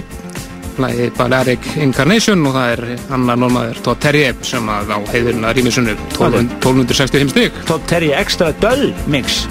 [0.82, 5.58] Læði Balearic Incarnation og það er annar normaður Todd Terje sem að á heiðurinn að
[5.60, 9.44] rýmisunnu 1265 stygg Todd Terje Extra Dull Mix.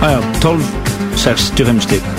[0.00, 2.15] Jájá, 1265 stík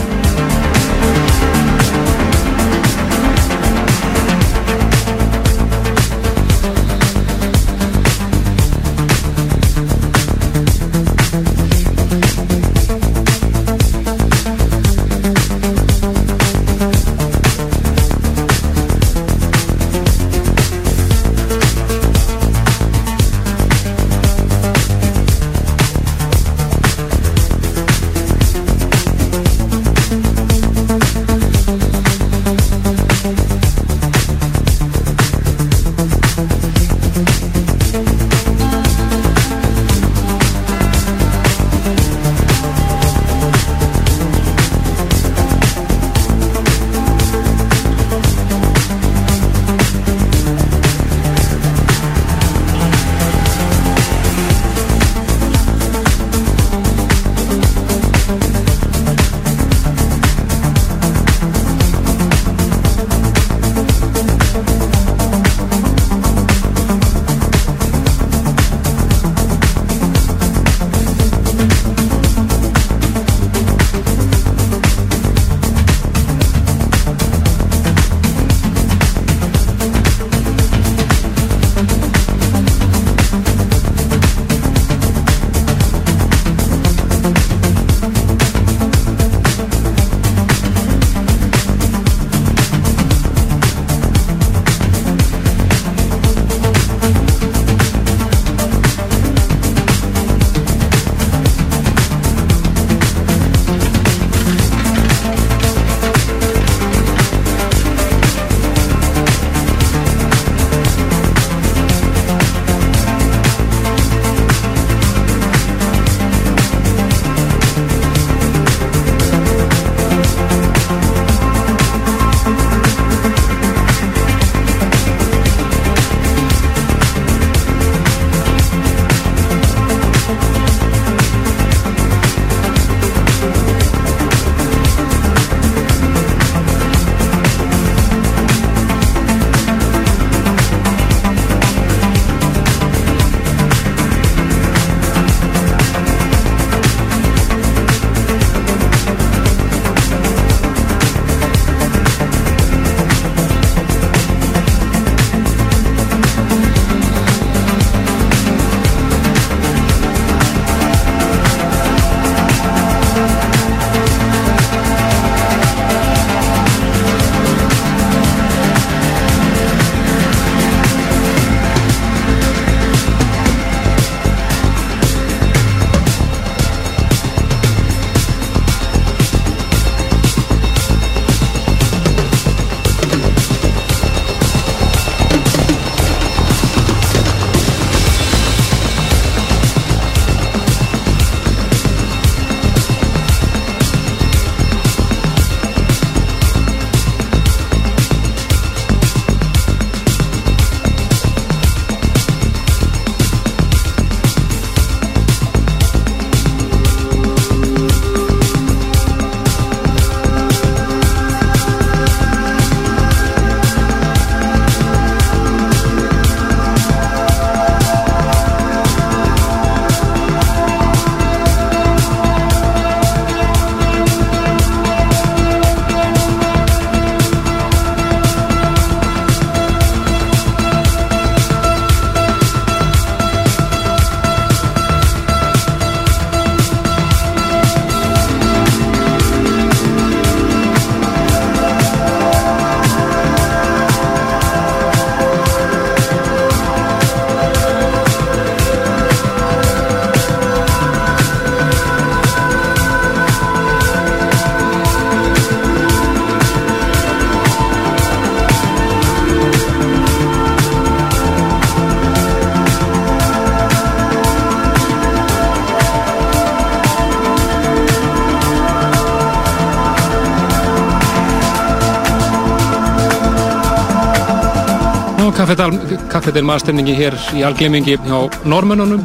[275.37, 278.17] kaffedal maðurstemningi hér í algleimingi hjá
[278.49, 279.03] normönunum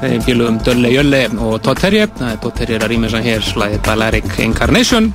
[0.00, 3.82] þeim félugum Dölle Jölle og Todd Terje það er Todd Terje að rýmisa hér slæðið
[3.86, 5.10] Balearic Incarnation.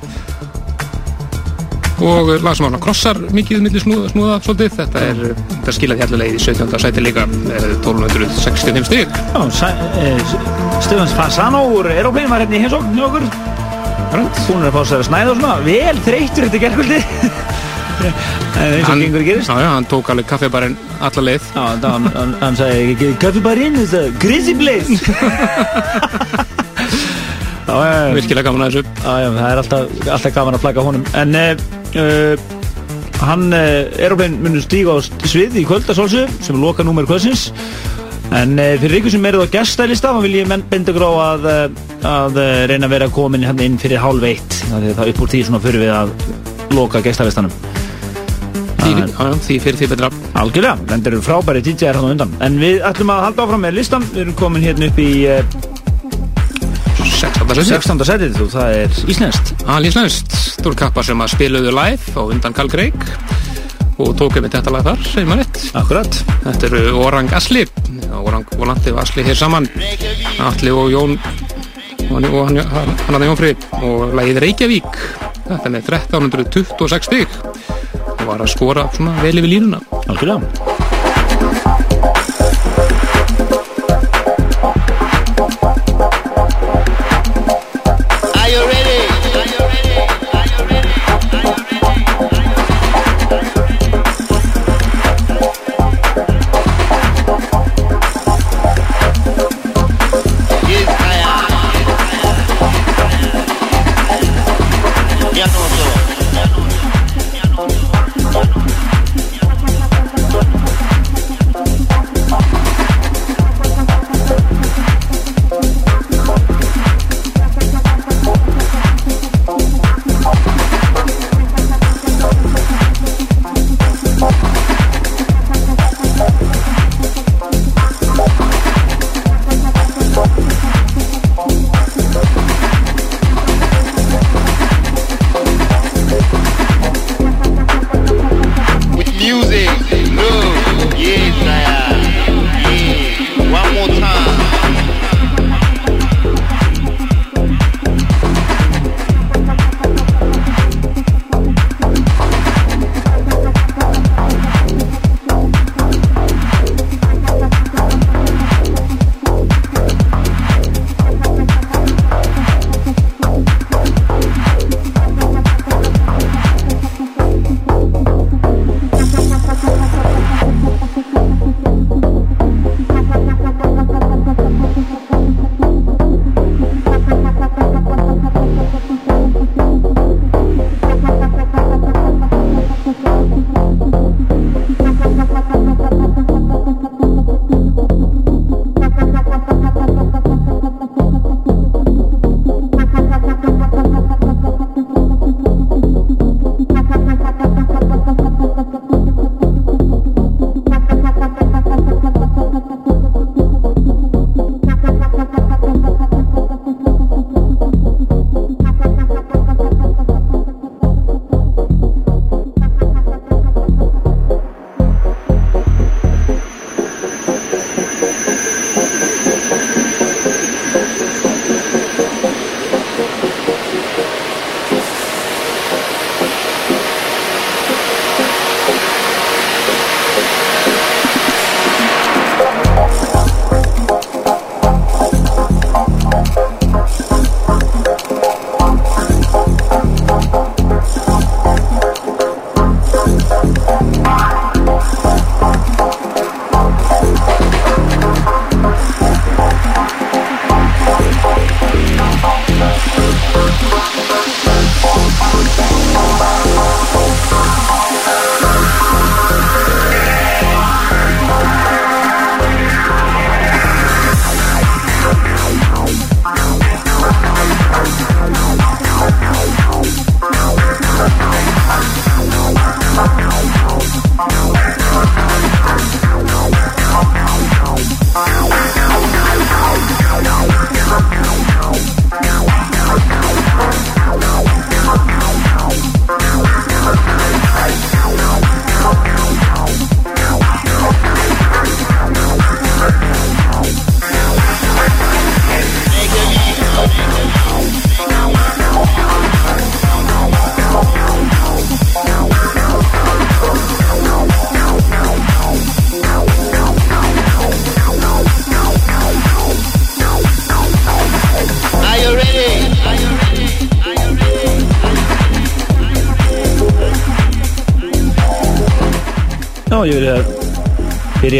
[2.04, 4.72] Og lag sem hann krossar mikið millir snúða, snúða svolítið.
[4.80, 5.20] Þetta er,
[5.52, 6.80] þetta skilaði hérlega í 17.
[6.82, 9.14] sæti líka með 1265 stig.
[9.14, 9.70] Já,
[10.02, 10.34] eh,
[10.84, 13.28] Stefans Fasano úr Aeroplane var hérna í heimsókn hjá okkur.
[14.14, 17.32] Er að fá sér að snæða og svona Vel þreyttur þetta gerkvöldi En
[18.54, 21.46] eins og gengur gerist Já, já, hann tók alveg kaffibarinn alla leið.
[21.54, 25.00] Já, það, hann, hann, hann sagði Kaffibarinn is a crazy place.
[27.64, 28.82] Já, já, Virkilega gaman að þessu.
[29.00, 31.06] Já, já, það er alltaf, alltaf gaman að flagga honum.
[31.16, 32.34] En uh,
[33.24, 37.48] hann uh, Aeroplane munur stíga á svið í kvöldasólsu sem er loka númer kvöldsins.
[38.34, 41.48] En fyrir ykkur sem eruð á gestælista þá vil ég benda ykkur á að,
[42.08, 44.60] að reyna að vera komin hérna inn fyrir hálf eitt.
[44.68, 46.12] Er það upp úr því svona fyrir við að
[46.74, 47.73] loka gestælistanum
[48.84, 50.10] Því, því fyrir því betra.
[50.40, 52.34] Algjörlega, þetta eru frábæri DJ-ar hann á undan.
[52.44, 55.40] En við ætlum að halda áfram með listan Við erum komin hérna upp í uh,
[57.04, 57.48] 16.
[57.54, 57.70] setið.
[57.70, 58.04] 16.
[58.10, 58.92] setið og það er
[60.64, 62.96] þú eru kappar sem að spiluðu live á undan Karl Greig
[64.00, 65.60] og tókum við þetta lag þar, segir maður rétt.
[65.78, 66.16] Akkurat.
[66.44, 67.62] Þetta eru Orang Asli.
[68.18, 69.68] Orang Volandi og Asli hér saman.
[70.42, 71.14] Asli og Jón
[72.10, 72.50] og hann, og
[73.06, 75.00] hann að Jónfri og lagið Reykjavík.
[75.44, 77.73] Þetta er með 1326 stig og
[78.28, 78.88] var að skora
[79.22, 79.82] vel yfir línuna.
[80.08, 80.83] Algjörlega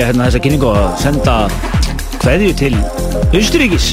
[0.04, 1.34] byrja hérna þessa kynningu að senda
[2.20, 2.74] kveðju til
[3.32, 3.86] Austuríkis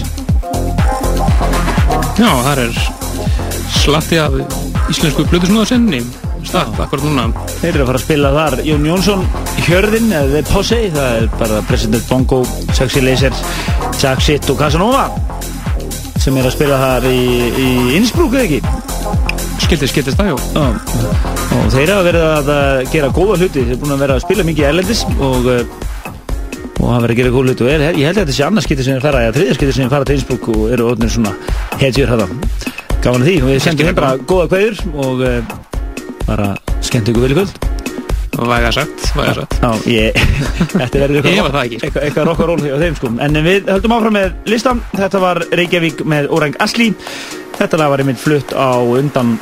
[2.20, 2.80] Já, þar er
[3.78, 4.36] slatti af
[4.92, 6.02] íslensku blöðusnúðarsenni
[6.44, 7.28] start, akkurat núna.
[7.62, 8.56] Þeir eru að fara að spila þar.
[8.66, 9.22] Jón Jónsson
[9.62, 12.42] Hjörðin, eða The Posse það er bara President Bongo,
[12.76, 13.38] Sexy Laser
[14.02, 15.06] Jack Shit og Casanova
[16.22, 17.22] sem er að spila þar í,
[17.56, 17.70] í
[18.02, 18.60] Innsbruck eða ekki?
[19.64, 20.66] Skildist, skildist það, já.
[21.62, 23.64] Og þeir hafa verið að uh, gera góða hluti.
[23.64, 25.81] Þeir eru búin að vera að spila mikið erlendis og uh,
[26.82, 27.66] og hafa verið að gera góða hluti.
[27.66, 29.86] Og ég held að þetta sé annars skipti sem þeir fara eða þriðja skipti sem
[29.86, 31.34] þeir fara til Innsbruck og eru orðinir svona
[31.82, 32.30] hetjur hæða
[33.02, 33.36] gaman að því.
[33.42, 35.60] Og við sendum þeim bara góða kveður og uh,
[36.26, 37.70] bara skemmt ykkur vel í kvöld.
[38.72, 39.42] Sagt, væga
[39.92, 40.16] ég,
[40.80, 41.80] þetta verður Ég var það ekki.
[41.84, 43.12] eitthvað, eitthvað rock og roll hjá þeim sko.
[43.22, 46.88] En við höldum áfram með listan Þetta var Reykjavík með Orang Asli.
[47.60, 49.36] Þetta lag var einmitt flutt á undan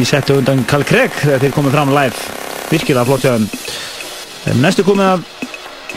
[0.00, 2.24] Í settu undan Karl Craig Þegar þeir komið fram live.
[2.72, 5.28] Virkilega flott hjá þeim Næstu komið að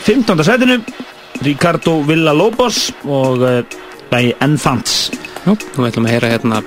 [0.04, 0.44] 15.
[0.44, 0.78] setinu
[1.42, 3.62] Ricardo Villalobos Og uh,
[4.12, 5.10] lagi Enfants
[5.44, 6.60] nú ætlum að heyra hérna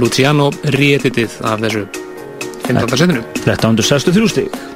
[0.00, 1.86] Luciano Rietitið af þessu
[2.68, 3.00] 15.
[3.00, 4.69] setinu 1363 stig Já,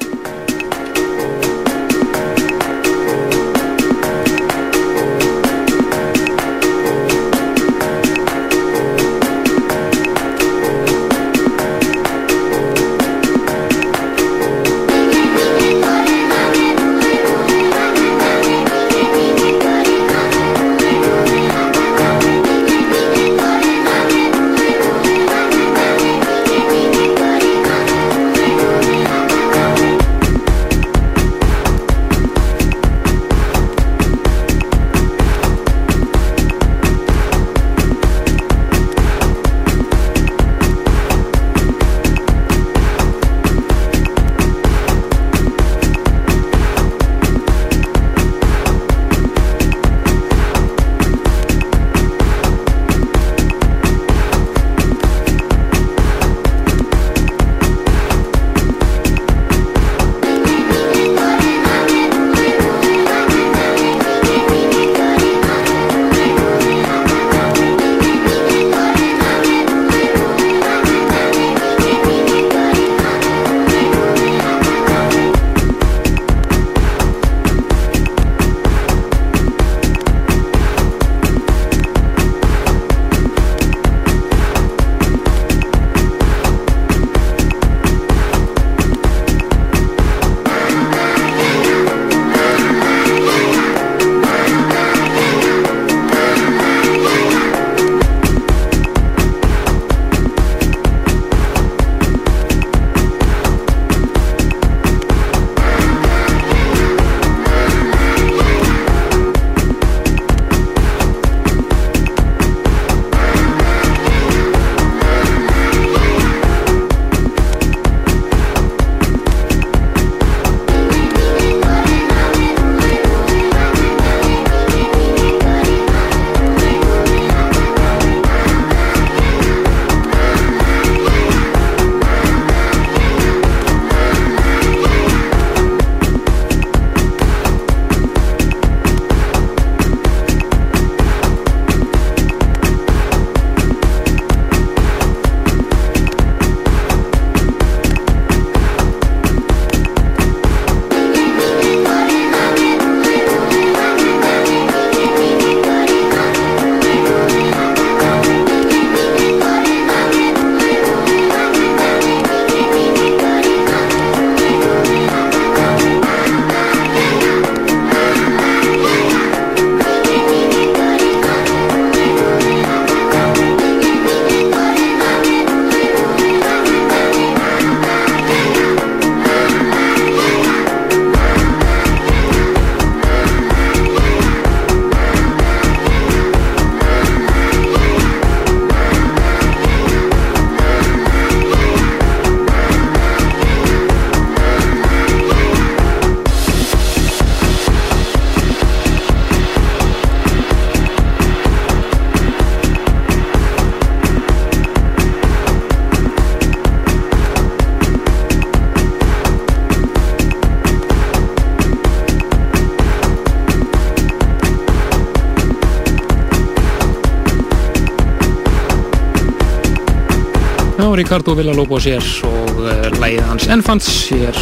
[221.05, 224.39] Ricardo Villalobos hér og uh, lægið hans Enfants hér.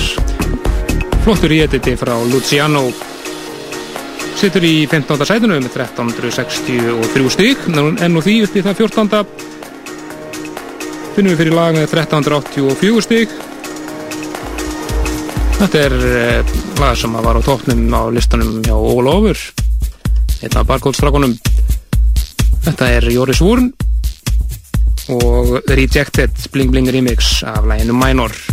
[1.24, 2.84] Flottur í editi frá Luciano.
[4.39, 5.24] Situr í 15.
[5.26, 9.10] sætinu með 1363 stík en nú því upp í það 14.
[11.16, 13.34] finnum við fyrir lag með 1384 stík
[15.58, 18.78] þetta er eh, lag sem var á tóknum á listanum hjá
[20.47, 21.34] einn af barkóðstrakonum
[22.70, 23.73] þetta er Joris Wurn
[25.12, 28.51] og Rejected Bling Bling Remix af læginu Minor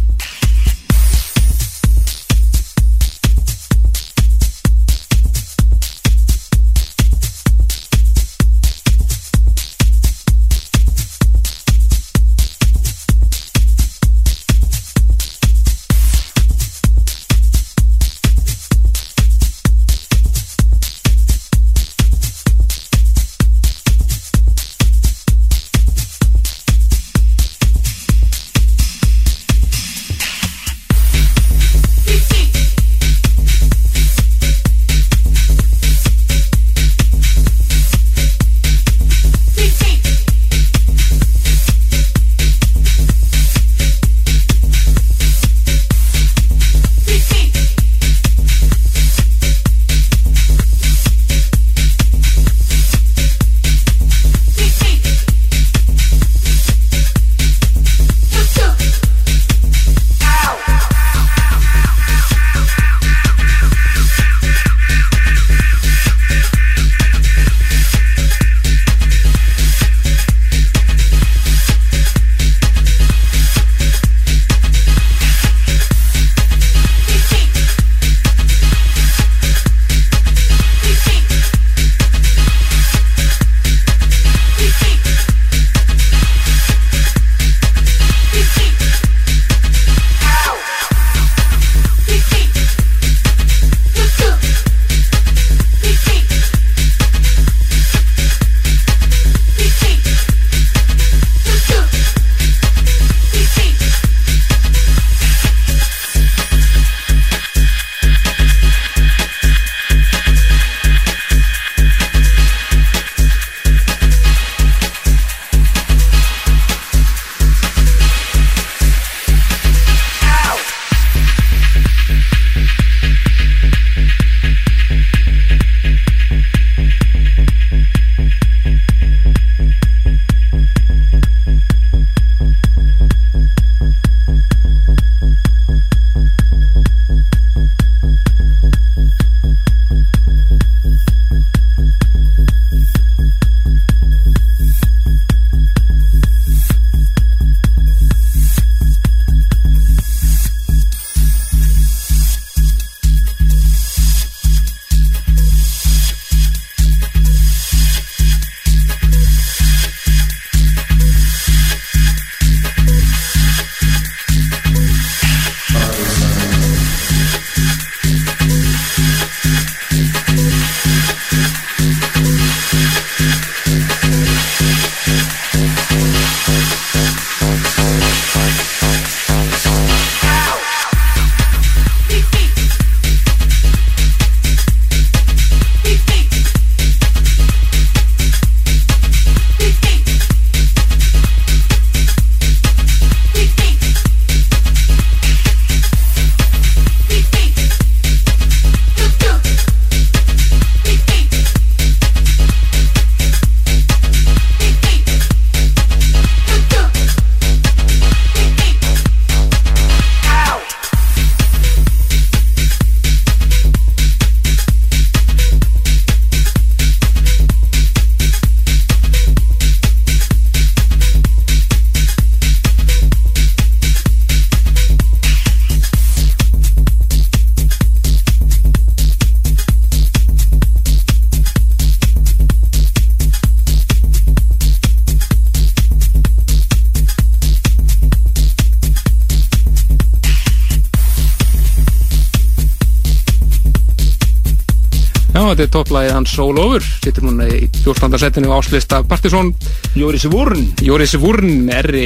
[246.30, 248.20] Soul Over Sittur núna í 14.
[248.22, 249.54] setinu áslista Partisón
[249.98, 251.98] Jóris Vurn Jóris Vurn með R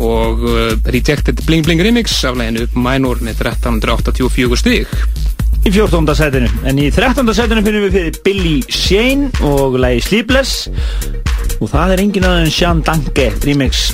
[0.00, 4.86] og uh, Rejected Bling Bling Remix af læginu Minor með 1384 stig
[5.60, 6.14] í 14.
[6.16, 7.26] setinu en í 13.
[7.36, 10.70] setinu finnum við fyrir Billy Shane og lagi Sleepless
[11.60, 13.90] og það er engin aðeins Sean Danke remix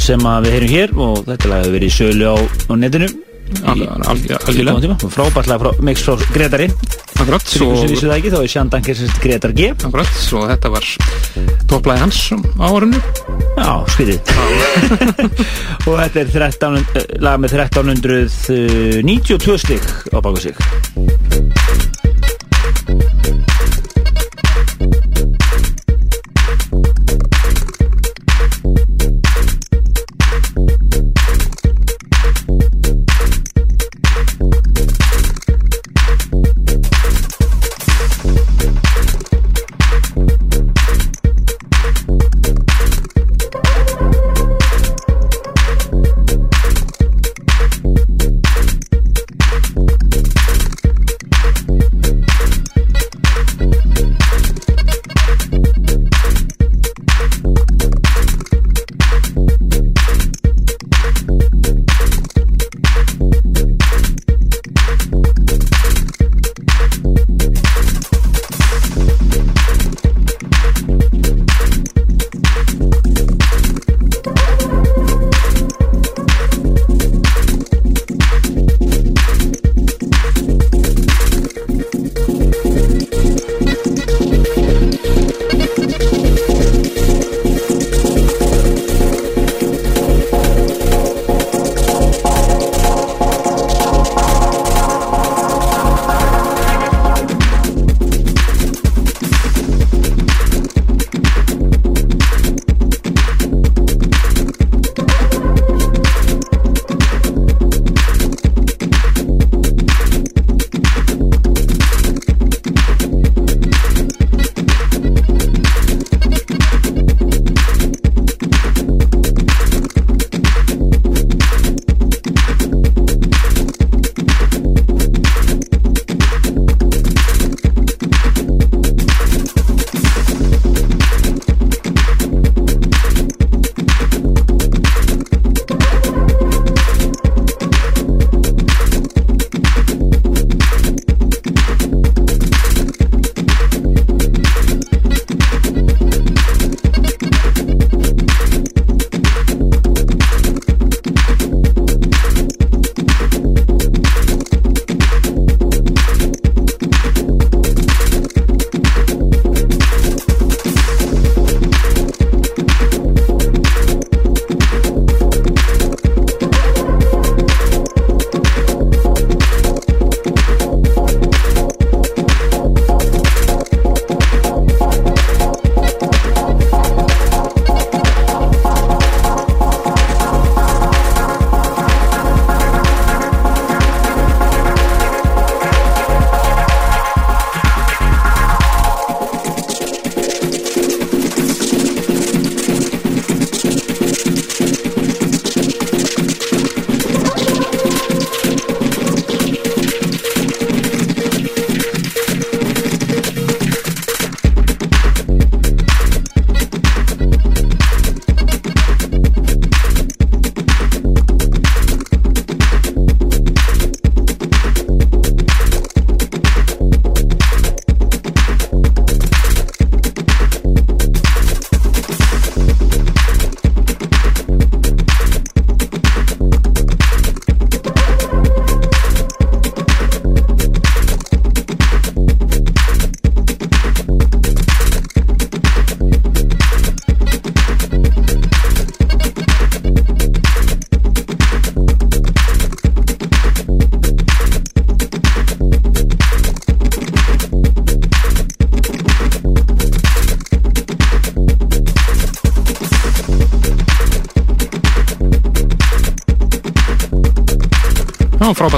[0.00, 3.08] sem að við heyrum hér og þetta lag hefur verið í sölu á, á netinu
[3.64, 4.96] algjörlega.
[5.12, 6.70] Frábært lag frá Mix frá Gretari
[7.24, 9.60] Akkurat, Svo svo- sem vissu það ekki, þá er Sjandankir sem sagt Gretar G.
[9.72, 10.84] Akkurat, svo þetta var
[11.70, 12.18] topplæði hans
[12.60, 12.98] á árunnu
[13.56, 14.20] Já, skriðið
[15.88, 19.80] Og þetta er 13, eh, lag með 1392 stig
[20.12, 20.52] á baku sig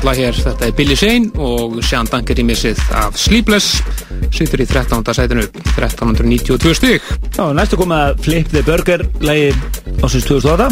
[0.07, 3.81] Lag hér, þetta er Billy Shane og Sean Dunker í missið af Sleepless
[4.31, 5.03] situr í 13.
[5.17, 5.43] sætinu
[5.75, 7.09] 1392 stig.
[7.35, 9.49] Já, næstu komið að Flip the Burger lagi
[10.07, 10.71] ásins 2008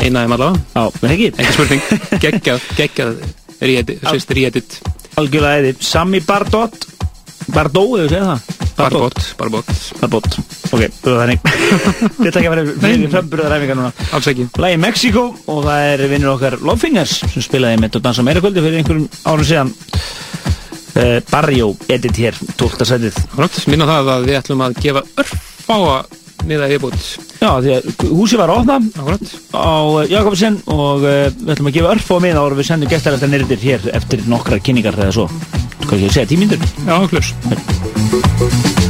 [0.00, 0.64] Einaðum allavega.
[0.72, 1.28] Já, með ekki?
[1.36, 1.82] Ekki spurning,
[2.24, 3.20] geggjað, geggjað
[4.08, 4.80] sérst re-edit
[5.20, 6.88] Algjörlega eði Sami Bardot.
[7.52, 8.40] Bardot, hefur segið það?
[8.80, 9.68] Barbot, Barbot.
[10.00, 10.40] Barbot,
[10.72, 11.40] ok, það er þannig
[12.18, 16.34] Þetta ekki að vera fyrir framburðaræfingar núna Alls ekki Lagi Mexico og það er vinnur
[16.36, 19.74] okkar Lovefingers sem spilaði með og dansa meira kvöldi fyrir einhverjum árum síðan
[20.96, 22.88] uh, Barrio edit hér, 12.
[22.88, 26.02] sætið Rátt, minna það að við ætlum að gefa örfáa
[26.48, 26.98] miða viðbútt.
[27.38, 29.32] Já, því að húsi var að opna Akkurat.
[29.54, 29.78] á
[30.10, 33.62] Jakobsen og uh, við ætlum að gefa örf á miða ára við sendum gestaræsta nýrðir
[33.62, 35.28] hér eftir nokkra kynningar eða svo.
[35.86, 36.70] Hvað ekki að segja, tímyndur?
[36.86, 38.81] Já, klurs.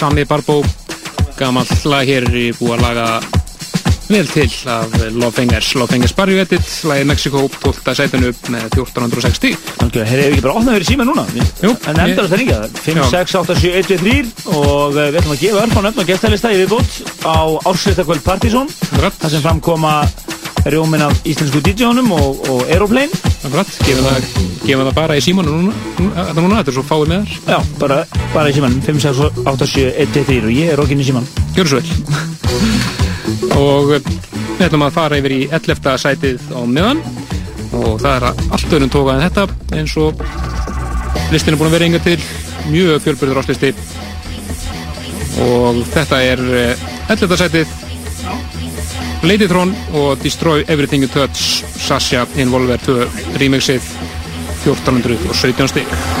[0.00, 0.62] Sami Barbó,
[1.36, 3.08] gamall lag hér er búið að laga
[4.08, 7.92] vel til af Lovefingers, Lovefingers Barrio Edit, lagið Mexico, 12.
[7.98, 9.58] sætinu með 1460.
[9.76, 11.26] Þannig að þeir eru ekki bara opnað fyrir síma núna?
[11.36, 15.20] Jú, En endar það ringja 5, 6, 8, 7, 1, 2, 3 og eh, við
[15.20, 16.96] ætlum að gefa örf á nöfn og gestalista í viðbútt
[17.28, 17.38] á
[17.68, 18.72] ársveitakvöld Partizón.
[18.96, 19.94] Þar sem framkoma
[20.64, 23.12] rjómin af íslensku DJ-unum og, og Aeroplane.
[23.44, 24.26] Gefum það,
[24.64, 27.54] gefum það bara í símanu núna, núna, þetta núna, þetta er svo fáið með þar.
[27.54, 28.02] Já, bara,
[28.34, 31.26] bara í símanum 5, 6, 8, 7, 1, 2, 3 og ég er í síman
[31.56, 31.88] Gjör svo vel.
[33.58, 34.04] og eh,
[34.58, 35.98] við ætlum að fara yfir í 11.
[36.04, 37.02] sætið á miðan
[37.70, 39.46] og það er allt öðrum tóka en þetta
[39.78, 40.22] eins og
[41.34, 42.18] listin er búin að vera yngar til
[42.70, 43.74] mjög fjölbyrður áslisti
[45.40, 47.38] og þetta er eh, 11.
[47.42, 47.78] sætið
[49.26, 52.98] Ladytron og Destroy Everything You Touch Sasha Involver 2
[53.42, 53.94] remixið
[54.64, 56.19] 1417 stík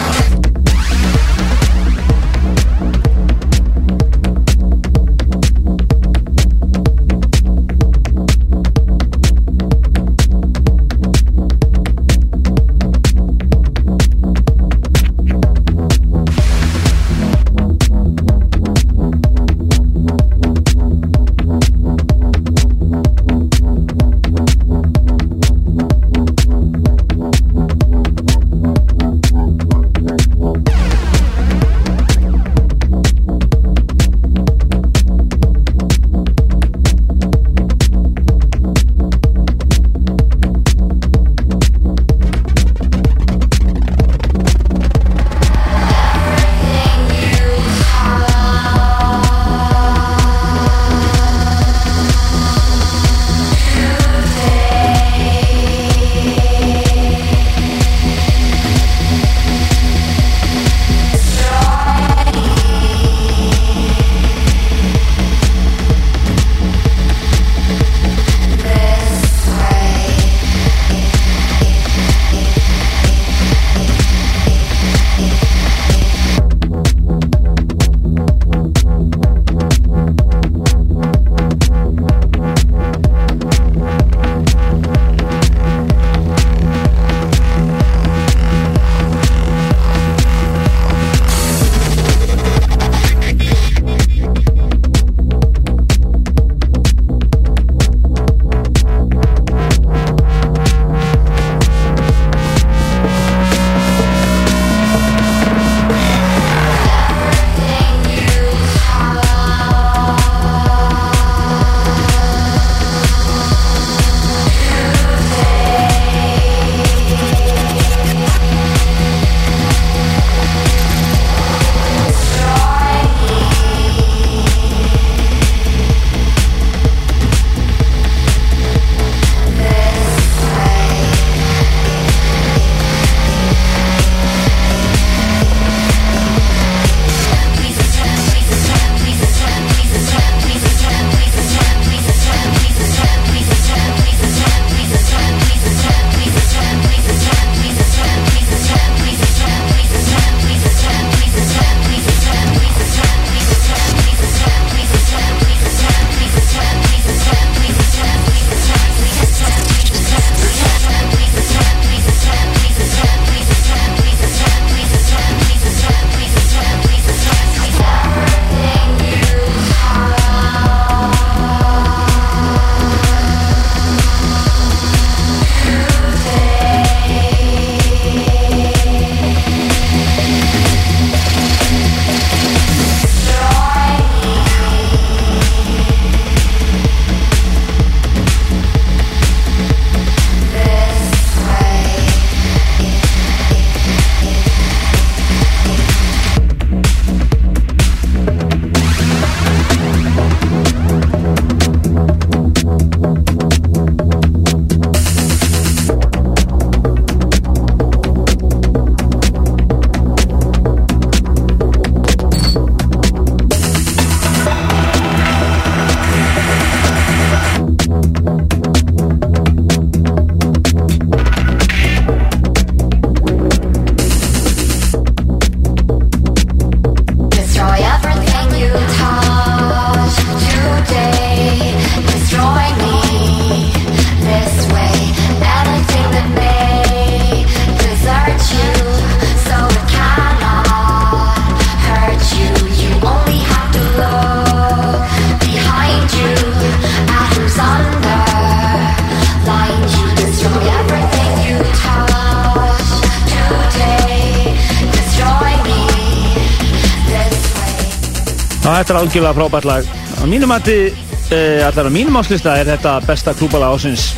[259.10, 259.86] algjörlega frábært lag.
[260.22, 260.92] Á mínum mati,
[261.34, 264.12] uh, allar á mínum áslista er þetta besta klúbala ásins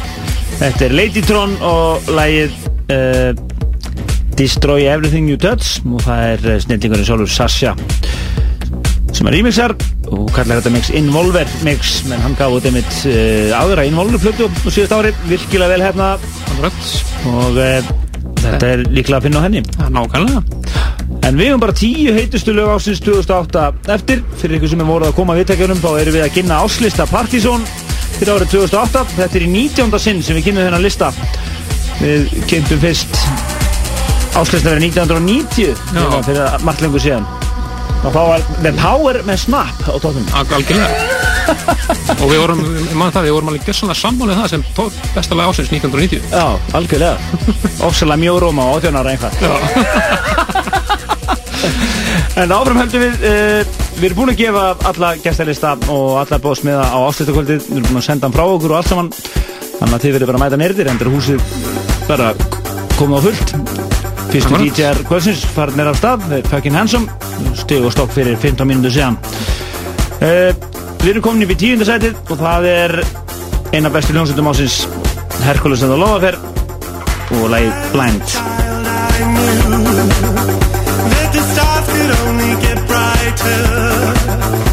[0.59, 2.53] Þetta er Ladytron og lagið
[2.93, 3.33] uh,
[4.37, 5.81] Destroy Everything You Touch.
[5.89, 7.73] Og það er uh, snillingurinn sjálfur Sasha
[9.17, 9.73] sem er remixar.
[10.13, 14.51] Og kallar þetta mix Involver mix menn hann gaf út einmitt uh, aðra Involver plötu
[14.53, 15.15] á síðast ári.
[15.31, 16.15] Virkilega vel hefna
[17.33, 17.57] og
[18.45, 19.65] þetta er líklega að finna á henni.
[19.89, 20.62] Nákvæmlega
[21.23, 24.23] En við höfum bara tíu heitustu lög ásins 2008 eftir.
[24.41, 27.07] Fyrir ykkur sem er voruð að koma að viðtækjunum þá erum við að kynna áslista
[27.11, 27.67] Partizón
[28.17, 29.05] fyrir árið 2008.
[29.21, 30.03] Þetta er í 19.
[30.03, 31.13] sinn sem við kynnum þennan lista.
[32.03, 33.23] Við kynntum fyrst
[34.41, 36.03] áslista verið 1990 Já.
[36.03, 37.27] þegar fyrir margt lengur síðan.
[38.03, 40.27] Og þá var The Power með Snap á tóttum.
[40.35, 41.21] Algjörlega
[42.23, 45.39] Og við vorum, ég man það, við vorum alveg gessanlega sammálið það sem tók besta
[45.39, 46.45] lag ásins 1990 Já,
[46.79, 47.17] algjörlega.
[47.89, 50.42] Ofsalega mjóróma á 18 ára einhvað.
[52.41, 53.61] En áfram höldum við, uh,
[53.99, 58.01] við erum búin að gefa alla gestalista og alla bóðsmiða á áslutakvöldið, við erum búin
[58.01, 59.11] að senda hann frá okkur og allt saman,
[59.79, 61.41] þannig að þið verður bara að mæta neyrir, endur húsið
[62.09, 62.33] bara
[62.97, 63.55] komið á fullt.
[64.33, 64.61] Fyrstu.
[64.63, 67.07] DJ-ar kvöldsins farinir af stað, þeir fucking handsome,
[67.61, 69.21] stig og stokk fyrir 15 mínútur síðan.
[70.23, 70.51] Uh,
[71.03, 72.97] við erum komin í tíundasætið og það er
[73.77, 74.83] eina bestu hljómsveitum ásins,
[75.45, 76.41] Herkules and the Lovafer
[77.37, 78.27] og lagið Blind.
[81.93, 84.72] could only get brighter.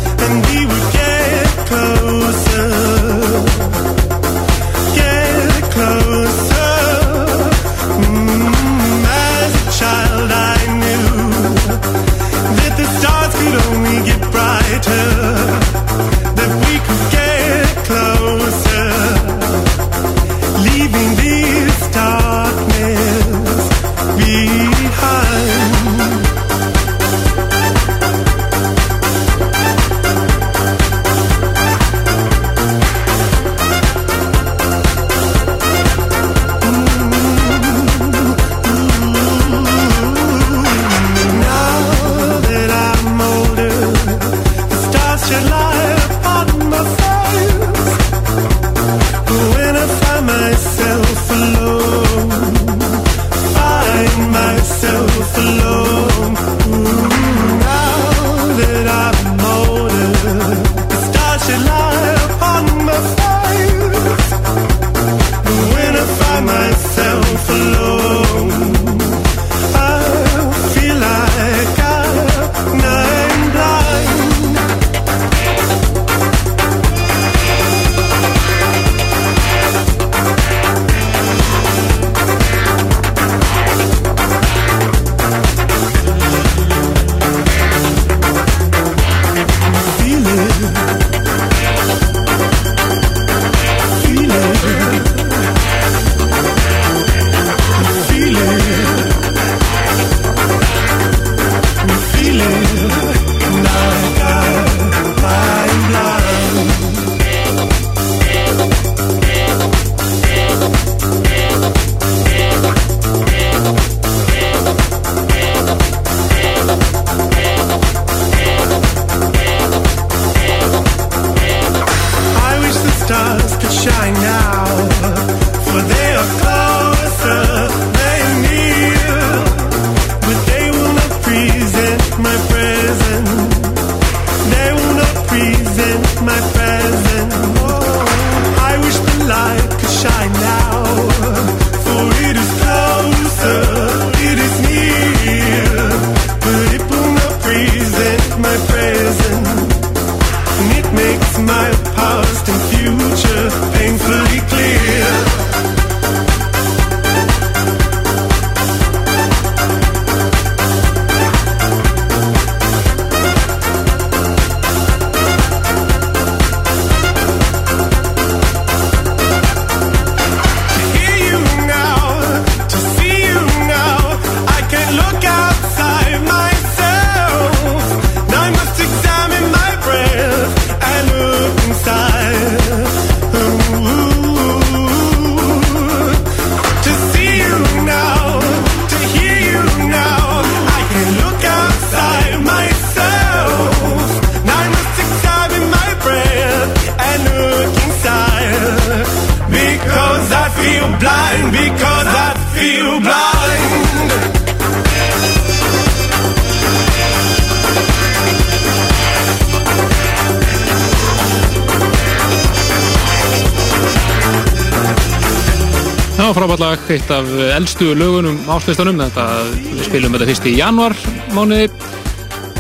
[217.60, 220.98] Eldstu lögunum áslistanum, þetta við spilum þetta fyrst í januar
[221.36, 221.70] mánuði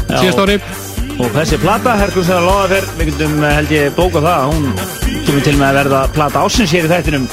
[0.10, 0.60] síðast ári
[1.20, 4.54] Og þessi plata, Herkus er að loða fyrr, við getum eh, held ég bóka það,
[4.54, 4.70] hún
[5.28, 7.26] kemur til með að verða plata ásins hér í þættinum.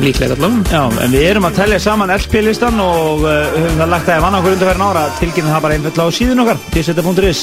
[0.00, 0.72] Líklega allavega.
[0.72, 4.40] Já, en við erum að telja saman LP-listan og uh, höfum það lagt að vanna
[4.40, 7.42] okkur undarferðin ára, tilkynna það bara einfallega á síðun okkar, tseta.is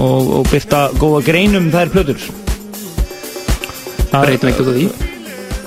[0.00, 2.26] og, og byrta góða greinum þær plötur.
[4.08, 5.07] Breytum ekkert út af því.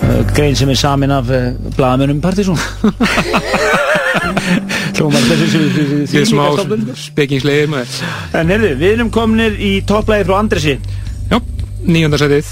[0.02, 2.58] Uh, grein sem er samin af uh, blaðamönnum Partísson.
[4.98, 6.46] Hljómar þessu sem við Ég er smá
[7.00, 7.94] spekingslegir með
[8.38, 10.76] En heyrðu, við erum kominir í topplæði frá Andresi
[11.32, 11.38] Já,
[11.88, 12.52] nýjöndarsætið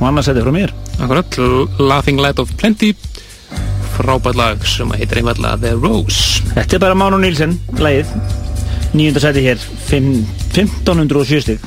[0.00, 0.72] Og annarsætið frá mér.
[1.02, 1.36] Akkurat,
[1.78, 2.90] Laughing Light of Plenty.
[3.94, 6.42] Frábært lag sem heitir einfallega The Rose.
[6.56, 8.10] Þetta er bara Mánu Nílsen, lægið
[8.96, 10.24] Nýjöndarsætið hér, fimm-
[10.56, 11.62] 1507 stig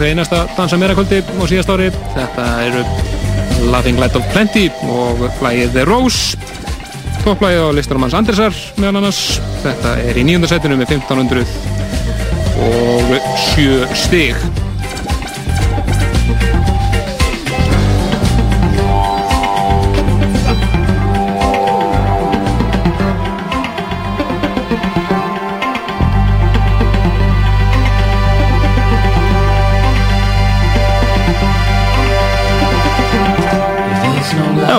[0.00, 1.90] okkur einasta dansa meira kvöldi og síðast ári.
[2.14, 2.84] Þetta eru
[3.68, 6.38] Laughing Light of Plenty og lagið The Rose.
[7.20, 9.20] Topplægið á listanum hans Andresar meðal annars.
[9.60, 11.44] Þetta er í nýjöndarsætinu með 1500
[12.64, 13.12] og
[13.52, 14.49] 7 stig.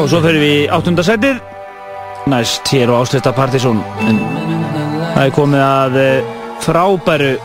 [0.02, 1.42] Og svo fyrir við í áttundasætið
[2.32, 4.22] Næst hér og áslista Partíson En
[5.16, 6.32] það er komið að eh,
[6.66, 7.36] frábæru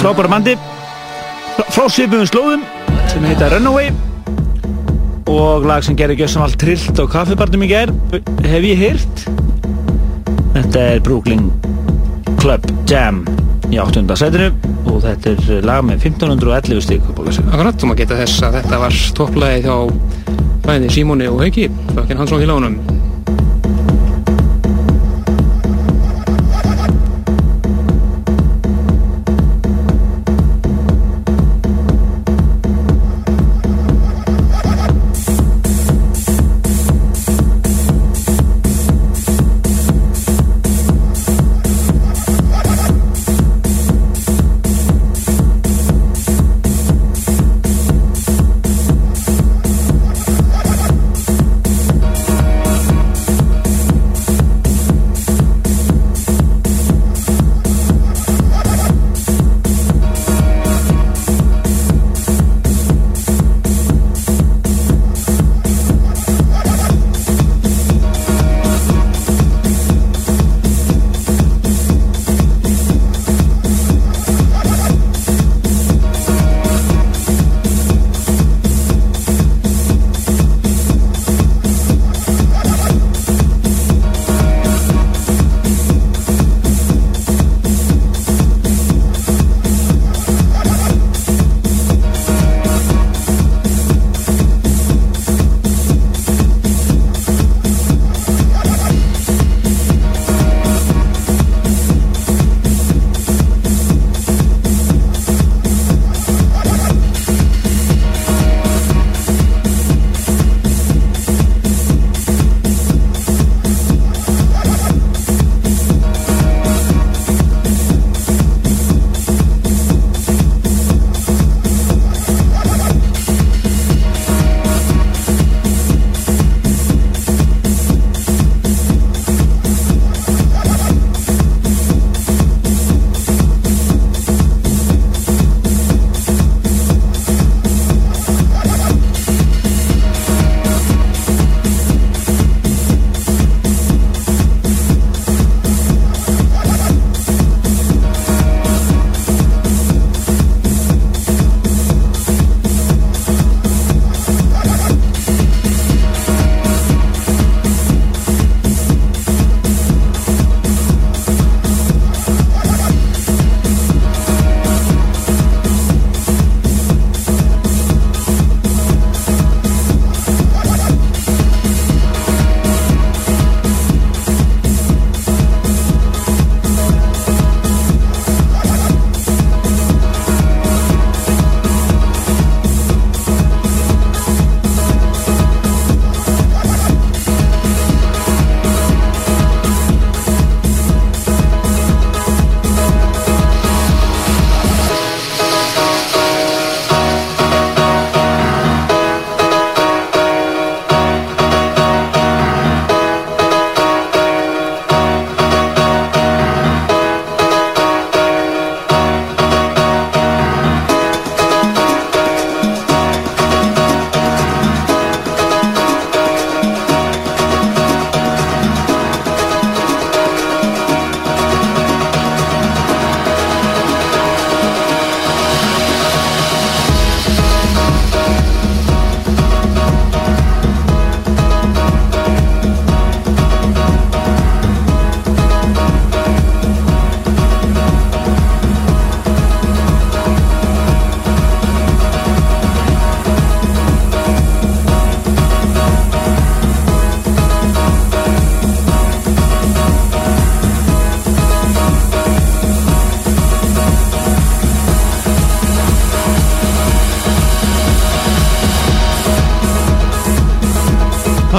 [0.00, 0.56] Frábæru bandi
[1.72, 2.66] frá svipuðum slóðum
[3.10, 3.90] sem heita Runaway.
[5.32, 7.92] Og lag sem gerir gjössum allt trillt og kaffibarnum í ger
[8.46, 9.24] hef ég heyrt?
[10.54, 11.50] Þetta er Brooklyn
[12.40, 13.24] Club Jam
[13.72, 14.04] í 8.
[14.20, 14.50] setinu
[14.86, 19.00] og þetta er lag með 1511 stík Akkurat, þú maður geta þess að þetta var
[19.18, 19.76] topplagið hjá
[20.66, 21.68] bæði Símóni og Hauki.
[21.94, 22.95] Þakkinn Hansson félagunum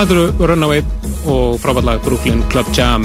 [0.07, 0.81] Það eru Runaway
[1.27, 3.03] og frábærlag Brooklyn Club Jam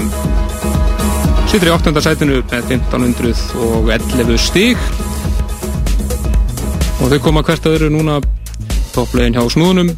[1.51, 1.91] Sittur í 8.
[1.99, 4.79] sætinu með 1511 stík
[7.03, 8.21] og þau koma hvert öðru núna
[8.95, 9.91] topplegin hjá snúðunum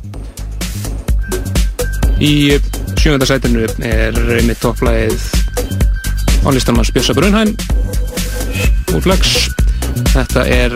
[2.25, 2.57] í
[2.97, 3.21] 7.
[3.29, 4.17] sætinu er
[4.49, 5.29] mitt topplegið
[6.49, 7.53] álistamann Spjössa Brunheim
[8.95, 9.51] úr Flex
[10.15, 10.73] þetta er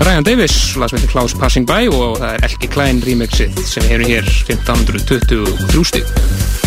[0.00, 3.90] Ryan Davis, lag sem heitir Klaus Passing By og það er Elki Klein remixið sem
[3.90, 6.57] erum hér 1523 stík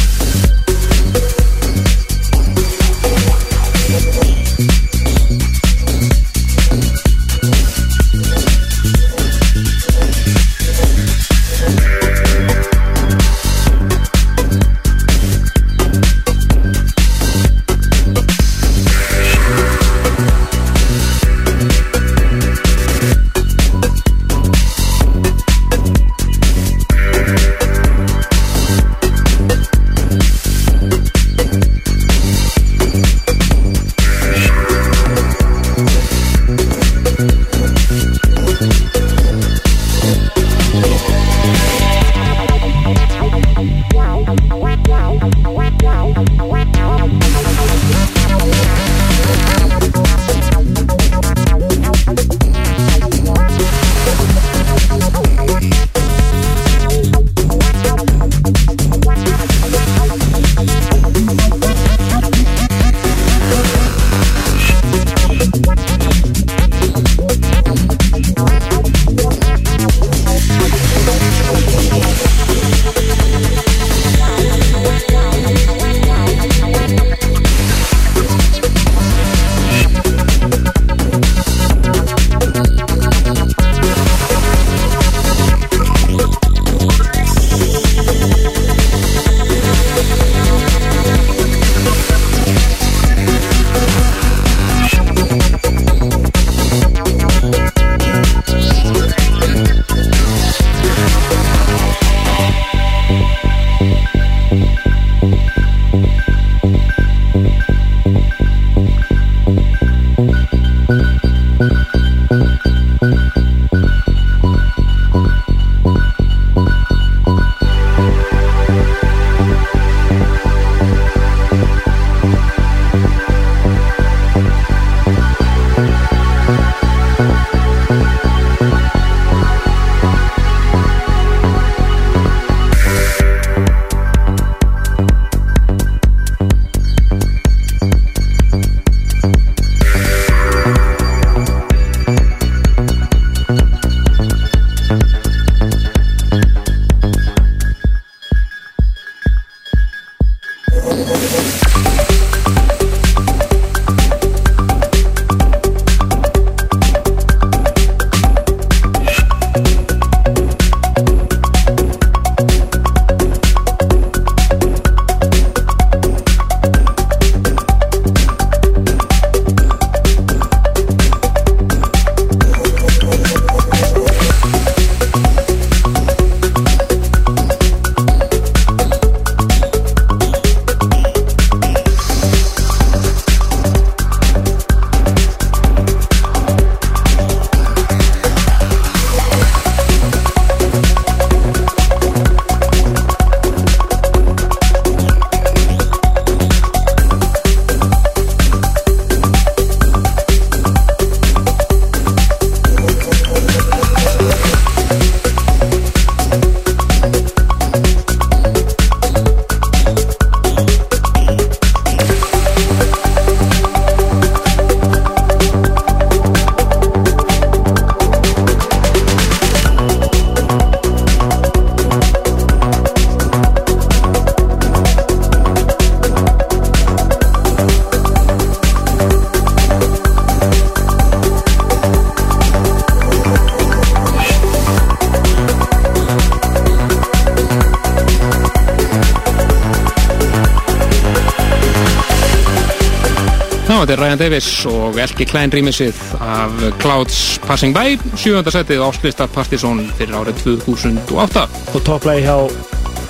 [244.31, 250.37] Davis og Elki Klein rýmisið af Clouds Passing By, sjöfunda setið áslista Partizón fyrir árið
[250.45, 251.41] 2008.
[251.75, 252.37] Og topplægi hjá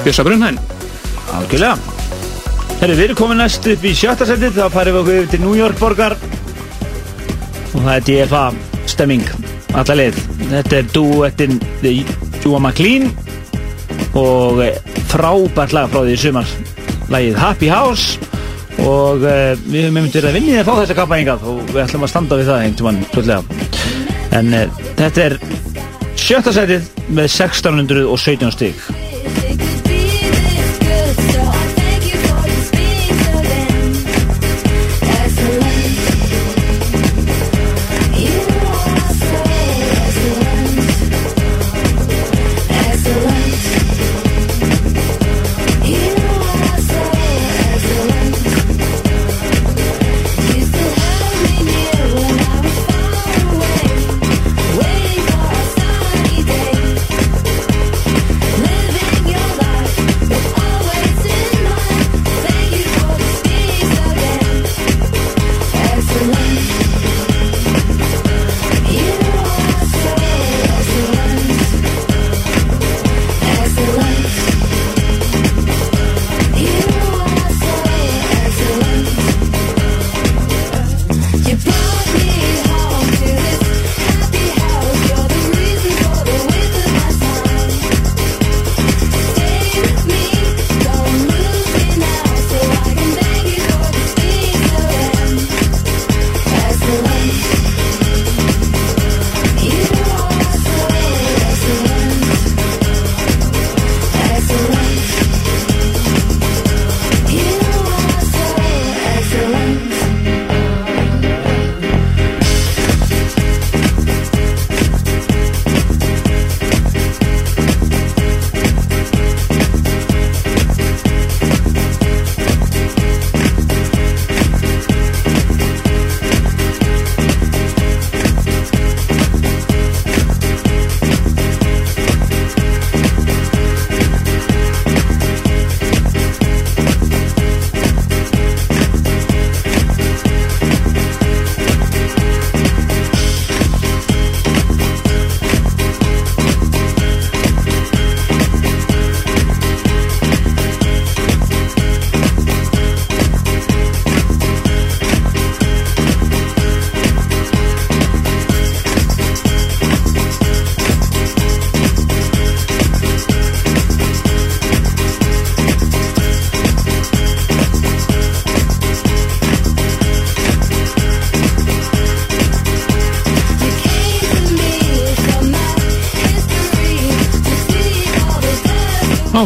[0.01, 0.57] Bjössa Brunhæn.
[1.37, 1.75] Algjörlega.
[2.79, 5.43] Herri, við erum komin næst upp í sjötta setið, þá farum við okkur yfir til
[5.43, 8.43] New York borgar og það er DFA
[8.95, 9.29] stemming,
[9.77, 10.19] alla leið.
[10.55, 11.93] Þetta er duettin The
[12.41, 13.11] Júa McLean
[14.17, 14.65] og
[15.13, 16.57] frábært lag frá því sumar,
[17.13, 18.30] lagið Happy House
[18.79, 21.83] og uh, við höfum einmitt verið að vinni að fá þessa kappa hingað og við
[21.83, 23.41] ætlum að standa við það einhvern mann hlutlega.
[24.39, 25.37] En uh, þetta er
[26.21, 28.90] sjötta setið með 1617 stík.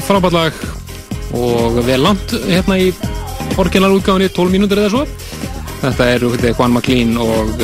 [0.06, 0.58] Frábært lag
[1.36, 2.92] og vel langt hérna í
[3.60, 5.06] orginalútgáðinni 12 mínútur eða svo.
[5.82, 7.64] Þetta er þetta, Juan McLean og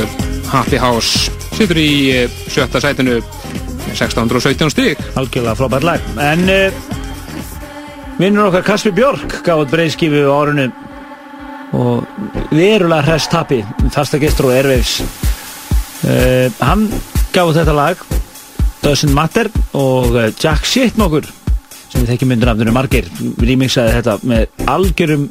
[0.52, 5.04] Happy House situr í eh, sjötta sætinu með 1617 stík.
[5.20, 6.08] Algjörlega frábært lag.
[6.22, 6.80] En uh,
[8.18, 10.70] vinnur okkar Kasper Björk gáði breyðskifu á árunni
[11.78, 12.08] og
[12.52, 13.62] verulega hrest tappi
[13.94, 15.02] fasta gestur og erveifs.
[16.02, 16.88] Uh, hann
[17.36, 18.02] gáði þetta lag
[18.82, 21.30] Doesn't Matter og Jack Shit nokkur
[21.92, 23.06] sem við þekkjum myndir afnir margir
[23.44, 25.24] remixaði þetta með algjörum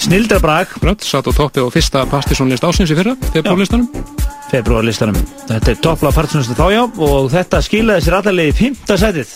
[0.00, 3.88] snildrabrag Brönd, satt á toppi og fyrsta Pastisónlist ásins í fyrra, februarlistanum
[4.50, 9.28] februarlistanum þetta er toppla partsunasta þájá og þetta skilaði sér allarlega í fymta sætið.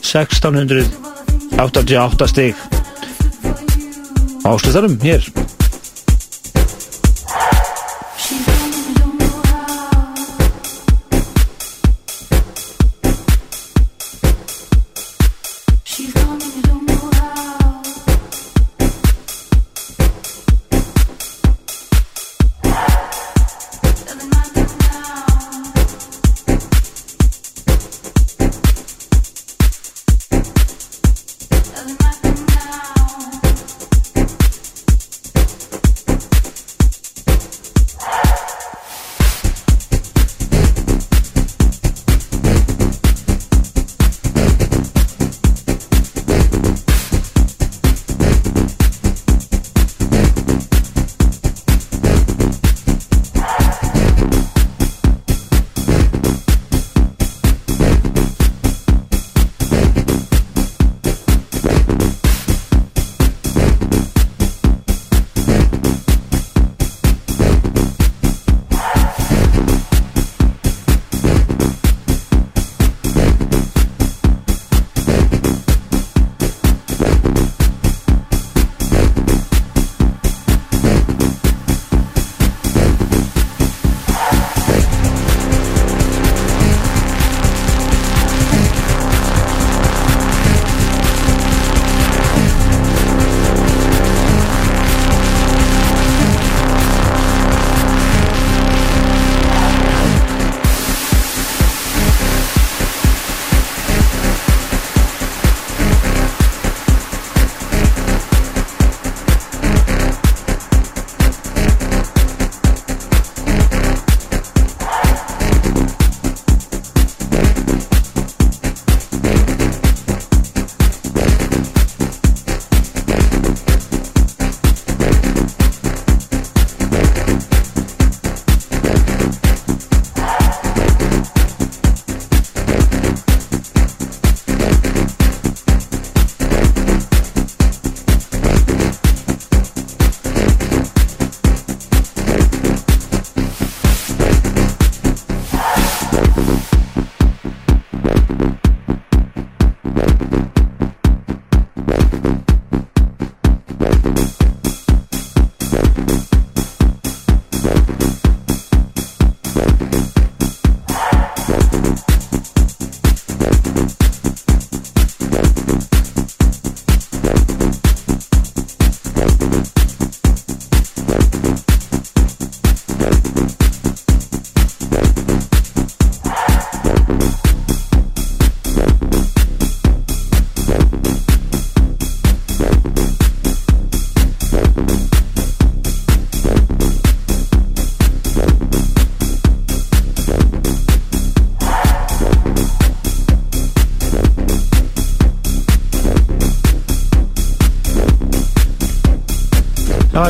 [0.00, 2.54] 1688 stig
[4.44, 5.22] áslustarum hér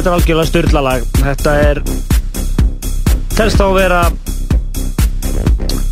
[0.00, 1.78] þetta er algjörlega styrlalag Þetta er
[3.36, 3.98] Telst á að vera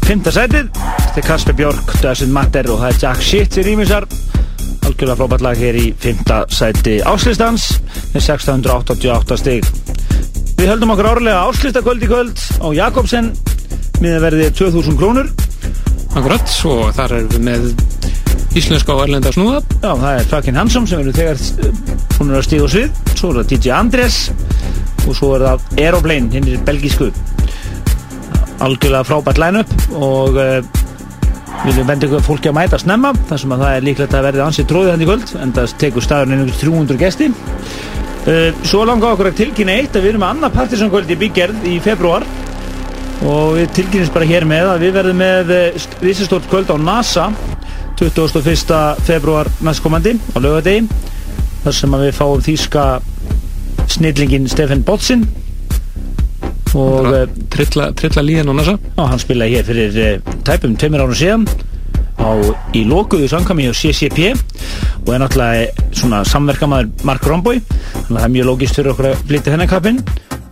[0.06, 4.06] Fymta sætið Þetta er Kasper Björk, Doesn't Matter og það er Jack Shit í rýmisar.
[4.86, 7.66] Algjörlega frábært lag hér í fymta sæti áslistans
[8.12, 9.66] með 688 stig.
[10.60, 13.32] Við höldum okkur árlega áslistakvöld í kvöld á Jakobsen
[13.98, 15.32] með verði 2000 krónur.
[16.14, 19.60] Akkurat, og þar erum við með íslenska og erlenda snúða.
[19.82, 21.44] Já, það er Krakin Hansson sem eru þegar
[22.20, 24.18] hún er að stíða svið svo er það DJ Andrés
[25.08, 27.10] og svo er það Aeroplane, hinn er belgísku
[28.64, 30.58] algjörlega frábært line-up og uh,
[31.64, 34.68] við ykkur fólki að mæta snemma þar sem að það er líklegt að verði ansið
[34.70, 39.32] tróðið hann í kvöld en það tekur staðurinn einhvers 300 gesti uh, Svo langar okkur
[39.32, 42.26] að tilkynna eitt að við erum með annað partisankvöld í bygggerð í februar
[43.26, 45.54] og við tilkynnist bara hér með að við verðum með
[46.04, 47.28] risastórt kvöld á NASA
[47.98, 48.76] 21.
[49.02, 50.86] februar næstkomandi á laugadegi
[51.64, 52.84] þar sem við fáum þýska
[53.98, 55.24] snillingin Stefan Botsin
[56.78, 61.02] og eh, trilla, trilla líðan á NASA Já, hann spilaði hér fyrir uh, tæpum tveimur
[61.02, 61.46] árum síðan
[62.18, 62.30] á,
[62.76, 64.32] í lokuðu samkami á CCP
[65.06, 69.10] og er náttúrulega svona samverkamaður Mark Romboy þannig að það er mjög lógist fyrir okkur
[69.10, 70.02] að blita þennan kappinn.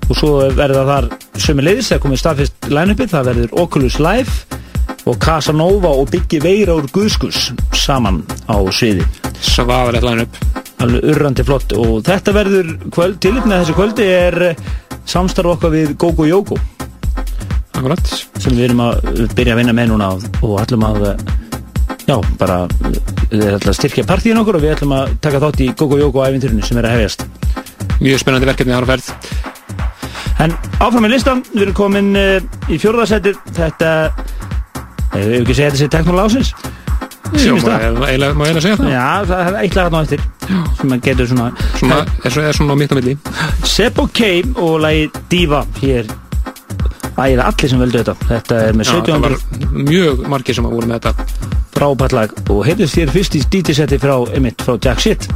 [0.07, 1.09] Og svo verða þar
[1.43, 4.61] sömu leiðis þegar komið staðfist line-upið það verður Oculus Live
[5.07, 9.07] og Casanova og Biggi Veira úr Guðskus saman á sviði.
[9.43, 10.46] Svaðalegt line-up
[10.87, 11.73] alveg urrandi flott.
[11.77, 14.61] Og þetta verður kvöld, tilipnið þessi kvöldi er eh,
[15.09, 16.59] samstarf okkar við Gogo Yogo.
[17.77, 18.13] Akkurat.
[18.41, 21.27] Sem við erum að byrja að vinna með núna og- ætlum að eh,
[22.09, 23.01] já, bara eh,
[23.35, 26.25] við ætlum að styrkja partíin okkur og við ætlum að taka þátt í Gogo Yogo
[26.25, 27.27] æfinturinu sem er að hefjast.
[28.01, 29.13] Mjög spennandi verkefni þar á ferð.
[30.45, 30.53] En
[30.85, 32.11] áfram með listan, við erum komin
[32.69, 34.35] í fjórðarsætið þetta eh,
[35.17, 36.51] Ef við ekki segja þetta sé teknóla ásins
[37.33, 38.03] Jó, Sýnist má það?
[38.11, 38.91] eiginlega segja það?
[38.93, 40.25] Já, það er eitt lag þarna á eftir
[40.81, 43.17] sem að getur svona Svona, er, svo- er svona á mitt á milli.
[43.65, 45.65] Sebo K og lagi Diva.
[45.81, 46.07] Hér
[47.17, 48.15] ægir allir sem veldu þetta.
[48.29, 51.13] Þetta er með Já, það var 1700 mjög margir sem að voru með þetta.
[51.77, 52.35] Frábært lag.
[52.53, 55.29] Og heyrðist þér fyrst í DJ-seti frá, einmitt, frá Jack Shit.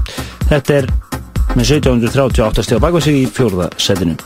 [0.50, 0.90] Þetta er
[1.56, 4.16] með 1738 steg á bakvað sig í fjórða setinu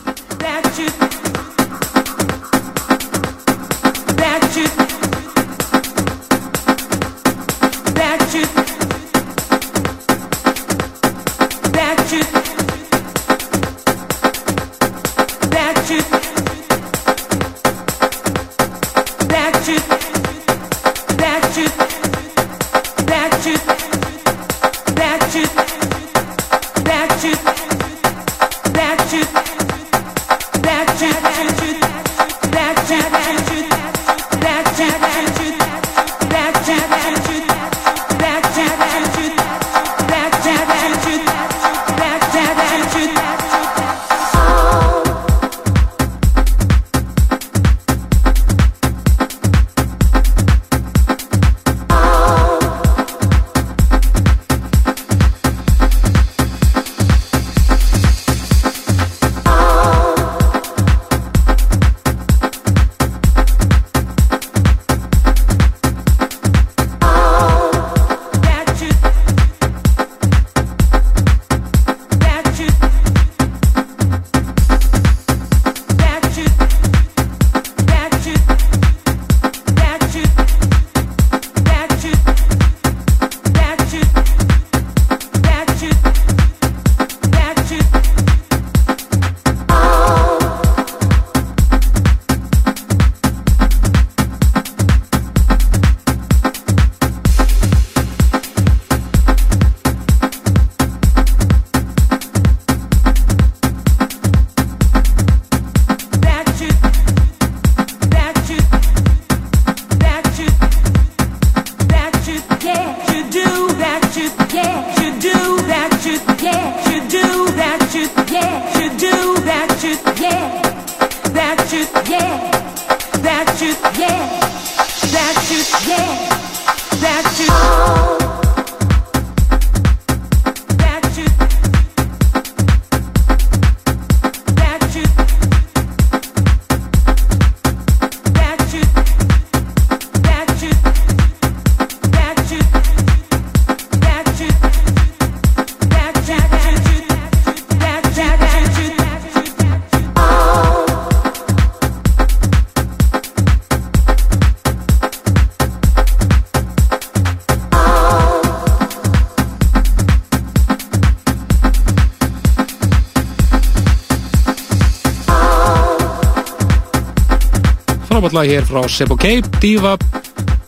[168.34, 169.94] lag hér frá Sebo Cape, Diva.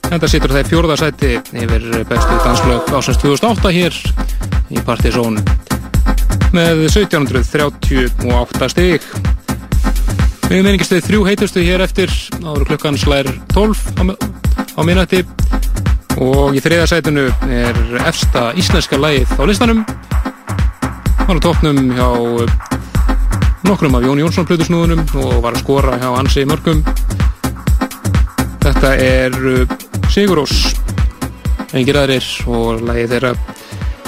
[0.07, 3.97] Þetta situr það í fjórða sæti yfir bestu danslög ásins 2008 hér
[4.71, 5.41] í Partizón
[6.55, 9.09] með 1738 stig.
[10.47, 12.13] Við meiningistu þrjú heitustu hér eftir.
[12.39, 14.15] Áður klukkan slær 12
[14.79, 15.25] á, minnætti
[16.23, 19.83] og í þriða sætinu er efsta íslenska lagið á listanum.
[21.27, 22.09] Var á toppnum hjá
[23.67, 26.87] nokkrum af Jón Jónsson plutusnúðunum og var að skora hjá Hansi Mörgum
[28.87, 29.73] Þetta er uh,
[30.15, 30.53] Sigurós
[31.75, 33.33] engir aðrir og lagið þeirra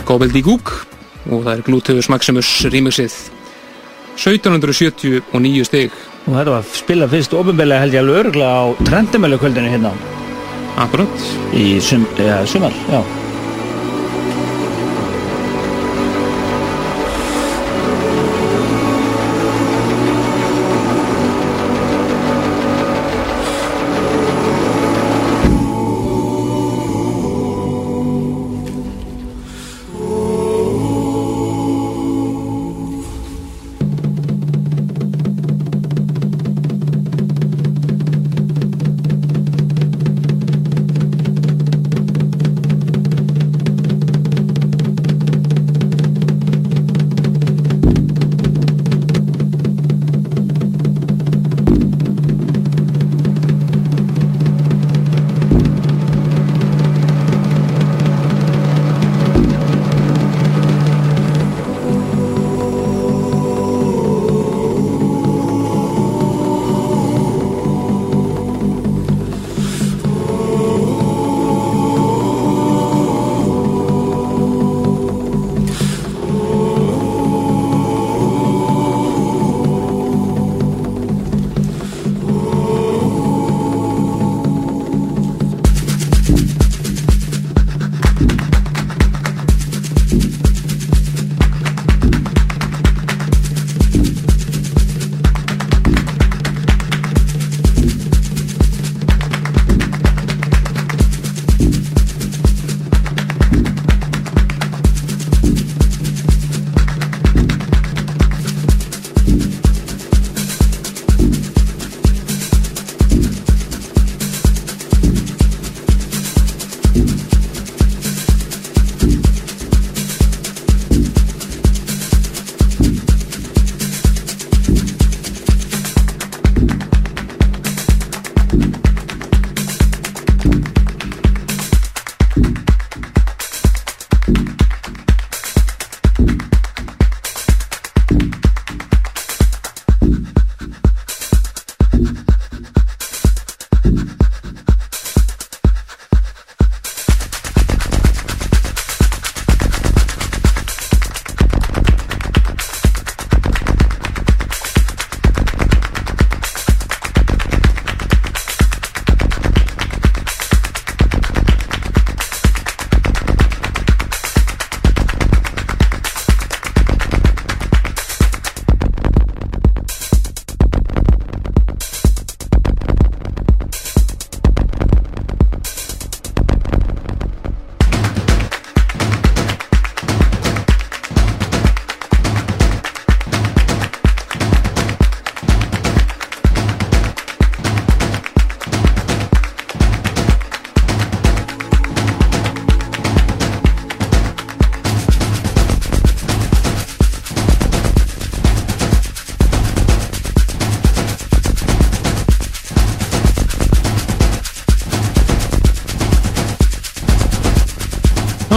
[0.06, 0.70] Gobeldi Gúk.
[1.26, 3.18] Og það er Gluteus Maximus remixið.
[4.14, 6.00] 1779 stig.
[6.28, 9.96] Og þetta var spilað fyrst ofinbeglega held ég alveg örgla á trendumölu kvöldinu hérna.
[10.78, 11.30] Akkurat.
[11.58, 13.02] Í sum, ja, sumar, já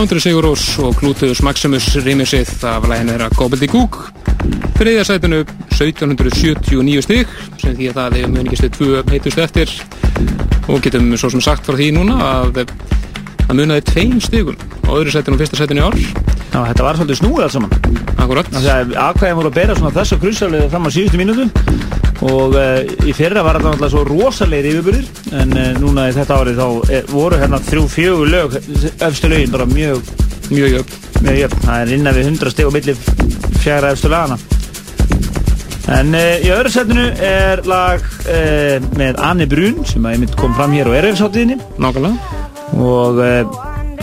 [0.01, 3.97] Andri Sigurós og Gluteus Maximus rýmisið af læginu þeirra Gobbledyggook
[4.79, 5.41] þriðja sætinu
[5.75, 7.29] 1779 stig
[7.61, 9.75] sem því að það er muningistu tvö heitustu eftir.
[10.73, 15.13] Og getum svo sem sagt frá því núna að það munaði tveim stigum á öðru
[15.13, 15.99] sætinu og fyrsta sætinu í ár.
[16.01, 17.77] Já, þetta var svolítið snúið alls saman.
[18.17, 21.45] Akkurat aðkvæðin voru að bera svona þessu krussalið fram á síðustu mínútu.
[22.25, 26.37] Og uh, í fyrra var þetta náttúrulega svo rosalegir yfirbyrðir en uh, núna í þetta
[26.41, 30.01] árið þá er, voru hérna þrjú fjögur lög efstu lögin bara mjög
[30.51, 30.97] mjög jöfn.
[31.21, 32.95] Mjög jöfn, það er innan við 100 steg og milli
[33.61, 34.37] fjara efstu lagana
[35.91, 38.05] en uh, í öðru setinu er lag
[38.95, 42.39] með Anne Brun sem að ég mynd kom fram hér og er efsáttiðinni Nákvæmlega.
[42.79, 43.19] Og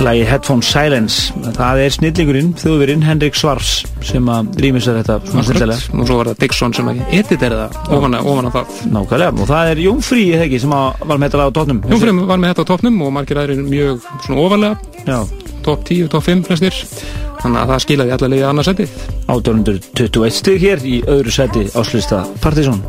[0.04, 1.32] lagi Headphone Silence.
[1.56, 3.78] Það er snillingurinn, þjóðverinn Henrik Svars
[4.08, 5.84] sem að rýmisar þetta svona Akkurat.
[6.00, 7.78] og svo var það Dixon sem að editera það?
[7.98, 8.66] Ofan, að- ofan á það.
[8.96, 11.80] Nákvæmlega, og það er Jónfrí, eða ekki, sem að var með þetta lag á tóknum
[11.92, 15.18] Jónfrem var með þetta á toppnum og margir aðrir mjög svona ofalega Já.
[15.62, 16.74] topp 10, topp 5 flestir.
[17.38, 18.86] Þannig að það skilaði alla leiði annarsætti
[19.30, 22.82] 1821 stig hér í öðru seti áslista Partizón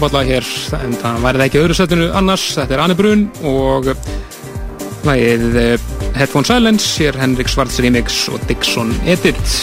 [0.00, 0.46] Já, frábætlega hér,
[0.80, 3.88] en það væri það ekki öðru setinu annars, þetta er Anne Brun og
[5.04, 5.82] lagið eh,
[6.16, 9.58] Headphone Silence, hér Henrik Svarts remix og Dixon Edit.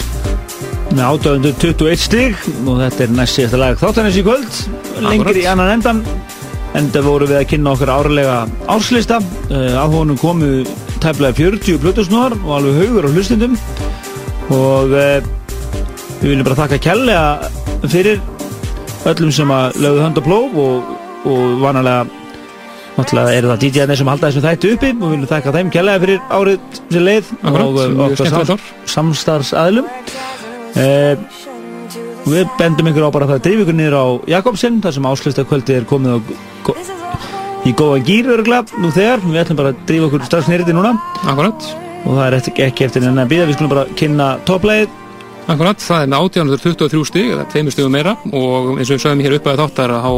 [0.92, 4.62] með 821 stig og þetta er næst síðasta lag þáttanins í kvöld
[5.08, 6.06] lengri í annan endan
[6.78, 8.38] enda voru við að kynna okkur árlega
[8.70, 9.18] árslista.
[9.50, 10.62] Uh, af honum komu
[11.02, 13.58] tæflega 40 blutusnúðar og alveg haugur á hlustundum
[14.54, 15.18] og uh,
[16.22, 18.22] við viljum bara þakka kærlega fyrir
[19.06, 20.96] öllum sem að lögðu hönd og plóf og,
[21.28, 22.06] og vanalega
[22.98, 26.04] náttúrulega eru það DJ-arnir sem halda þessum þættu uppi og við viljum þakka þeim kærlega
[26.04, 28.64] fyrir árið sem leið Akkurat, og mjög okkar
[28.96, 29.92] samstarfsaðlum
[30.82, 31.28] uh,
[32.28, 35.46] við bendum ykkur á bara það að drífa ykkur niður á Jakobsen þar sem áslista
[35.48, 36.20] kvöldi er komið á,
[36.66, 36.76] go,
[37.68, 40.76] í góðan gýr öruglega nú þegar, við ætlum bara að drífa okkur strax í þetta
[40.76, 40.94] núna.
[41.24, 41.68] Akkurat.
[42.08, 44.97] Og það er ekki eftir en að býða, við skulum bara kynna topplegið
[45.48, 49.04] Akkurat, það er með 1823 stig, það er tveimur stigum meira og eins og við
[49.06, 50.12] sögum hér upp að þáttar að há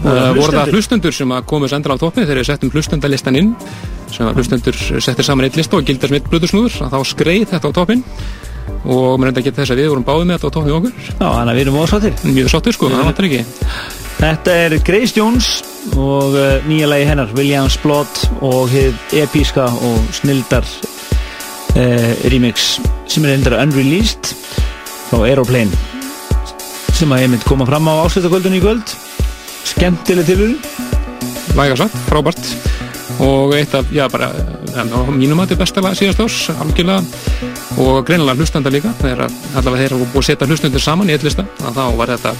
[0.00, 0.72] Uh, voru það hlustendur?
[0.72, 3.50] hlustendur sem að komast endala á toppin þegar við settum hlustendalistan inn
[4.08, 7.42] sem að hlustendur settir saman eitt lista og gildar sem eitt blutusnúður að þá skreið
[7.50, 8.04] þetta á toppin
[8.80, 10.94] og mér reynda að geta þess að við vorum báðið með þetta á toppin okkur.
[11.10, 13.42] Já, þannig að við erum ósáttir Mjög sáttir sko, það vantar ekki.
[14.22, 15.50] Þetta er Grace Jones
[16.00, 20.64] og uh, nýja lagi hennar Williams Blood og hið episka og snildar
[21.76, 22.78] uh, remix
[23.10, 24.32] sem er endur unreleased
[25.08, 25.74] frá Aeroplane
[26.94, 28.92] sem að einmitt koma fram á áslutakvöldun í kvöld.
[29.70, 30.58] Skemmtileg tilurinn
[31.56, 32.40] Væga satt, frábært.
[33.20, 34.30] Og eitt af, já bara
[35.10, 37.00] mínum að þetta er besta lag síðast árs algjörlega.
[37.80, 41.26] Og greinilega hlustenda líka þegar allavega þeir hafa búið að setja hlustendur saman í eitt
[41.26, 41.46] lista.
[41.64, 42.34] Að þá var þetta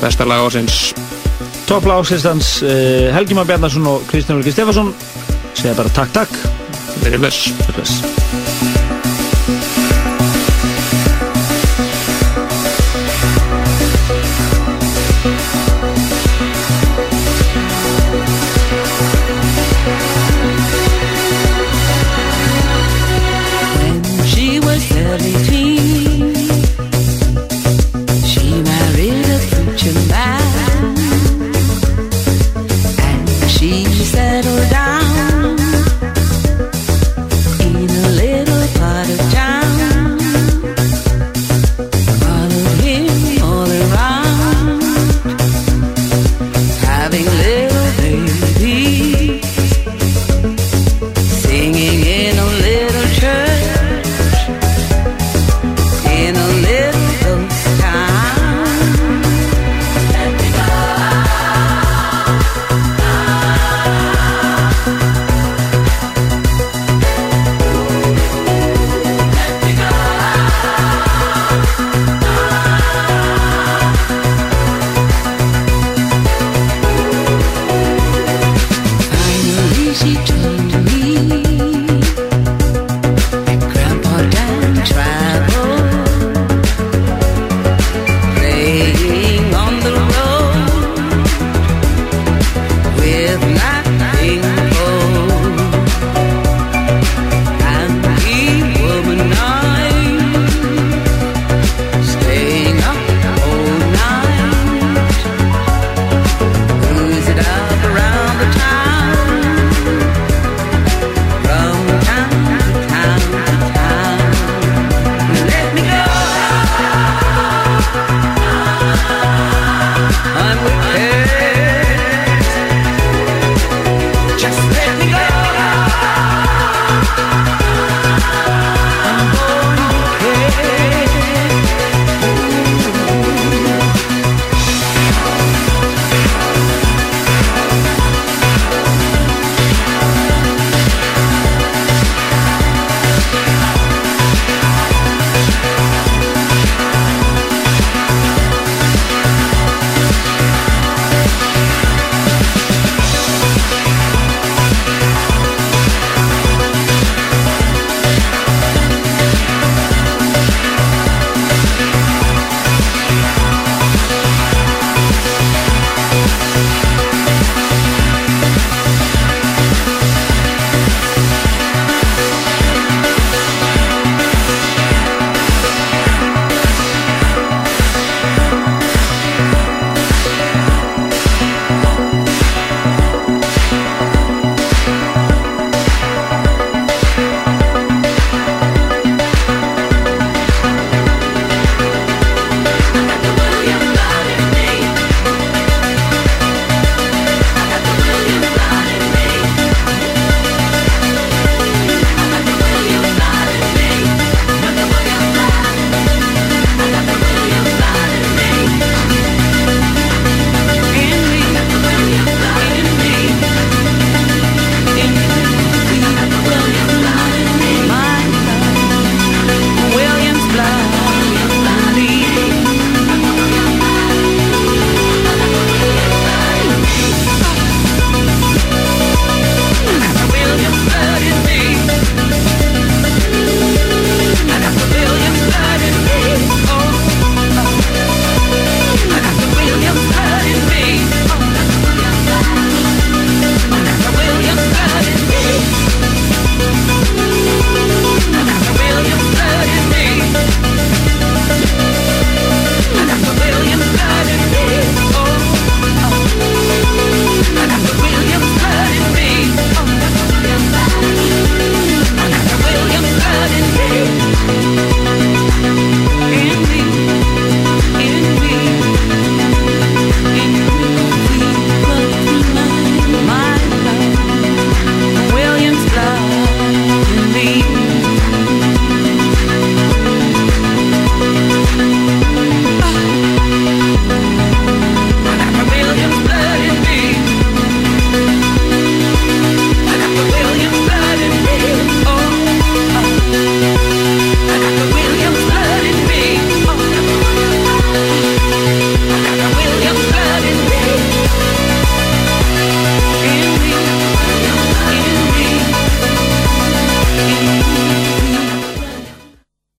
[0.00, 0.80] besta lag ásins
[1.66, 4.94] Toppla áslistans uh, Helgi Már Bjarnason og Kristján Ulriki Stefansson
[5.56, 6.40] segja bara takk takk.
[7.02, 7.50] Bless.
[7.74, 8.75] Bless